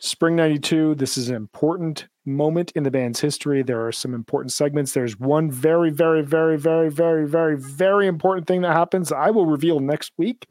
Spring 0.00 0.36
92, 0.36 0.94
this 0.94 1.18
is 1.18 1.28
an 1.28 1.34
important 1.34 2.06
moment 2.24 2.70
in 2.76 2.84
the 2.84 2.90
band's 2.90 3.20
history. 3.20 3.62
There 3.62 3.84
are 3.84 3.90
some 3.90 4.14
important 4.14 4.52
segments. 4.52 4.92
There's 4.92 5.18
one 5.18 5.50
very, 5.50 5.90
very, 5.90 6.22
very, 6.22 6.56
very, 6.56 6.90
very, 6.90 7.26
very, 7.26 7.56
very 7.56 8.06
important 8.06 8.46
thing 8.46 8.62
that 8.62 8.74
happens. 8.74 9.10
I 9.10 9.30
will 9.30 9.46
reveal 9.46 9.80
next 9.80 10.12
week, 10.16 10.46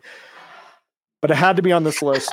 but 1.28 1.36
it 1.36 1.40
had 1.40 1.58
to 1.58 1.62
be 1.62 1.74
on 1.74 1.84
this 1.84 2.02
list. 2.02 2.32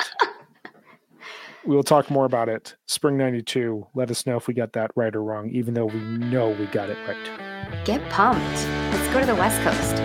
we 1.67 1.75
will 1.75 1.83
talk 1.83 2.13
more 2.13 2.27
about 2.27 2.49
it. 2.49 2.77
Spring 2.87 3.19
92. 3.19 3.89
Let 3.93 4.09
us 4.09 4.25
know 4.25 4.37
if 4.37 4.47
we 4.47 4.55
got 4.55 4.73
that 4.75 4.93
right 4.95 5.13
or 5.13 5.21
wrong, 5.21 5.51
even 5.51 5.75
though 5.75 5.87
we 5.87 5.99
know 5.99 6.51
we 6.51 6.67
got 6.67 6.89
it 6.91 6.99
right. 7.09 7.85
Get 7.85 8.09
pumped. 8.09 8.41
Let's 8.41 9.13
go 9.13 9.19
to 9.19 9.27
the 9.27 9.35
West 9.35 9.61
Coast. 9.63 10.01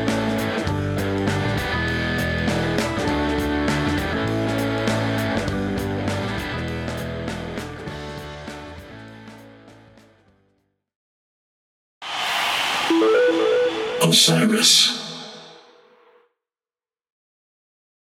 Osiris. 14.01 14.98